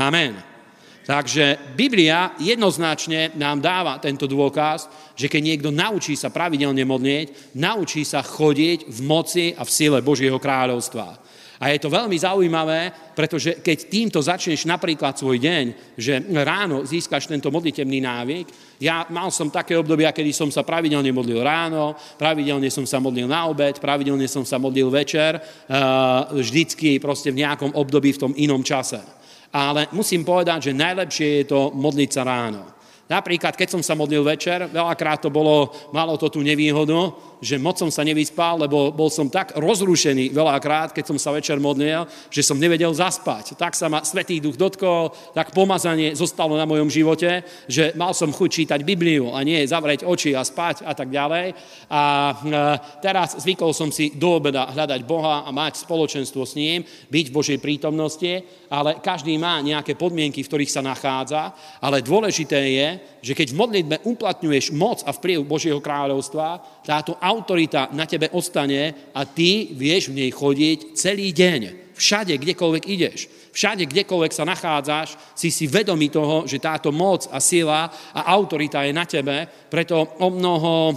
Amen. 0.00 0.52
Takže 1.02 1.74
Biblia 1.74 2.38
jednoznačne 2.38 3.34
nám 3.34 3.58
dáva 3.58 3.98
tento 3.98 4.30
dôkaz, 4.30 4.86
že 5.18 5.26
keď 5.26 5.42
niekto 5.42 5.70
naučí 5.74 6.14
sa 6.14 6.30
pravidelne 6.30 6.86
modlieť, 6.86 7.58
naučí 7.58 8.06
sa 8.06 8.22
chodiť 8.22 8.86
v 8.86 8.98
moci 9.02 9.50
a 9.50 9.66
v 9.66 9.74
sile 9.74 9.98
Božieho 9.98 10.38
kráľovstva. 10.38 11.18
A 11.62 11.70
je 11.70 11.78
to 11.78 11.94
veľmi 11.94 12.18
zaujímavé, 12.18 12.90
pretože 13.14 13.62
keď 13.62 13.86
týmto 13.86 14.18
začneš 14.18 14.66
napríklad 14.66 15.14
svoj 15.14 15.38
deň, 15.38 15.94
že 15.94 16.18
ráno 16.42 16.82
získaš 16.82 17.30
tento 17.30 17.54
modlitebný 17.54 18.02
návyk, 18.02 18.46
ja 18.82 19.06
mal 19.14 19.30
som 19.30 19.46
také 19.46 19.78
obdobia, 19.78 20.10
kedy 20.10 20.34
som 20.34 20.50
sa 20.50 20.66
pravidelne 20.66 21.14
modlil 21.14 21.38
ráno, 21.38 21.94
pravidelne 22.18 22.66
som 22.66 22.82
sa 22.82 22.98
modlil 22.98 23.30
na 23.30 23.46
obed, 23.46 23.78
pravidelne 23.78 24.26
som 24.26 24.42
sa 24.42 24.58
modlil 24.58 24.90
večer, 24.90 25.38
eh, 25.38 25.42
vždycky 26.34 26.98
proste 26.98 27.30
v 27.30 27.46
nejakom 27.46 27.78
období 27.78 28.10
v 28.10 28.22
tom 28.26 28.32
inom 28.34 28.66
čase. 28.66 28.98
Ale 29.54 29.86
musím 29.94 30.26
povedať, 30.26 30.74
že 30.74 30.74
najlepšie 30.74 31.46
je 31.46 31.46
to 31.46 31.70
modliť 31.78 32.10
sa 32.10 32.26
ráno. 32.26 32.82
Napríklad, 33.06 33.54
keď 33.54 33.68
som 33.78 33.82
sa 33.84 33.92
modlil 33.92 34.24
večer, 34.24 34.66
veľakrát 34.66 35.20
to 35.22 35.30
bolo, 35.30 35.70
malo 35.92 36.16
to 36.16 36.32
tú 36.32 36.40
nevýhodu, 36.40 37.12
že 37.42 37.58
moc 37.58 37.74
som 37.74 37.90
sa 37.90 38.06
nevyspal, 38.06 38.62
lebo 38.62 38.94
bol 38.94 39.10
som 39.10 39.26
tak 39.26 39.58
rozrušený 39.58 40.30
veľakrát, 40.30 40.94
keď 40.94 41.10
som 41.10 41.18
sa 41.18 41.34
večer 41.34 41.58
modlil, 41.58 42.06
že 42.30 42.46
som 42.46 42.54
nevedel 42.54 42.94
zaspať. 42.94 43.58
Tak 43.58 43.74
sa 43.74 43.90
ma 43.90 44.06
Svetý 44.06 44.38
duch 44.38 44.54
dotkol, 44.54 45.10
tak 45.34 45.50
pomazanie 45.50 46.14
zostalo 46.14 46.54
na 46.54 46.62
mojom 46.62 46.86
živote, 46.86 47.42
že 47.66 47.90
mal 47.98 48.14
som 48.14 48.30
chuť 48.30 48.48
čítať 48.62 48.80
Bibliu 48.86 49.34
a 49.34 49.42
nie 49.42 49.58
zavrieť 49.66 50.06
oči 50.06 50.38
a 50.38 50.46
spať 50.46 50.86
a 50.86 50.94
tak 50.94 51.10
ďalej. 51.10 51.50
A 51.90 52.02
e, 52.30 52.34
teraz 53.02 53.42
zvykol 53.42 53.74
som 53.74 53.90
si 53.90 54.14
do 54.14 54.38
obeda 54.38 54.70
hľadať 54.70 55.02
Boha 55.02 55.42
a 55.42 55.50
mať 55.50 55.82
spoločenstvo 55.82 56.46
s 56.46 56.54
ním, 56.54 56.86
byť 57.10 57.26
v 57.26 57.34
Božej 57.34 57.58
prítomnosti, 57.58 58.46
ale 58.70 59.02
každý 59.02 59.34
má 59.34 59.58
nejaké 59.58 59.98
podmienky, 59.98 60.46
v 60.46 60.48
ktorých 60.48 60.70
sa 60.70 60.86
nachádza, 60.86 61.50
ale 61.82 62.06
dôležité 62.06 62.60
je, 62.70 62.88
že 63.22 63.32
keď 63.34 63.50
v 63.50 63.58
modlitbe 63.58 63.96
uplatňuješ 64.06 64.70
moc 64.74 65.02
a 65.02 65.10
vplyv 65.10 65.42
Božieho 65.42 65.82
kráľovstva, 65.82 66.81
táto 66.82 67.16
autorita 67.16 67.88
na 67.94 68.04
tebe 68.06 68.28
ostane 68.34 69.10
a 69.14 69.22
ty 69.24 69.70
vieš 69.72 70.10
v 70.10 70.26
nej 70.26 70.30
chodiť 70.34 70.98
celý 70.98 71.30
deň. 71.30 71.94
Všade, 71.94 72.34
kdekoľvek 72.34 72.84
ideš, 72.88 73.30
všade, 73.52 73.84
kdekoľvek 73.84 74.32
sa 74.32 74.48
nachádzaš, 74.48 75.36
si 75.36 75.52
si 75.52 75.68
vedomý 75.68 76.08
toho, 76.08 76.48
že 76.48 76.56
táto 76.56 76.88
moc 76.88 77.28
a 77.28 77.38
sila 77.38 77.86
a 78.16 78.20
autorita 78.32 78.80
je 78.82 78.92
na 78.96 79.04
tebe, 79.04 79.44
preto 79.68 80.16
o 80.18 80.28
mnoho 80.32 80.72
e, 80.90 80.94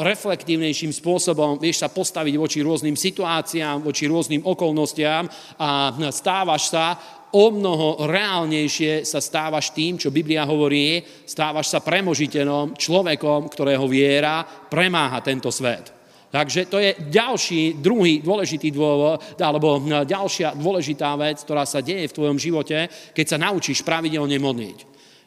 reflektívnejším 0.00 0.90
spôsobom 0.90 1.60
vieš 1.60 1.84
sa 1.84 1.92
postaviť 1.92 2.34
voči 2.40 2.58
rôznym 2.64 2.96
situáciám, 2.96 3.84
voči 3.84 4.08
rôznym 4.08 4.40
okolnostiam 4.42 5.28
a 5.60 5.92
stávaš 6.08 6.72
sa 6.72 6.96
o 7.34 7.50
mnoho 7.50 8.06
reálnejšie 8.06 9.02
sa 9.02 9.18
stávaš 9.18 9.74
tým, 9.74 9.98
čo 9.98 10.14
Biblia 10.14 10.46
hovorí, 10.46 11.02
stávaš 11.26 11.74
sa 11.74 11.82
premožiteľom, 11.82 12.78
človekom, 12.78 13.50
ktorého 13.50 13.84
viera 13.90 14.46
premáha 14.46 15.18
tento 15.18 15.50
svet. 15.50 15.90
Takže 16.34 16.66
to 16.66 16.82
je 16.82 16.98
ďalší, 17.14 17.78
druhý 17.78 18.18
dôležitý 18.18 18.74
dôvod, 18.74 19.38
alebo 19.38 19.78
ďalšia 20.02 20.58
dôležitá 20.58 21.14
vec, 21.14 21.42
ktorá 21.42 21.62
sa 21.62 21.78
deje 21.78 22.10
v 22.10 22.16
tvojom 22.18 22.38
živote, 22.38 22.90
keď 23.14 23.26
sa 23.26 23.38
naučíš 23.38 23.86
pravidelne 23.86 24.38
modliť. 24.42 24.78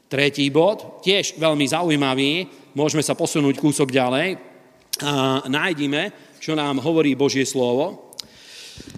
Tretí 0.08 0.48
bod, 0.52 1.04
tiež 1.04 1.39
veľmi 1.39 1.63
zaujímavý, 1.67 2.48
môžeme 2.76 3.04
sa 3.04 3.15
posunúť 3.15 3.56
kúsok 3.60 3.91
ďalej. 3.91 4.39
A 5.04 5.43
nájdime, 5.48 6.12
čo 6.39 6.56
nám 6.56 6.80
hovorí 6.80 7.15
Božie 7.15 7.43
slovo. 7.43 8.07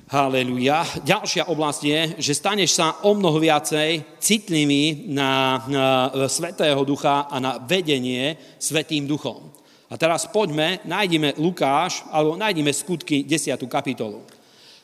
Haleluja. 0.10 1.06
Ďalšia 1.06 1.54
oblasť 1.54 1.82
je, 1.86 2.00
že 2.18 2.34
staneš 2.34 2.82
sa 2.82 3.06
o 3.06 3.13
mnoho 3.13 3.38
viacej 3.38 4.18
citlivý 4.18 5.06
na, 5.13 5.62
na 5.70 5.86
Svetého 6.26 6.82
Ducha 6.82 7.30
a 7.30 7.38
na 7.38 7.62
vedenie 7.62 8.34
Svetým 8.58 9.06
Duchom. 9.06 9.54
A 9.89 9.98
teraz 9.98 10.26
poďme, 10.30 10.82
nájdime 10.86 11.38
Lukáš, 11.38 12.06
alebo 12.10 12.38
nájdime 12.38 12.74
skutky 12.74 13.22
10. 13.22 13.58
kapitolu. 13.70 14.22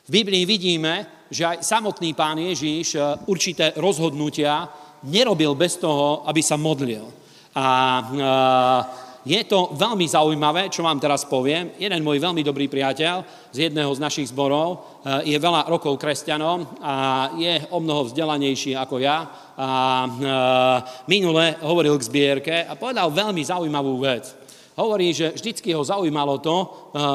V 0.06 0.10
Biblii 0.10 0.46
vidíme, 0.46 1.26
že 1.30 1.42
aj 1.42 1.66
samotný 1.66 2.14
pán 2.14 2.38
Ježíš 2.38 2.94
e, 2.94 3.02
určité 3.26 3.74
rozhodnutia 3.74 4.70
nerobil 5.10 5.58
bez 5.58 5.74
toho, 5.82 6.22
aby 6.30 6.38
sa 6.38 6.54
modlil. 6.54 7.02
A, 7.02 7.10
a 7.58 7.66
e, 7.66 9.05
je 9.26 9.42
to 9.42 9.74
veľmi 9.74 10.06
zaujímavé, 10.06 10.70
čo 10.70 10.86
vám 10.86 11.02
teraz 11.02 11.26
poviem. 11.26 11.74
Jeden 11.82 12.06
môj 12.06 12.22
veľmi 12.22 12.46
dobrý 12.46 12.70
priateľ 12.70 13.26
z 13.50 13.66
jedného 13.66 13.90
z 13.90 13.98
našich 13.98 14.30
zborov 14.30 15.02
eh, 15.02 15.34
je 15.34 15.36
veľa 15.42 15.66
rokov 15.66 15.98
kresťanom 15.98 16.78
a 16.78 16.94
je 17.34 17.66
o 17.74 17.82
mnoho 17.82 18.06
vzdelanejší 18.06 18.78
ako 18.78 19.02
ja. 19.02 19.26
A 19.58 19.68
eh, 20.06 20.78
minule 21.10 21.58
hovoril 21.58 21.98
k 21.98 22.06
zbierke 22.06 22.56
a 22.62 22.78
povedal 22.78 23.10
veľmi 23.10 23.42
zaujímavú 23.42 23.98
vec. 23.98 24.45
Hovorí, 24.76 25.16
že 25.16 25.32
vždycky 25.32 25.72
ho 25.72 25.80
zaujímalo 25.80 26.36
to, 26.44 26.56
eh, 26.60 26.68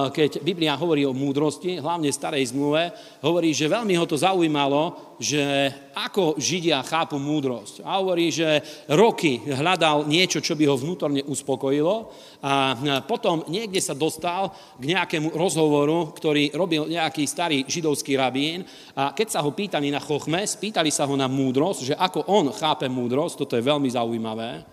keď 0.10 0.42
Biblia 0.42 0.74
hovorí 0.74 1.06
o 1.06 1.14
múdrosti, 1.14 1.78
hlavne 1.78 2.10
starej 2.10 2.50
zmluve, 2.50 2.90
hovorí, 3.22 3.54
že 3.54 3.70
veľmi 3.70 3.94
ho 4.02 4.10
to 4.10 4.18
zaujímalo, 4.18 5.14
že 5.22 5.70
ako 5.94 6.42
Židia 6.42 6.82
chápu 6.82 7.22
múdrosť. 7.22 7.86
A 7.86 8.02
hovorí, 8.02 8.34
že 8.34 8.66
roky 8.90 9.46
hľadal 9.46 10.10
niečo, 10.10 10.42
čo 10.42 10.58
by 10.58 10.74
ho 10.74 10.74
vnútorne 10.74 11.22
uspokojilo 11.22 12.10
a 12.42 12.74
eh, 12.74 12.98
potom 13.06 13.46
niekde 13.46 13.78
sa 13.78 13.94
dostal 13.94 14.50
k 14.82 14.98
nejakému 14.98 15.30
rozhovoru, 15.38 16.18
ktorý 16.18 16.58
robil 16.58 16.90
nejaký 16.90 17.30
starý 17.30 17.70
židovský 17.70 18.18
rabín 18.18 18.66
a 18.98 19.14
keď 19.14 19.38
sa 19.38 19.46
ho 19.46 19.54
pýtali 19.54 19.94
na 19.94 20.02
chochme, 20.02 20.42
spýtali 20.42 20.90
sa 20.90 21.06
ho 21.06 21.14
na 21.14 21.30
múdrosť, 21.30 21.94
že 21.94 21.94
ako 21.94 22.26
on 22.26 22.50
chápe 22.58 22.90
múdrosť, 22.90 23.46
toto 23.46 23.54
je 23.54 23.62
veľmi 23.62 23.86
zaujímavé, 23.86 24.66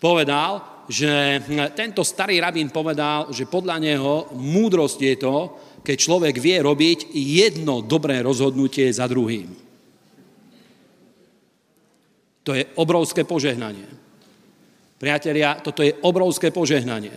povedal, 0.00 0.79
že 0.90 1.38
hm, 1.38 1.70
tento 1.78 2.02
starý 2.02 2.42
rabín 2.42 2.74
povedal, 2.74 3.30
že 3.30 3.46
podľa 3.46 3.78
neho 3.78 4.26
múdrosť 4.34 4.98
je 4.98 5.14
to, 5.14 5.36
keď 5.86 5.96
človek 5.96 6.34
vie 6.42 6.58
robiť 6.58 7.14
jedno 7.14 7.78
dobré 7.86 8.18
rozhodnutie 8.26 8.90
za 8.90 9.06
druhým. 9.06 9.54
To 12.42 12.50
je 12.58 12.66
obrovské 12.74 13.22
požehnanie. 13.22 13.86
Priatelia, 14.98 15.62
toto 15.62 15.86
je 15.86 15.94
obrovské 16.02 16.50
požehnanie. 16.50 17.14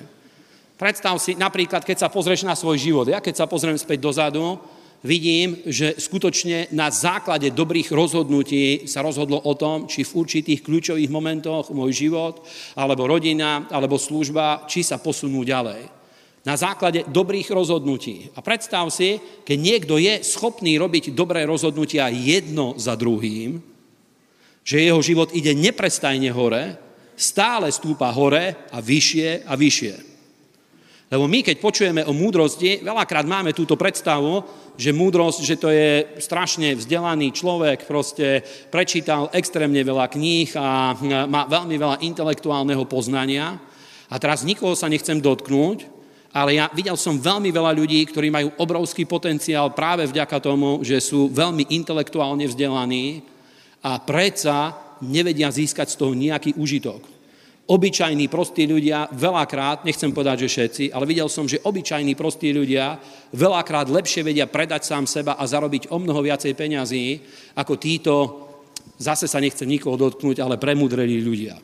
Predstav 0.77 1.17
si 1.17 1.33
napríklad, 1.33 1.81
keď 1.81 2.05
sa 2.05 2.13
pozrieš 2.13 2.45
na 2.45 2.53
svoj 2.53 2.77
život. 2.77 3.09
Ja 3.09 3.19
keď 3.19 3.41
sa 3.41 3.49
pozriem 3.49 3.75
späť 3.75 4.05
dozadu, 4.05 4.61
vidím, 5.03 5.59
že 5.67 5.99
skutočne 5.99 6.71
na 6.71 6.87
základe 6.87 7.51
dobrých 7.51 7.91
rozhodnutí 7.91 8.87
sa 8.87 9.03
rozhodlo 9.03 9.37
o 9.43 9.53
tom, 9.53 9.85
či 9.85 10.07
v 10.07 10.15
určitých 10.23 10.63
kľúčových 10.63 11.11
momentoch 11.11 11.69
môj 11.75 12.07
život, 12.07 12.47
alebo 12.79 13.05
rodina, 13.05 13.67
alebo 13.67 13.99
služba, 13.99 14.65
či 14.65 14.81
sa 14.81 14.97
posunú 14.97 15.43
ďalej. 15.43 15.91
Na 16.43 16.59
základe 16.59 17.07
dobrých 17.07 17.51
rozhodnutí. 17.55 18.31
A 18.35 18.43
predstav 18.43 18.87
si, 18.91 19.19
keď 19.47 19.57
niekto 19.59 19.95
je 19.95 20.23
schopný 20.23 20.75
robiť 20.75 21.15
dobré 21.15 21.47
rozhodnutia 21.47 22.11
jedno 22.11 22.75
za 22.75 22.99
druhým, 22.99 23.63
že 24.63 24.83
jeho 24.83 24.99
život 25.03 25.31
ide 25.35 25.51
neprestajne 25.55 26.31
hore, 26.31 26.79
stále 27.15 27.71
stúpa 27.71 28.11
hore 28.11 28.67
a 28.71 28.79
vyššie 28.79 29.47
a 29.47 29.53
vyššie. 29.55 30.12
Lebo 31.13 31.29
my, 31.29 31.45
keď 31.45 31.61
počujeme 31.61 32.01
o 32.09 32.13
múdrosti, 32.17 32.81
veľakrát 32.81 33.29
máme 33.29 33.53
túto 33.53 33.77
predstavu, 33.77 34.41
že 34.73 34.89
múdrosť, 34.89 35.39
že 35.45 35.61
to 35.61 35.69
je 35.69 36.17
strašne 36.17 36.73
vzdelaný 36.73 37.29
človek, 37.29 37.85
proste 37.85 38.41
prečítal 38.73 39.29
extrémne 39.29 39.77
veľa 39.85 40.09
kníh 40.09 40.49
a 40.57 40.97
má 41.29 41.45
veľmi 41.45 41.77
veľa 41.77 42.01
intelektuálneho 42.01 42.89
poznania. 42.89 43.61
A 44.09 44.17
teraz 44.17 44.41
nikoho 44.41 44.73
sa 44.73 44.89
nechcem 44.89 45.21
dotknúť, 45.21 45.85
ale 46.33 46.57
ja 46.57 46.65
videl 46.73 46.97
som 46.97 47.21
veľmi 47.21 47.53
veľa 47.53 47.77
ľudí, 47.77 48.09
ktorí 48.09 48.33
majú 48.33 48.49
obrovský 48.57 49.05
potenciál 49.05 49.69
práve 49.69 50.09
vďaka 50.09 50.41
tomu, 50.41 50.81
že 50.81 50.97
sú 50.97 51.29
veľmi 51.29 51.69
intelektuálne 51.77 52.49
vzdelaní 52.49 53.21
a 53.85 54.01
predsa 54.01 54.73
nevedia 54.97 55.53
získať 55.53 55.93
z 55.93 55.97
toho 56.01 56.17
nejaký 56.17 56.57
užitok 56.57 57.12
obyčajní, 57.63 58.27
prostí 58.27 58.67
ľudia 58.67 59.07
veľakrát, 59.15 59.87
nechcem 59.87 60.11
povedať, 60.11 60.47
že 60.47 60.51
všetci, 60.51 60.83
ale 60.91 61.07
videl 61.07 61.31
som, 61.31 61.47
že 61.47 61.63
obyčajní, 61.63 62.11
prostí 62.15 62.51
ľudia 62.51 62.99
veľakrát 63.31 63.87
lepšie 63.87 64.27
vedia 64.27 64.51
predať 64.51 64.83
sám 64.83 65.07
seba 65.07 65.39
a 65.39 65.47
zarobiť 65.47 65.87
o 65.87 65.97
mnoho 65.99 66.19
viacej 66.19 66.53
peňazí, 66.59 67.23
ako 67.55 67.73
títo, 67.79 68.13
zase 68.99 69.31
sa 69.31 69.39
nechcem 69.39 69.67
nikoho 69.67 69.95
dotknúť, 69.95 70.43
ale 70.43 70.59
premudreli 70.59 71.23
ľudia. 71.23 71.55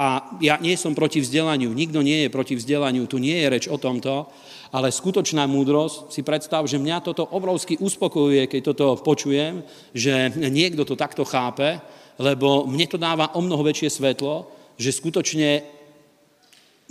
A 0.00 0.32
ja 0.40 0.56
nie 0.56 0.80
som 0.80 0.96
proti 0.96 1.20
vzdelaniu, 1.20 1.76
nikto 1.76 2.00
nie 2.00 2.24
je 2.24 2.32
proti 2.32 2.56
vzdelaniu, 2.56 3.04
tu 3.04 3.20
nie 3.20 3.36
je 3.36 3.52
reč 3.52 3.64
o 3.68 3.76
tomto, 3.76 4.32
ale 4.72 4.88
skutočná 4.88 5.44
múdrosť, 5.44 6.08
si 6.08 6.24
predstav, 6.24 6.64
že 6.64 6.80
mňa 6.80 7.04
toto 7.04 7.28
obrovsky 7.28 7.76
uspokojuje, 7.76 8.48
keď 8.48 8.60
toto 8.72 8.96
počujem, 8.96 9.60
že 9.92 10.32
niekto 10.40 10.88
to 10.88 10.96
takto 10.96 11.28
chápe, 11.28 11.84
lebo 12.20 12.68
mne 12.68 12.84
to 12.84 13.00
dáva 13.00 13.32
o 13.32 13.40
mnoho 13.40 13.64
väčšie 13.64 13.88
svetlo, 13.88 14.52
že 14.76 14.92
skutočne 14.92 15.64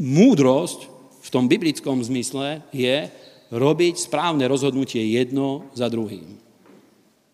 múdrosť 0.01 0.79
v 1.21 1.29
tom 1.29 1.45
biblickom 1.45 2.01
zmysle 2.01 2.65
je 2.73 3.05
robiť 3.53 3.95
správne 3.97 4.49
rozhodnutie 4.49 5.05
jedno 5.05 5.69
za 5.77 5.85
druhým. 5.85 6.37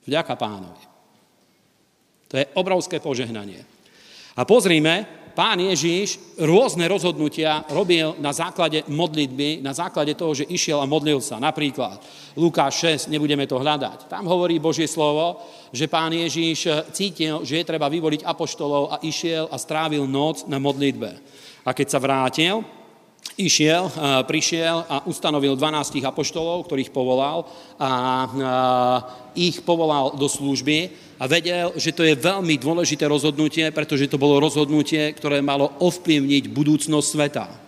Vďaka 0.04 0.34
pánovi. 0.36 0.84
To 2.32 2.36
je 2.36 2.46
obrovské 2.60 3.00
požehnanie. 3.00 3.64
A 4.36 4.44
pozrime, 4.44 5.08
pán 5.36 5.60
Ježíš 5.60 6.18
rôzne 6.40 6.88
rozhodnutia 6.88 7.68
robil 7.68 8.16
na 8.24 8.32
základe 8.32 8.88
modlitby, 8.88 9.60
na 9.60 9.76
základe 9.76 10.16
toho, 10.16 10.32
že 10.32 10.48
išiel 10.48 10.80
a 10.80 10.88
modlil 10.88 11.20
sa. 11.20 11.38
Napríklad 11.38 12.00
Lukáš 12.40 13.06
6, 13.06 13.12
nebudeme 13.12 13.44
to 13.44 13.60
hľadať. 13.60 14.08
Tam 14.08 14.24
hovorí 14.26 14.58
Božie 14.58 14.88
slovo, 14.88 15.44
že 15.76 15.92
pán 15.92 16.16
Ježíš 16.16 16.72
cítil, 16.96 17.44
že 17.44 17.60
je 17.60 17.68
treba 17.68 17.92
vyvoliť 17.92 18.24
apoštolov 18.24 18.96
a 18.96 19.04
išiel 19.04 19.52
a 19.52 19.60
strávil 19.60 20.08
noc 20.08 20.48
na 20.48 20.56
modlitbe. 20.56 21.12
A 21.68 21.76
keď 21.76 21.88
sa 21.92 22.00
vrátil, 22.00 22.64
išiel, 23.36 23.92
prišiel 24.24 24.88
a 24.88 25.04
ustanovil 25.10 25.60
12 25.60 26.00
apoštolov, 26.08 26.64
ktorých 26.64 26.94
povolal 26.96 27.44
a 27.76 27.92
ich 29.36 29.60
povolal 29.66 30.16
do 30.16 30.32
služby 30.32 31.05
a 31.16 31.24
vedel, 31.28 31.72
že 31.80 31.96
to 31.96 32.04
je 32.04 32.16
veľmi 32.16 32.60
dôležité 32.60 33.08
rozhodnutie, 33.08 33.72
pretože 33.72 34.12
to 34.12 34.20
bolo 34.20 34.40
rozhodnutie, 34.40 35.12
ktoré 35.16 35.40
malo 35.40 35.72
ovplyvniť 35.80 36.52
budúcnosť 36.52 37.08
sveta 37.08 37.65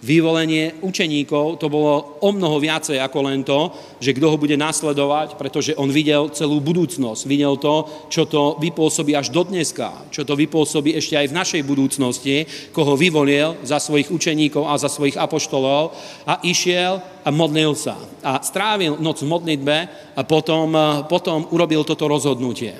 vyvolenie 0.00 0.80
učeníkov, 0.80 1.60
to 1.60 1.68
bolo 1.68 2.20
o 2.24 2.30
mnoho 2.32 2.56
viacej 2.56 2.96
ako 3.00 3.18
len 3.28 3.44
to, 3.44 3.68
že 4.00 4.16
kto 4.16 4.32
ho 4.32 4.36
bude 4.40 4.56
nasledovať, 4.56 5.36
pretože 5.36 5.76
on 5.76 5.92
videl 5.92 6.32
celú 6.32 6.60
budúcnosť, 6.64 7.28
videl 7.28 7.60
to, 7.60 8.08
čo 8.08 8.24
to 8.24 8.56
vypôsobí 8.56 9.12
až 9.12 9.28
do 9.28 9.44
dneska, 9.44 10.08
čo 10.08 10.24
to 10.24 10.32
vypôsobí 10.36 10.96
ešte 10.96 11.20
aj 11.20 11.26
v 11.28 11.36
našej 11.36 11.62
budúcnosti, 11.68 12.48
koho 12.72 12.96
vyvolil 12.96 13.60
za 13.60 13.76
svojich 13.76 14.08
učeníkov 14.08 14.64
a 14.64 14.80
za 14.80 14.88
svojich 14.88 15.20
apoštolov 15.20 15.92
a 16.24 16.40
išiel 16.44 17.00
a 17.20 17.28
modlil 17.28 17.76
sa. 17.76 18.00
A 18.24 18.40
strávil 18.40 18.96
noc 18.96 19.20
v 19.20 19.30
modlitbe 19.30 19.76
a 20.16 20.22
potom, 20.24 20.72
potom 21.04 21.44
urobil 21.52 21.84
toto 21.84 22.08
rozhodnutie. 22.08 22.72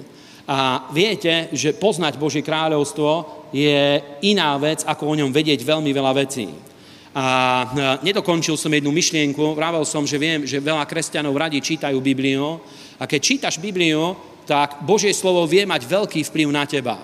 A 0.51 0.91
viete, 0.91 1.47
že 1.55 1.77
poznať 1.77 2.19
Božie 2.19 2.43
kráľovstvo 2.43 3.39
je 3.55 4.03
iná 4.27 4.59
vec, 4.59 4.83
ako 4.83 5.15
o 5.15 5.19
ňom 5.19 5.31
vedieť 5.31 5.63
veľmi 5.63 5.95
veľa 5.95 6.13
vecí. 6.27 6.70
A 7.11 7.27
nedokončil 8.07 8.55
som 8.55 8.71
jednu 8.71 8.95
myšlienku, 8.95 9.59
vravel 9.59 9.83
som, 9.83 10.07
že 10.07 10.15
viem, 10.15 10.47
že 10.47 10.63
veľa 10.63 10.87
kresťanov 10.87 11.35
radi 11.35 11.59
čítajú 11.59 11.99
Bibliu. 11.99 12.63
A 13.03 13.11
keď 13.11 13.21
čítaš 13.21 13.59
Bibliu, 13.59 14.15
tak 14.47 14.87
Božie 14.87 15.11
slovo 15.11 15.43
vie 15.51 15.67
mať 15.67 15.91
veľký 15.91 16.23
vplyv 16.31 16.49
na 16.55 16.63
teba. 16.71 17.03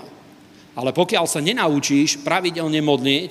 Ale 0.79 0.95
pokiaľ 0.95 1.27
sa 1.27 1.43
nenaučíš 1.43 2.23
pravidelne 2.23 2.79
modliť, 2.79 3.31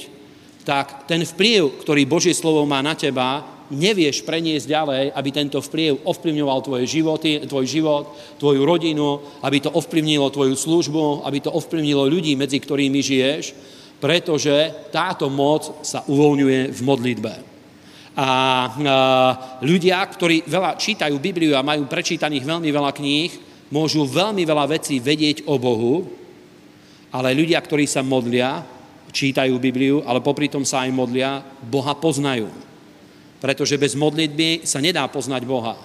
tak 0.67 1.07
ten 1.07 1.23
vplyv, 1.23 1.79
ktorý 1.85 2.03
Božie 2.03 2.35
slovo 2.35 2.67
má 2.67 2.83
na 2.83 2.97
teba, 2.97 3.45
nevieš 3.71 4.27
preniesť 4.27 4.67
ďalej, 4.67 5.03
aby 5.15 5.29
tento 5.31 5.63
vplyv 5.63 6.03
ovplyvňoval 6.03 6.59
tvoje 6.59 6.85
životy, 6.91 7.39
tvoj 7.47 7.65
život, 7.65 8.05
tvoju 8.37 8.61
rodinu, 8.67 9.23
aby 9.41 9.63
to 9.63 9.71
ovplyvnilo 9.71 10.27
tvoju 10.27 10.53
službu, 10.57 11.23
aby 11.23 11.39
to 11.39 11.53
ovplyvnilo 11.55 12.03
ľudí, 12.03 12.35
medzi 12.35 12.59
ktorými 12.59 12.99
žiješ 12.99 13.45
pretože 13.99 14.53
táto 14.91 15.31
moc 15.31 15.85
sa 15.85 16.03
uvoľňuje 16.05 16.71
v 16.71 16.81
modlitbe. 16.83 17.33
A 18.15 18.29
ľudia, 19.59 19.99
ktorí 19.99 20.47
veľa 20.47 20.79
čítajú 20.79 21.19
Bibliu 21.19 21.59
a 21.59 21.65
majú 21.65 21.83
prečítaných 21.83 22.47
veľmi 22.47 22.69
veľa 22.71 22.91
kníh, 22.95 23.31
môžu 23.67 24.07
veľmi 24.07 24.47
veľa 24.47 24.71
vecí 24.71 25.03
vedieť 25.03 25.43
o 25.51 25.59
Bohu, 25.59 26.07
ale 27.11 27.35
ľudia, 27.35 27.59
ktorí 27.59 27.83
sa 27.87 28.03
modlia, 28.03 28.63
čítajú 29.11 29.55
Bibliu, 29.59 30.03
ale 30.03 30.19
popri 30.23 30.51
tom 30.51 30.67
sa 30.67 30.83
aj 30.83 30.91
modlia, 30.91 31.43
Boha 31.63 31.95
poznajú. 31.95 32.51
Pretože 33.39 33.79
bez 33.79 33.95
modlitby 33.95 34.67
sa 34.67 34.83
nedá 34.83 35.07
poznať 35.07 35.43
Boha. 35.47 35.75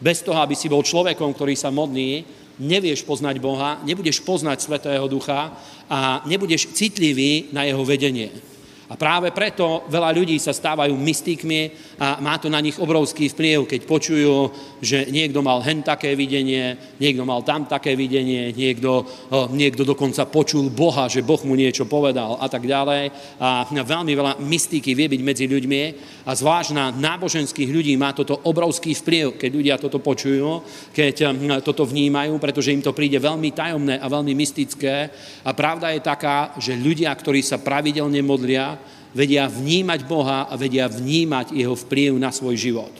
Bez 0.00 0.20
toho, 0.20 0.36
aby 0.40 0.52
si 0.52 0.68
bol 0.68 0.84
človekom, 0.84 1.32
ktorý 1.32 1.56
sa 1.56 1.72
modlí, 1.72 2.43
nevieš 2.58 3.02
poznať 3.02 3.38
Boha, 3.42 3.80
nebudeš 3.82 4.22
poznať 4.22 4.62
Svetého 4.62 5.06
Ducha 5.10 5.54
a 5.90 6.22
nebudeš 6.26 6.70
citlivý 6.72 7.50
na 7.52 7.66
jeho 7.66 7.82
vedenie. 7.82 8.53
A 8.94 8.96
práve 8.96 9.34
preto 9.34 9.82
veľa 9.90 10.14
ľudí 10.14 10.38
sa 10.38 10.54
stávajú 10.54 10.94
mystikmi 10.94 11.74
a 11.98 12.22
má 12.22 12.38
to 12.38 12.46
na 12.46 12.62
nich 12.62 12.78
obrovský 12.78 13.26
vplyv, 13.26 13.66
keď 13.66 13.80
počujú, 13.90 14.54
že 14.78 15.10
niekto 15.10 15.42
mal 15.42 15.58
hen 15.66 15.82
také 15.82 16.14
videnie, 16.14 16.78
niekto 17.02 17.26
mal 17.26 17.42
tam 17.42 17.66
také 17.66 17.98
videnie, 17.98 18.54
niekto, 18.54 19.02
niekto 19.50 19.82
dokonca 19.82 20.30
počul 20.30 20.70
Boha, 20.70 21.10
že 21.10 21.26
Boh 21.26 21.42
mu 21.42 21.58
niečo 21.58 21.90
povedal 21.90 22.38
a 22.38 22.46
tak 22.46 22.70
ďalej. 22.70 23.10
A 23.42 23.66
veľmi 23.66 24.14
veľa 24.14 24.38
mystiky 24.38 24.94
vie 24.94 25.10
byť 25.10 25.22
medzi 25.26 25.50
ľuďmi 25.50 25.82
a 26.30 26.30
zvlášť 26.30 26.70
na 26.78 26.94
náboženských 26.94 27.74
ľudí 27.74 27.98
má 27.98 28.14
toto 28.14 28.46
obrovský 28.46 28.94
vplyv, 28.94 29.42
keď 29.42 29.50
ľudia 29.50 29.74
toto 29.74 29.98
počujú, 29.98 30.62
keď 30.94 31.34
toto 31.66 31.82
vnímajú, 31.82 32.38
pretože 32.38 32.70
im 32.70 32.78
to 32.78 32.94
príde 32.94 33.18
veľmi 33.18 33.50
tajomné 33.50 33.98
a 33.98 34.06
veľmi 34.06 34.38
mystické. 34.38 35.10
A 35.42 35.50
pravda 35.50 35.90
je 35.90 35.98
taká, 35.98 36.54
že 36.62 36.78
ľudia, 36.78 37.10
ktorí 37.10 37.42
sa 37.42 37.58
pravidelne 37.58 38.22
modlia, 38.22 38.78
vedia 39.14 39.46
vnímať 39.46 40.02
Boha 40.04 40.50
a 40.50 40.54
vedia 40.58 40.90
vnímať 40.90 41.54
jeho 41.54 41.72
vplyv 41.72 42.18
na 42.18 42.34
svoj 42.34 42.58
život. 42.58 42.92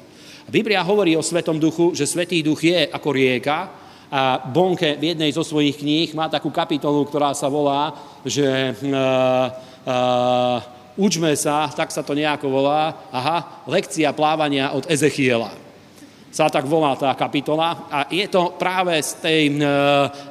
Biblia 0.47 0.81
hovorí 0.87 1.19
o 1.19 1.25
Svetom 1.25 1.59
duchu, 1.59 1.93
že 1.93 2.07
Svetý 2.07 2.41
duch 2.41 2.62
je 2.62 2.87
ako 2.87 3.09
rieka 3.11 3.59
a 4.09 4.39
Bonke 4.47 4.95
v 4.95 5.11
jednej 5.11 5.35
zo 5.35 5.43
svojich 5.43 5.75
kníh 5.83 6.15
má 6.15 6.31
takú 6.31 6.55
kapitolu, 6.55 7.03
ktorá 7.09 7.35
sa 7.35 7.51
volá, 7.51 7.97
že 8.23 8.47
uh, 8.47 9.51
uh, 9.83 10.59
učme 10.95 11.35
sa, 11.35 11.67
tak 11.75 11.91
sa 11.91 12.07
to 12.07 12.15
nejako 12.15 12.47
volá, 12.47 12.95
aha, 13.11 13.67
lekcia 13.67 14.15
plávania 14.15 14.71
od 14.71 14.87
Ezechiela 14.87 15.64
sa 16.35 16.51
tak 16.51 16.66
volá 16.66 16.99
tá 16.99 17.14
kapitola. 17.14 17.87
A 17.87 18.11
je 18.11 18.26
to 18.26 18.59
práve 18.59 18.91
z 18.99 19.12
tej 19.22 19.43
e, 19.55 19.62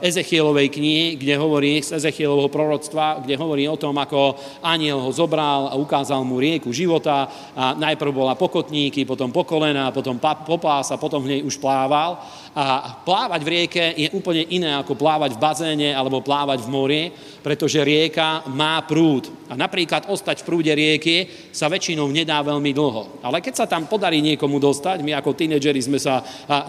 Ezechielovej 0.03 0.67
knihy, 0.67 1.15
kde 1.15 1.39
hovorí, 1.39 1.79
z 1.79 1.95
Ezechielovho 1.95 2.51
proroctva, 2.51 3.23
kde 3.23 3.39
hovorí 3.39 3.63
o 3.71 3.79
tom, 3.79 3.95
ako 3.95 4.35
aniel 4.59 4.99
ho 4.99 5.15
zobral 5.15 5.71
a 5.71 5.79
ukázal 5.79 6.19
mu 6.27 6.43
rieku 6.43 6.75
života. 6.75 7.31
A 7.55 7.71
najprv 7.79 8.11
bola 8.11 8.35
pokotníky, 8.35 9.07
potom 9.07 9.31
po 9.31 9.47
kolena, 9.47 9.95
potom 9.95 10.19
popás 10.19 10.91
a 10.91 10.99
potom 10.99 11.23
v 11.23 11.39
nej 11.39 11.41
už 11.47 11.55
plával. 11.55 12.19
A 12.51 12.99
plávať 13.01 13.41
v 13.41 13.51
rieke 13.55 13.85
je 13.95 14.11
úplne 14.11 14.43
iné 14.51 14.75
ako 14.75 14.99
plávať 14.99 15.39
v 15.39 15.41
bazéne 15.41 15.89
alebo 15.95 16.19
plávať 16.21 16.61
v 16.61 16.69
mori, 16.69 17.03
pretože 17.41 17.81
rieka 17.81 18.45
má 18.51 18.77
prúd. 18.83 19.31
A 19.49 19.57
napríklad 19.57 20.05
ostať 20.05 20.41
v 20.41 20.47
prúde 20.49 20.69
rieky 20.69 21.49
sa 21.49 21.65
väčšinou 21.65 22.09
nedá 22.13 22.41
veľmi 22.45 22.69
dlho. 22.69 23.25
Ale 23.25 23.41
keď 23.41 23.53
sa 23.53 23.65
tam 23.65 23.89
podarí 23.89 24.21
niekomu 24.21 24.61
dostať, 24.61 25.01
my 25.01 25.17
ako 25.17 25.33
tínedžeri 25.33 25.81
sme 25.81 25.92
sa 25.99 26.21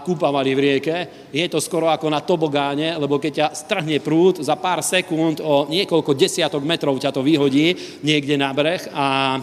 kúpavali 0.03 0.57
v 0.57 0.63
rieke, 0.63 0.97
je 1.31 1.47
to 1.49 1.61
skoro 1.61 1.93
ako 1.93 2.09
na 2.09 2.25
tobogáne, 2.25 2.97
lebo 2.97 3.21
keď 3.21 3.33
ťa 3.33 3.49
strhne 3.53 3.99
prúd, 4.01 4.41
za 4.41 4.57
pár 4.57 4.81
sekúnd 4.81 5.45
o 5.45 5.69
niekoľko 5.69 6.17
desiatok 6.17 6.65
metrov 6.65 6.97
ťa 6.97 7.13
to 7.13 7.21
vyhodí 7.21 8.01
niekde 8.01 8.35
na 8.41 8.51
breh 8.51 8.83
a 8.91 9.39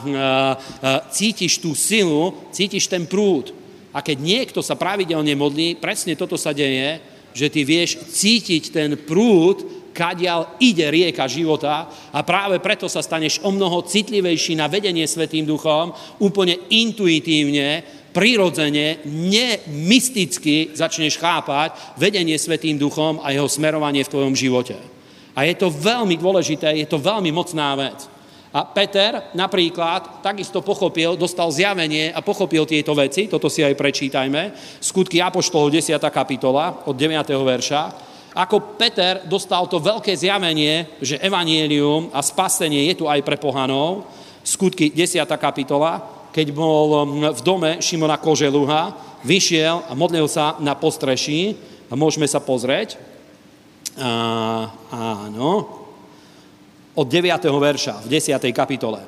cítiš 1.13 1.61
tú 1.61 1.77
silu, 1.77 2.49
cítiš 2.51 2.89
ten 2.89 3.05
prúd. 3.05 3.53
A 3.91 3.99
keď 3.99 4.17
niekto 4.23 4.59
sa 4.63 4.79
pravidelne 4.79 5.35
modlí, 5.35 5.75
presne 5.75 6.15
toto 6.15 6.39
sa 6.39 6.55
deje, 6.55 7.03
že 7.35 7.47
ty 7.51 7.63
vieš 7.67 7.99
cítiť 8.07 8.71
ten 8.71 8.95
prúd, 8.95 9.81
kadiaľ 9.91 10.55
ide 10.63 10.87
rieka 10.87 11.27
života 11.27 11.91
a 12.15 12.23
práve 12.23 12.63
preto 12.63 12.87
sa 12.87 13.03
staneš 13.03 13.43
o 13.43 13.51
mnoho 13.51 13.83
citlivejší 13.83 14.55
na 14.55 14.71
vedenie 14.71 15.03
Svetým 15.03 15.43
duchom, 15.43 15.91
úplne 16.23 16.55
intuitívne, 16.71 17.83
prirodzene, 18.11 19.03
nemysticky 19.07 20.75
začneš 20.75 21.17
chápať 21.17 21.95
vedenie 21.95 22.35
Svetým 22.35 22.75
duchom 22.75 23.23
a 23.23 23.31
jeho 23.31 23.47
smerovanie 23.47 24.03
v 24.03 24.11
tvojom 24.11 24.35
živote. 24.35 24.75
A 25.31 25.47
je 25.47 25.55
to 25.55 25.71
veľmi 25.71 26.19
dôležité, 26.19 26.75
je 26.75 26.87
to 26.87 26.99
veľmi 26.99 27.31
mocná 27.31 27.71
vec. 27.79 28.03
A 28.51 28.67
Peter 28.67 29.31
napríklad 29.31 30.19
takisto 30.19 30.59
pochopil, 30.59 31.15
dostal 31.15 31.47
zjavenie 31.55 32.11
a 32.11 32.19
pochopil 32.19 32.67
tieto 32.67 32.91
veci, 32.91 33.31
toto 33.31 33.47
si 33.47 33.63
aj 33.63 33.79
prečítajme, 33.79 34.51
skutky 34.83 35.23
Apoštolov 35.23 35.71
10. 35.71 35.95
kapitola 36.11 36.83
od 36.83 36.91
9. 36.99 37.31
verša, 37.31 37.81
ako 38.35 38.75
Peter 38.75 39.23
dostal 39.23 39.67
to 39.71 39.79
veľké 39.79 40.15
zjavenie, 40.15 40.99
že 40.99 41.19
evanielium 41.19 42.11
a 42.11 42.19
spasenie 42.19 42.91
je 42.91 43.03
tu 43.03 43.05
aj 43.07 43.23
pre 43.23 43.39
pohanov, 43.39 44.07
skutky 44.43 44.91
10. 44.91 45.23
kapitola, 45.39 46.20
keď 46.31 46.47
bol 46.55 46.87
hm, 47.05 47.35
v 47.35 47.41
dome 47.43 47.71
Šimona 47.83 48.17
Koželuha, 48.17 48.95
vyšiel 49.21 49.85
a 49.85 49.93
modlil 49.93 50.25
sa 50.25 50.57
na 50.63 50.73
postreší, 50.73 51.69
a 51.91 51.93
môžeme 51.99 52.23
sa 52.23 52.39
pozrieť. 52.39 52.95
A, 53.99 54.71
áno, 55.27 55.67
od 56.95 57.07
9. 57.07 57.27
verša 57.43 58.07
v 58.07 58.15
10. 58.15 58.39
kapitole. 58.55 59.03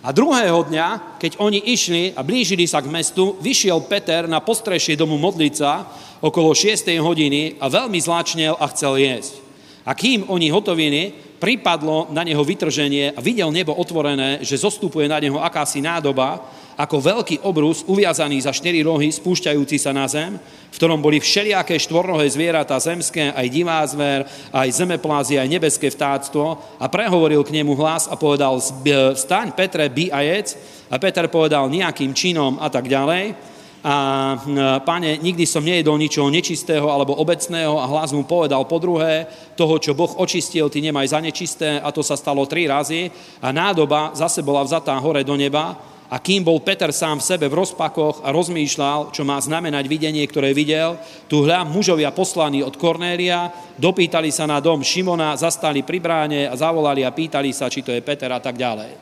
A 0.00 0.08
druhého 0.14 0.64
dňa, 0.64 1.18
keď 1.20 1.36
oni 1.42 1.60
išli 1.76 2.16
a 2.16 2.24
blížili 2.24 2.64
sa 2.64 2.80
k 2.80 2.88
mestu, 2.88 3.36
vyšiel 3.44 3.84
Peter 3.84 4.24
na 4.24 4.40
postrešie 4.40 4.96
domu 4.96 5.20
modlica 5.20 5.84
okolo 6.24 6.56
6. 6.56 6.88
hodiny 6.96 7.60
a 7.60 7.68
veľmi 7.68 8.00
zláčnel 8.00 8.56
a 8.56 8.64
chcel 8.72 8.96
jesť. 8.96 9.45
A 9.86 9.94
kým 9.94 10.26
oni 10.26 10.50
hotoviny, 10.50 11.14
pripadlo 11.38 12.10
na 12.10 12.26
neho 12.26 12.42
vytrženie 12.42 13.14
a 13.14 13.20
videl 13.22 13.52
nebo 13.54 13.70
otvorené, 13.76 14.42
že 14.42 14.58
zostupuje 14.58 15.06
na 15.06 15.22
neho 15.22 15.38
akási 15.38 15.78
nádoba, 15.78 16.42
ako 16.76 17.00
veľký 17.00 17.40
obrus 17.46 17.80
uviazaný 17.88 18.44
za 18.44 18.52
štyri 18.52 18.84
rohy, 18.84 19.08
spúšťajúci 19.08 19.80
sa 19.80 19.96
na 19.96 20.04
zem, 20.04 20.36
v 20.68 20.76
ktorom 20.76 21.00
boli 21.00 21.22
všelijaké 21.22 21.80
štvornohé 21.80 22.28
zvieratá 22.28 22.76
zemské, 22.76 23.32
aj 23.32 23.46
divá 23.48 23.80
zver, 23.88 24.28
aj 24.52 24.68
zemeplázy, 24.76 25.40
aj 25.40 25.48
nebeské 25.48 25.88
vtáctvo 25.88 26.60
a 26.76 26.84
prehovoril 26.90 27.40
k 27.46 27.54
nemu 27.56 27.72
hlas 27.80 28.12
a 28.12 28.18
povedal, 28.18 28.60
vstaň 29.16 29.56
Petre, 29.56 29.88
by 29.88 30.12
a 30.12 30.20
jedz. 30.20 30.58
A 30.92 31.00
Peter 31.00 31.24
povedal 31.32 31.72
nejakým 31.72 32.12
činom 32.12 32.60
a 32.60 32.68
tak 32.68 32.92
ďalej 32.92 33.55
a 33.84 33.96
pane, 34.82 35.20
nikdy 35.20 35.44
som 35.46 35.62
nejedol 35.62 36.00
ničoho 36.00 36.26
nečistého 36.32 36.88
alebo 36.90 37.14
obecného 37.16 37.78
a 37.78 37.86
hlas 37.86 38.10
mu 38.10 38.24
povedal 38.24 38.64
po 38.66 38.80
druhé, 38.82 39.28
toho, 39.54 39.78
čo 39.78 39.94
Boh 39.94 40.10
očistil, 40.18 40.66
ty 40.68 40.82
nemaj 40.82 41.12
za 41.12 41.20
nečisté. 41.22 41.78
A 41.80 41.92
to 41.92 42.02
sa 42.02 42.18
stalo 42.18 42.44
tri 42.48 42.66
razy. 42.66 43.08
A 43.38 43.52
nádoba 43.54 44.10
zase 44.16 44.42
bola 44.42 44.66
vzatá 44.66 44.96
hore 44.98 45.22
do 45.22 45.36
neba. 45.38 45.76
A 46.06 46.22
kým 46.22 46.46
bol 46.46 46.62
Peter 46.62 46.94
sám 46.94 47.18
v 47.18 47.26
sebe 47.34 47.46
v 47.50 47.58
rozpakoch 47.58 48.22
a 48.22 48.30
rozmýšľal, 48.30 49.10
čo 49.10 49.26
má 49.26 49.42
znamenať 49.42 49.90
videnie, 49.90 50.22
ktoré 50.22 50.54
videl, 50.54 50.94
tu 51.26 51.42
hľa 51.42 51.66
mužovia 51.66 52.14
poslaní 52.14 52.62
od 52.62 52.78
Kornélia, 52.78 53.50
dopýtali 53.74 54.30
sa 54.30 54.46
na 54.46 54.62
dom 54.62 54.86
Šimona, 54.86 55.34
zastali 55.34 55.82
pri 55.82 55.98
bráne 55.98 56.40
a 56.46 56.54
zavolali 56.54 57.02
a 57.02 57.10
pýtali 57.10 57.50
sa, 57.50 57.66
či 57.66 57.82
to 57.82 57.90
je 57.90 58.06
Peter 58.06 58.30
a 58.30 58.38
tak 58.38 58.54
ďalej. 58.54 58.94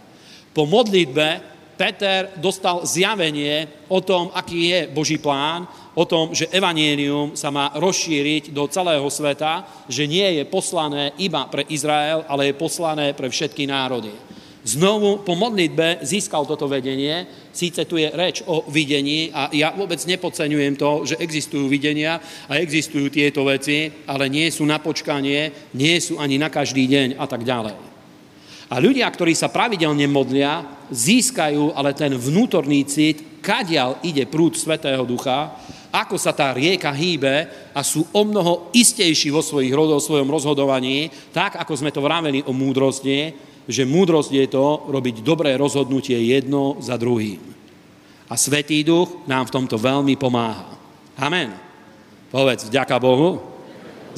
Po 0.57 0.65
modlitbe 0.65 1.54
Peter 1.75 2.31
dostal 2.39 2.87
zjavenie 2.87 3.67
o 3.91 4.01
tom, 4.01 4.31
aký 4.35 4.71
je 4.71 4.81
Boží 4.91 5.19
plán, 5.19 5.67
o 5.95 6.05
tom, 6.07 6.35
že 6.35 6.51
evanielium 6.51 7.39
sa 7.39 7.55
má 7.55 7.71
rozšíriť 7.75 8.51
do 8.51 8.67
celého 8.67 9.07
sveta, 9.07 9.67
že 9.87 10.11
nie 10.11 10.43
je 10.43 10.45
poslané 10.47 11.15
iba 11.23 11.47
pre 11.47 11.63
Izrael, 11.71 12.27
ale 12.27 12.51
je 12.51 12.59
poslané 12.59 13.15
pre 13.15 13.31
všetky 13.31 13.67
národy. 13.67 14.11
Znovu 14.65 15.21
po 15.21 15.37
modlitbe 15.37 16.01
získal 16.01 16.49
toto 16.49 16.65
vedenie, 16.65 17.29
síce 17.53 17.85
tu 17.85 18.01
je 18.01 18.09
reč 18.09 18.41
o 18.49 18.65
videní 18.73 19.29
a 19.29 19.53
ja 19.53 19.77
vôbec 19.77 20.01
nepodceňujem 20.01 20.75
to, 20.81 21.05
že 21.05 21.21
existujú 21.21 21.69
videnia 21.69 22.17
a 22.49 22.57
existujú 22.57 23.13
tieto 23.13 23.45
veci, 23.45 23.93
ale 24.09 24.33
nie 24.33 24.49
sú 24.49 24.65
na 24.65 24.81
počkanie, 24.81 25.69
nie 25.77 26.01
sú 26.01 26.17
ani 26.17 26.41
na 26.41 26.49
každý 26.49 26.89
deň 26.89 27.21
a 27.21 27.29
tak 27.29 27.45
ďalej. 27.45 27.77
A 28.73 28.81
ľudia, 28.81 29.05
ktorí 29.13 29.37
sa 29.37 29.53
pravidelne 29.53 30.09
modlia, 30.09 30.65
získajú 30.91 31.73
ale 31.77 31.97
ten 31.97 32.13
vnútorný 32.17 32.85
cit, 32.85 33.41
kadiaľ 33.45 34.01
ide 34.05 34.25
prúd 34.29 34.57
Svetého 34.57 35.05
Ducha, 35.05 35.57
ako 35.95 36.19
sa 36.19 36.35
tá 36.35 36.51
rieka 36.51 36.91
hýbe 36.91 37.47
a 37.71 37.81
sú 37.87 38.03
o 38.11 38.23
mnoho 38.27 38.75
istejší 38.75 39.31
vo 39.31 39.39
svojich, 39.39 39.71
svojom 39.77 40.27
rozhodovaní, 40.27 41.07
tak 41.31 41.55
ako 41.55 41.73
sme 41.79 41.95
to 41.95 42.03
vraveli 42.03 42.43
o 42.43 42.53
múdrosti, 42.53 43.31
že 43.71 43.87
múdrosť 43.87 44.31
je 44.35 44.47
to 44.51 44.91
robiť 44.91 45.23
dobré 45.23 45.55
rozhodnutie 45.55 46.19
jedno 46.19 46.83
za 46.83 46.99
druhým. 46.99 47.39
A 48.27 48.35
Svetý 48.35 48.83
Duch 48.83 49.23
nám 49.31 49.47
v 49.47 49.55
tomto 49.55 49.79
veľmi 49.79 50.19
pomáha. 50.19 50.75
Amen. 51.15 51.55
Povedz, 52.35 52.67
vďaka 52.67 52.99
Bohu 52.99 53.39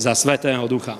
za 0.01 0.17
Svetého 0.17 0.65
Ducha. 0.65 0.97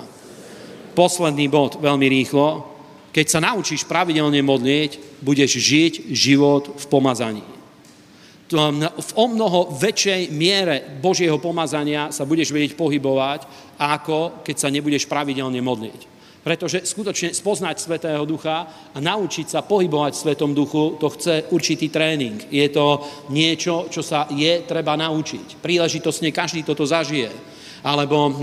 Posledný 0.93 1.49
bod, 1.49 1.81
veľmi 1.81 2.05
rýchlo. 2.05 2.76
Keď 3.17 3.25
sa 3.33 3.41
naučíš 3.41 3.89
pravidelne 3.89 4.45
modliť, 4.45 5.25
budeš 5.25 5.57
žiť 5.57 5.93
život 6.13 6.77
v 6.77 6.85
pomazaní. 6.85 7.41
V 8.93 9.11
o 9.17 9.25
mnoho 9.25 9.73
väčšej 9.73 10.29
miere 10.29 10.85
Božieho 11.01 11.41
pomazania 11.41 12.13
sa 12.13 12.29
budeš 12.29 12.53
vedieť 12.53 12.77
pohybovať, 12.77 13.73
ako 13.81 14.45
keď 14.45 14.55
sa 14.61 14.69
nebudeš 14.69 15.09
pravidelne 15.09 15.57
modliť. 15.65 16.13
Pretože 16.45 16.85
skutočne 16.85 17.33
spoznať 17.33 17.75
Svetého 17.81 18.21
Ducha 18.21 18.69
a 18.93 18.97
naučiť 19.01 19.49
sa 19.49 19.65
pohybovať 19.65 20.13
v 20.13 20.21
Svetom 20.21 20.53
Duchu, 20.53 21.01
to 21.01 21.09
chce 21.09 21.49
určitý 21.49 21.89
tréning. 21.89 22.37
Je 22.53 22.69
to 22.69 23.01
niečo, 23.33 23.89
čo 23.89 24.05
sa 24.05 24.29
je 24.29 24.61
treba 24.61 24.93
naučiť. 24.93 25.57
Príležitostne 25.57 26.29
každý 26.29 26.61
toto 26.61 26.85
zažije 26.85 27.57
alebo 27.87 28.33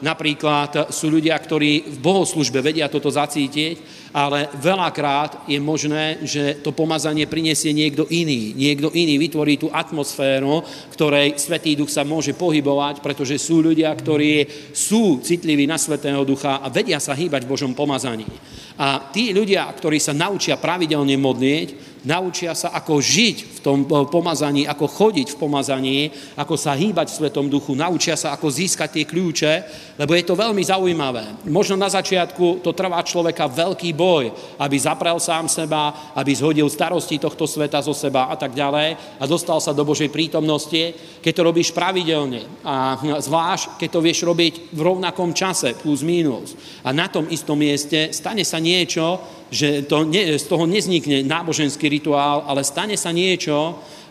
napríklad 0.00 0.90
sú 0.90 1.12
ľudia, 1.12 1.36
ktorí 1.36 1.86
v 1.86 1.98
bohoslužbe 2.00 2.64
vedia 2.64 2.88
toto 2.88 3.12
zacítiť, 3.12 3.97
ale 4.18 4.50
veľakrát 4.58 5.46
je 5.46 5.62
možné, 5.62 6.18
že 6.26 6.58
to 6.58 6.74
pomazanie 6.74 7.30
prinesie 7.30 7.70
niekto 7.70 8.02
iný. 8.10 8.50
Niekto 8.50 8.90
iný 8.90 9.14
vytvorí 9.14 9.54
tú 9.62 9.70
atmosféru, 9.70 10.66
ktorej 10.90 11.38
Svetý 11.38 11.78
Duch 11.78 11.86
sa 11.86 12.02
môže 12.02 12.34
pohybovať, 12.34 12.98
pretože 12.98 13.38
sú 13.38 13.62
ľudia, 13.62 13.94
ktorí 13.94 14.42
sú 14.74 15.22
citliví 15.22 15.70
na 15.70 15.78
Svetého 15.78 16.26
Ducha 16.26 16.58
a 16.58 16.66
vedia 16.66 16.98
sa 16.98 17.14
hýbať 17.14 17.46
v 17.46 17.52
Božom 17.54 17.78
pomazaní. 17.78 18.26
A 18.74 19.06
tí 19.14 19.30
ľudia, 19.30 19.70
ktorí 19.70 20.02
sa 20.02 20.10
naučia 20.10 20.58
pravidelne 20.58 21.14
modliť, 21.14 22.02
naučia 22.02 22.58
sa, 22.58 22.74
ako 22.74 22.98
žiť 22.98 23.36
v 23.54 23.57
tom 23.64 23.78
pomazaní, 23.86 24.64
ako 24.68 24.86
chodiť 24.86 25.34
v 25.34 25.40
pomazaní, 25.40 25.98
ako 26.36 26.54
sa 26.58 26.74
hýbať 26.74 27.10
v 27.12 27.18
Svetom 27.18 27.46
duchu, 27.46 27.74
naučia 27.74 28.18
sa, 28.18 28.34
ako 28.34 28.50
získať 28.50 29.00
tie 29.00 29.04
kľúče, 29.04 29.52
lebo 29.98 30.12
je 30.14 30.24
to 30.24 30.38
veľmi 30.38 30.62
zaujímavé. 30.62 31.48
Možno 31.48 31.74
na 31.78 31.90
začiatku 31.90 32.60
to 32.62 32.76
trvá 32.76 33.00
človeka 33.02 33.48
veľký 33.48 33.90
boj, 33.94 34.30
aby 34.60 34.76
zaprel 34.78 35.18
sám 35.18 35.48
seba, 35.48 36.12
aby 36.14 36.34
zhodil 36.34 36.68
starosti 36.70 37.18
tohto 37.18 37.46
sveta 37.46 37.80
zo 37.80 37.96
seba 37.96 38.30
a 38.30 38.36
tak 38.36 38.54
ďalej 38.54 39.18
a 39.18 39.24
dostal 39.24 39.58
sa 39.58 39.74
do 39.74 39.86
Božej 39.86 40.12
prítomnosti, 40.12 40.94
keď 41.22 41.32
to 41.32 41.46
robíš 41.46 41.70
pravidelne 41.72 42.44
a 42.62 42.98
zvlášť, 43.18 43.80
keď 43.80 43.88
to 43.90 44.04
vieš 44.04 44.20
robiť 44.26 44.54
v 44.74 44.80
rovnakom 44.80 45.32
čase, 45.32 45.74
plus 45.78 46.04
minus. 46.04 46.54
A 46.84 46.92
na 46.92 47.08
tom 47.08 47.26
istom 47.30 47.58
mieste 47.58 48.10
stane 48.12 48.44
sa 48.44 48.60
niečo, 48.62 49.18
že 49.48 49.88
to 49.88 50.04
z 50.12 50.44
toho 50.44 50.68
neznikne 50.68 51.24
náboženský 51.24 51.88
rituál, 51.88 52.44
ale 52.44 52.60
stane 52.60 53.00
sa 53.00 53.08
niečo, 53.08 53.47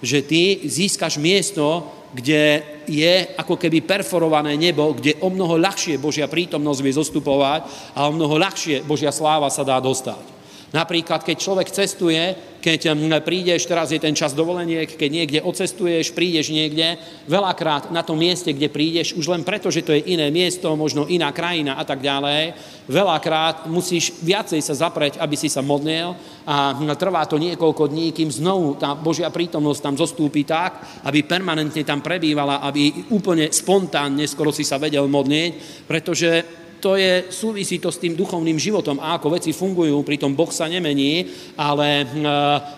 že 0.02 0.22
ty 0.22 0.62
získaš 0.66 1.18
miesto, 1.18 1.90
kde 2.14 2.64
je 2.88 3.14
ako 3.36 3.60
keby 3.60 3.84
perforované 3.84 4.56
nebo, 4.56 4.96
kde 4.96 5.20
o 5.20 5.28
mnoho 5.28 5.60
ľahšie 5.60 6.00
Božia 6.00 6.30
prítomnosť 6.30 6.80
vie 6.80 6.94
zostupovať 6.96 7.62
a 7.98 8.08
o 8.08 8.16
mnoho 8.16 8.40
ľahšie 8.40 8.86
Božia 8.88 9.12
sláva 9.12 9.52
sa 9.52 9.68
dá 9.68 9.76
dostať. 9.82 10.37
Napríklad, 10.76 11.24
keď 11.24 11.38
človek 11.40 11.72
cestuje, 11.72 12.36
keď 12.60 12.92
prídeš, 13.24 13.64
teraz 13.64 13.96
je 13.96 14.04
ten 14.04 14.12
čas 14.12 14.36
dovoleniek, 14.36 14.84
keď 14.84 15.10
niekde 15.10 15.40
ocestuješ, 15.40 16.12
prídeš 16.12 16.52
niekde, 16.52 17.00
veľakrát 17.24 17.88
na 17.96 18.04
tom 18.04 18.20
mieste, 18.20 18.52
kde 18.52 18.68
prídeš, 18.68 19.16
už 19.16 19.32
len 19.32 19.48
preto, 19.48 19.72
že 19.72 19.88
to 19.88 19.96
je 19.96 20.04
iné 20.12 20.28
miesto, 20.28 20.68
možno 20.76 21.08
iná 21.08 21.32
krajina 21.32 21.80
a 21.80 21.88
tak 21.88 22.04
ďalej, 22.04 22.52
veľakrát 22.92 23.72
musíš 23.72 24.20
viacej 24.20 24.60
sa 24.60 24.76
zapreť, 24.76 25.24
aby 25.24 25.36
si 25.40 25.48
sa 25.48 25.64
modlil 25.64 26.12
a 26.44 26.76
trvá 27.00 27.24
to 27.24 27.40
niekoľko 27.40 27.88
dní, 27.88 28.12
kým 28.12 28.28
znovu 28.28 28.76
tá 28.76 28.92
Božia 28.92 29.32
prítomnosť 29.32 29.80
tam 29.80 29.96
zostúpi 29.96 30.44
tak, 30.44 31.04
aby 31.08 31.24
permanentne 31.24 31.88
tam 31.88 32.04
prebývala, 32.04 32.60
aby 32.68 33.08
úplne 33.16 33.56
spontánne 33.56 34.28
skoro 34.28 34.52
si 34.52 34.68
sa 34.68 34.76
vedel 34.76 35.08
modliť, 35.08 35.52
pretože 35.88 36.57
to 36.78 36.96
je, 36.96 37.30
súvisí 37.34 37.82
to 37.82 37.90
s 37.90 38.02
tým 38.02 38.14
duchovným 38.14 38.58
životom 38.62 39.02
a 39.02 39.18
ako 39.18 39.38
veci 39.38 39.54
fungujú, 39.54 40.06
pritom 40.06 40.38
Boh 40.38 40.50
sa 40.54 40.70
nemení, 40.70 41.26
ale 41.58 42.06
hm, 42.06 42.26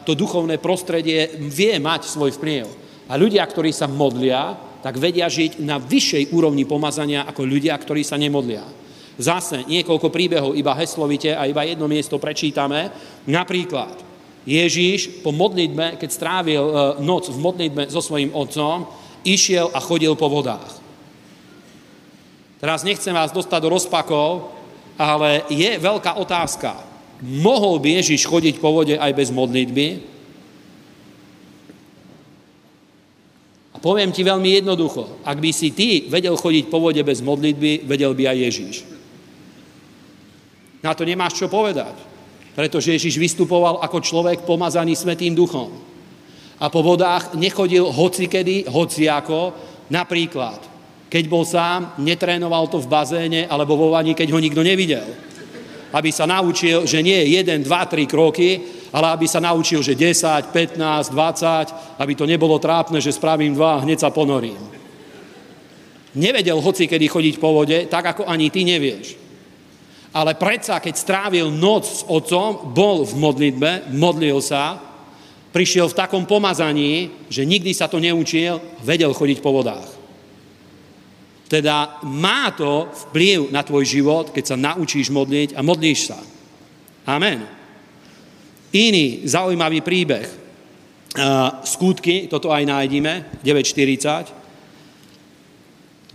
to 0.08 0.16
duchovné 0.16 0.58
prostredie 0.58 1.36
vie 1.38 1.76
mať 1.78 2.08
svoj 2.08 2.36
vplyv. 2.40 2.66
A 3.10 3.18
ľudia, 3.18 3.42
ktorí 3.44 3.74
sa 3.74 3.90
modlia, 3.90 4.54
tak 4.80 4.96
vedia 4.96 5.28
žiť 5.28 5.60
na 5.66 5.82
vyššej 5.82 6.32
úrovni 6.32 6.64
pomazania 6.64 7.28
ako 7.28 7.44
ľudia, 7.44 7.76
ktorí 7.76 8.06
sa 8.06 8.16
nemodlia. 8.16 8.64
Zase 9.20 9.68
niekoľko 9.68 10.08
príbehov 10.08 10.56
iba 10.56 10.72
heslovite 10.80 11.36
a 11.36 11.44
iba 11.44 11.68
jedno 11.68 11.92
miesto 11.92 12.16
prečítame. 12.16 12.88
Napríklad 13.28 14.08
Ježíš 14.48 15.20
po 15.20 15.36
modlitbe, 15.36 16.00
keď 16.00 16.10
strávil 16.10 16.64
e, 16.64 16.74
noc 17.04 17.28
v 17.28 17.38
modlitbe 17.44 17.92
so 17.92 18.00
svojím 18.00 18.32
otcom, 18.32 18.88
išiel 19.28 19.68
a 19.76 19.84
chodil 19.84 20.16
po 20.16 20.32
vodách. 20.32 20.89
Teraz 22.60 22.84
nechcem 22.84 23.16
vás 23.16 23.32
dostať 23.32 23.60
do 23.64 23.72
rozpakov, 23.72 24.52
ale 25.00 25.48
je 25.48 25.80
veľká 25.80 26.20
otázka. 26.20 26.76
Mohol 27.24 27.80
by 27.80 27.90
Ježiš 28.04 28.28
chodiť 28.28 28.60
po 28.60 28.76
vode 28.76 29.00
aj 29.00 29.12
bez 29.16 29.32
modlitby? 29.32 29.88
A 33.72 33.78
poviem 33.80 34.12
ti 34.12 34.28
veľmi 34.28 34.60
jednoducho. 34.60 35.24
Ak 35.24 35.40
by 35.40 35.56
si 35.56 35.72
ty 35.72 36.12
vedel 36.12 36.36
chodiť 36.36 36.68
po 36.68 36.84
vode 36.84 37.00
bez 37.00 37.24
modlitby, 37.24 37.88
vedel 37.88 38.12
by 38.12 38.24
aj 38.28 38.38
Ježiš. 38.52 38.76
Na 40.84 40.92
to 40.92 41.08
nemáš 41.08 41.40
čo 41.40 41.48
povedať. 41.48 41.96
Pretože 42.56 42.92
Ježiš 43.00 43.16
vystupoval 43.16 43.80
ako 43.80 44.04
človek 44.04 44.44
pomazaný 44.44 45.00
Svetým 45.00 45.32
duchom. 45.32 45.72
A 46.60 46.68
po 46.68 46.84
vodách 46.84 47.40
nechodil 47.40 47.88
hocikedy, 47.88 48.68
hociako, 48.68 49.56
napríklad 49.88 50.69
keď 51.10 51.24
bol 51.26 51.42
sám, 51.42 51.98
netrénoval 51.98 52.70
to 52.70 52.78
v 52.78 52.88
bazéne 52.88 53.42
alebo 53.50 53.74
vo 53.74 53.90
vani, 53.90 54.14
keď 54.14 54.30
ho 54.30 54.40
nikto 54.40 54.62
nevidel. 54.62 55.10
Aby 55.90 56.14
sa 56.14 56.30
naučil, 56.30 56.86
že 56.86 57.02
nie 57.02 57.18
je 57.18 57.42
1, 57.42 57.66
2, 57.66 57.66
3 57.66 58.06
kroky, 58.06 58.62
ale 58.94 59.10
aby 59.18 59.26
sa 59.26 59.42
naučil, 59.42 59.82
že 59.82 59.98
10, 59.98 60.54
15, 60.54 60.78
20, 60.78 61.98
aby 61.98 62.14
to 62.14 62.30
nebolo 62.30 62.62
trápne, 62.62 63.02
že 63.02 63.14
spravím 63.14 63.58
dva 63.58 63.82
a 63.82 63.82
hneď 63.82 64.06
sa 64.06 64.14
ponorím. 64.14 64.62
Nevedel 66.14 66.62
hoci 66.62 66.90
kedy 66.90 67.06
chodiť 67.06 67.36
po 67.38 67.54
vode, 67.54 67.90
tak 67.90 68.18
ako 68.18 68.30
ani 68.30 68.50
ty 68.50 68.66
nevieš. 68.66 69.18
Ale 70.10 70.34
predsa, 70.34 70.82
keď 70.82 70.96
strávil 70.98 71.54
noc 71.54 71.86
s 71.86 72.02
otcom, 72.06 72.74
bol 72.74 73.06
v 73.06 73.14
modlitbe, 73.14 73.94
modlil 73.94 74.42
sa, 74.42 74.82
prišiel 75.54 75.86
v 75.90 75.98
takom 75.98 76.26
pomazaní, 76.26 77.14
že 77.30 77.46
nikdy 77.46 77.74
sa 77.78 77.86
to 77.86 78.02
neučil, 78.02 78.58
vedel 78.82 79.14
chodiť 79.14 79.38
po 79.38 79.54
vodách. 79.54 79.99
Teda 81.50 81.98
má 82.06 82.54
to 82.54 82.94
vplyv 83.10 83.50
na 83.50 83.66
tvoj 83.66 83.82
život, 83.82 84.30
keď 84.30 84.54
sa 84.54 84.58
naučíš 84.62 85.10
modliť 85.10 85.58
a 85.58 85.66
modlíš 85.66 86.14
sa. 86.14 86.22
Amen. 87.10 87.42
Iný 88.70 89.26
zaujímavý 89.26 89.82
príbeh. 89.82 90.30
Skutky, 91.66 92.30
toto 92.30 92.54
aj 92.54 92.70
nájdeme, 92.70 93.42
9.40. 93.42 94.30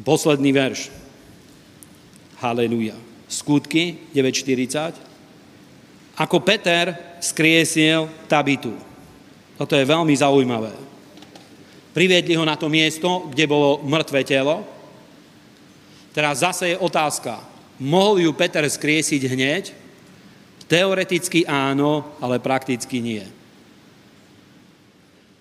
Posledný 0.06 0.54
verš. 0.54 0.94
Haleluja. 2.38 2.94
Skutky 3.26 4.14
9.40. 4.14 4.94
Ako 6.14 6.46
Peter 6.46 7.18
skriesil 7.18 8.06
Tabitu. 8.30 8.70
Toto 9.58 9.74
je 9.74 9.82
veľmi 9.82 10.14
zaujímavé. 10.14 10.70
Priviedli 11.90 12.38
ho 12.38 12.46
na 12.46 12.54
to 12.54 12.70
miesto, 12.70 13.26
kde 13.34 13.50
bolo 13.50 13.82
mŕtve 13.82 14.22
telo, 14.22 14.62
Teraz 16.14 16.46
zase 16.46 16.72
je 16.72 16.78
otázka. 16.78 17.42
Mohol 17.82 18.30
ju 18.30 18.30
Peter 18.38 18.62
skriesiť 18.62 19.22
hneď? 19.26 19.64
Teoreticky 20.70 21.42
áno, 21.42 22.14
ale 22.22 22.38
prakticky 22.38 23.02
nie. 23.02 23.26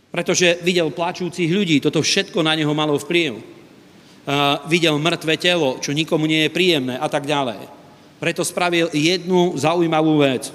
Pretože 0.10 0.62
videl 0.66 0.90
plačúcich 0.90 1.50
ľudí, 1.50 1.78
toto 1.78 2.02
všetko 2.02 2.42
na 2.42 2.58
neho 2.58 2.74
malo 2.74 2.98
vplyv. 2.98 3.38
Uh, 3.38 4.66
videl 4.66 4.98
mŕtve 4.98 5.38
telo, 5.38 5.78
čo 5.78 5.94
nikomu 5.94 6.26
nie 6.26 6.48
je 6.48 6.56
príjemné 6.56 6.98
a 6.98 7.06
tak 7.06 7.30
ďalej. 7.30 7.70
Preto 8.18 8.42
spravil 8.42 8.90
jednu 8.94 9.54
zaujímavú 9.60 10.26
vec. 10.26 10.50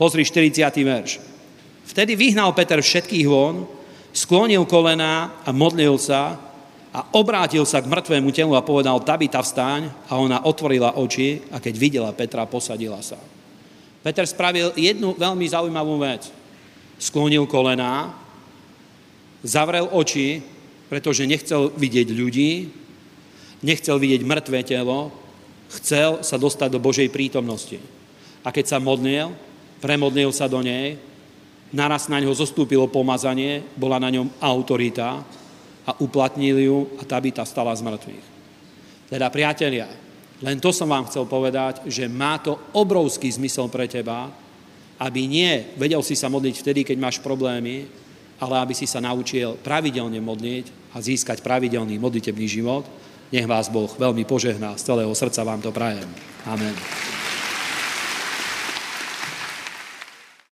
Pozri 0.00 0.26
40. 0.26 0.74
verš. 0.80 1.20
Vtedy 1.86 2.16
vyhnal 2.16 2.54
Peter 2.56 2.80
všetkých 2.80 3.26
von, 3.28 3.68
sklonil 4.16 4.64
kolená 4.64 5.42
a 5.44 5.50
modlil 5.52 5.98
sa, 6.00 6.49
a 6.90 7.06
obrátil 7.14 7.62
sa 7.62 7.78
k 7.78 7.86
mŕtvemu 7.86 8.30
telu 8.34 8.52
a 8.58 8.66
povedal, 8.66 8.98
Tabita 9.06 9.38
vstáň 9.38 10.10
a 10.10 10.18
ona 10.18 10.42
otvorila 10.42 10.98
oči 10.98 11.38
a 11.54 11.62
keď 11.62 11.74
videla 11.78 12.10
Petra, 12.10 12.50
posadila 12.50 12.98
sa. 12.98 13.18
Peter 14.02 14.26
spravil 14.26 14.74
jednu 14.74 15.14
veľmi 15.14 15.46
zaujímavú 15.46 16.02
vec. 16.02 16.26
Sklonil 16.98 17.46
kolená, 17.46 18.10
zavrel 19.46 19.86
oči, 19.86 20.42
pretože 20.90 21.30
nechcel 21.30 21.70
vidieť 21.78 22.08
ľudí, 22.10 22.52
nechcel 23.62 23.96
vidieť 24.00 24.26
mŕtve 24.26 24.60
telo, 24.66 25.14
chcel 25.78 26.26
sa 26.26 26.34
dostať 26.34 26.74
do 26.74 26.82
Božej 26.82 27.06
prítomnosti. 27.14 27.78
A 28.42 28.50
keď 28.50 28.76
sa 28.76 28.78
modlil, 28.82 29.30
premodlil 29.78 30.34
sa 30.34 30.50
do 30.50 30.58
nej, 30.58 30.98
naraz 31.70 32.10
na 32.10 32.18
ňo 32.18 32.34
zostúpilo 32.34 32.90
pomazanie, 32.90 33.62
bola 33.78 34.02
na 34.02 34.10
ňom 34.10 34.26
autorita, 34.42 35.22
a 35.90 35.98
uplatnili 35.98 36.70
ju 36.70 36.86
a 36.96 37.02
Tabita 37.02 37.42
stala 37.42 37.74
z 37.74 37.82
mŕtvych. 37.82 38.26
Teda 39.10 39.26
priatelia, 39.26 39.90
len 40.38 40.62
to 40.62 40.70
som 40.70 40.86
vám 40.86 41.10
chcel 41.10 41.26
povedať, 41.26 41.82
že 41.90 42.06
má 42.06 42.38
to 42.38 42.54
obrovský 42.78 43.26
zmysel 43.26 43.66
pre 43.66 43.90
teba, 43.90 44.30
aby 45.02 45.26
nie 45.26 45.74
vedel 45.74 45.98
si 46.06 46.14
sa 46.14 46.30
modliť 46.30 46.54
vtedy, 46.62 46.80
keď 46.86 46.96
máš 47.02 47.18
problémy, 47.18 47.90
ale 48.38 48.54
aby 48.62 48.72
si 48.72 48.86
sa 48.86 49.02
naučil 49.02 49.58
pravidelne 49.60 50.22
modliť 50.22 50.94
a 50.94 51.02
získať 51.02 51.42
pravidelný 51.42 51.98
modlitebný 51.98 52.46
život. 52.46 52.86
Nech 53.34 53.50
vás 53.50 53.66
Boh 53.66 53.90
veľmi 53.90 54.22
požehná, 54.22 54.78
z 54.78 54.86
celého 54.86 55.12
srdca 55.12 55.42
vám 55.42 55.60
to 55.60 55.74
prajem. 55.74 56.08
Amen. 56.46 56.74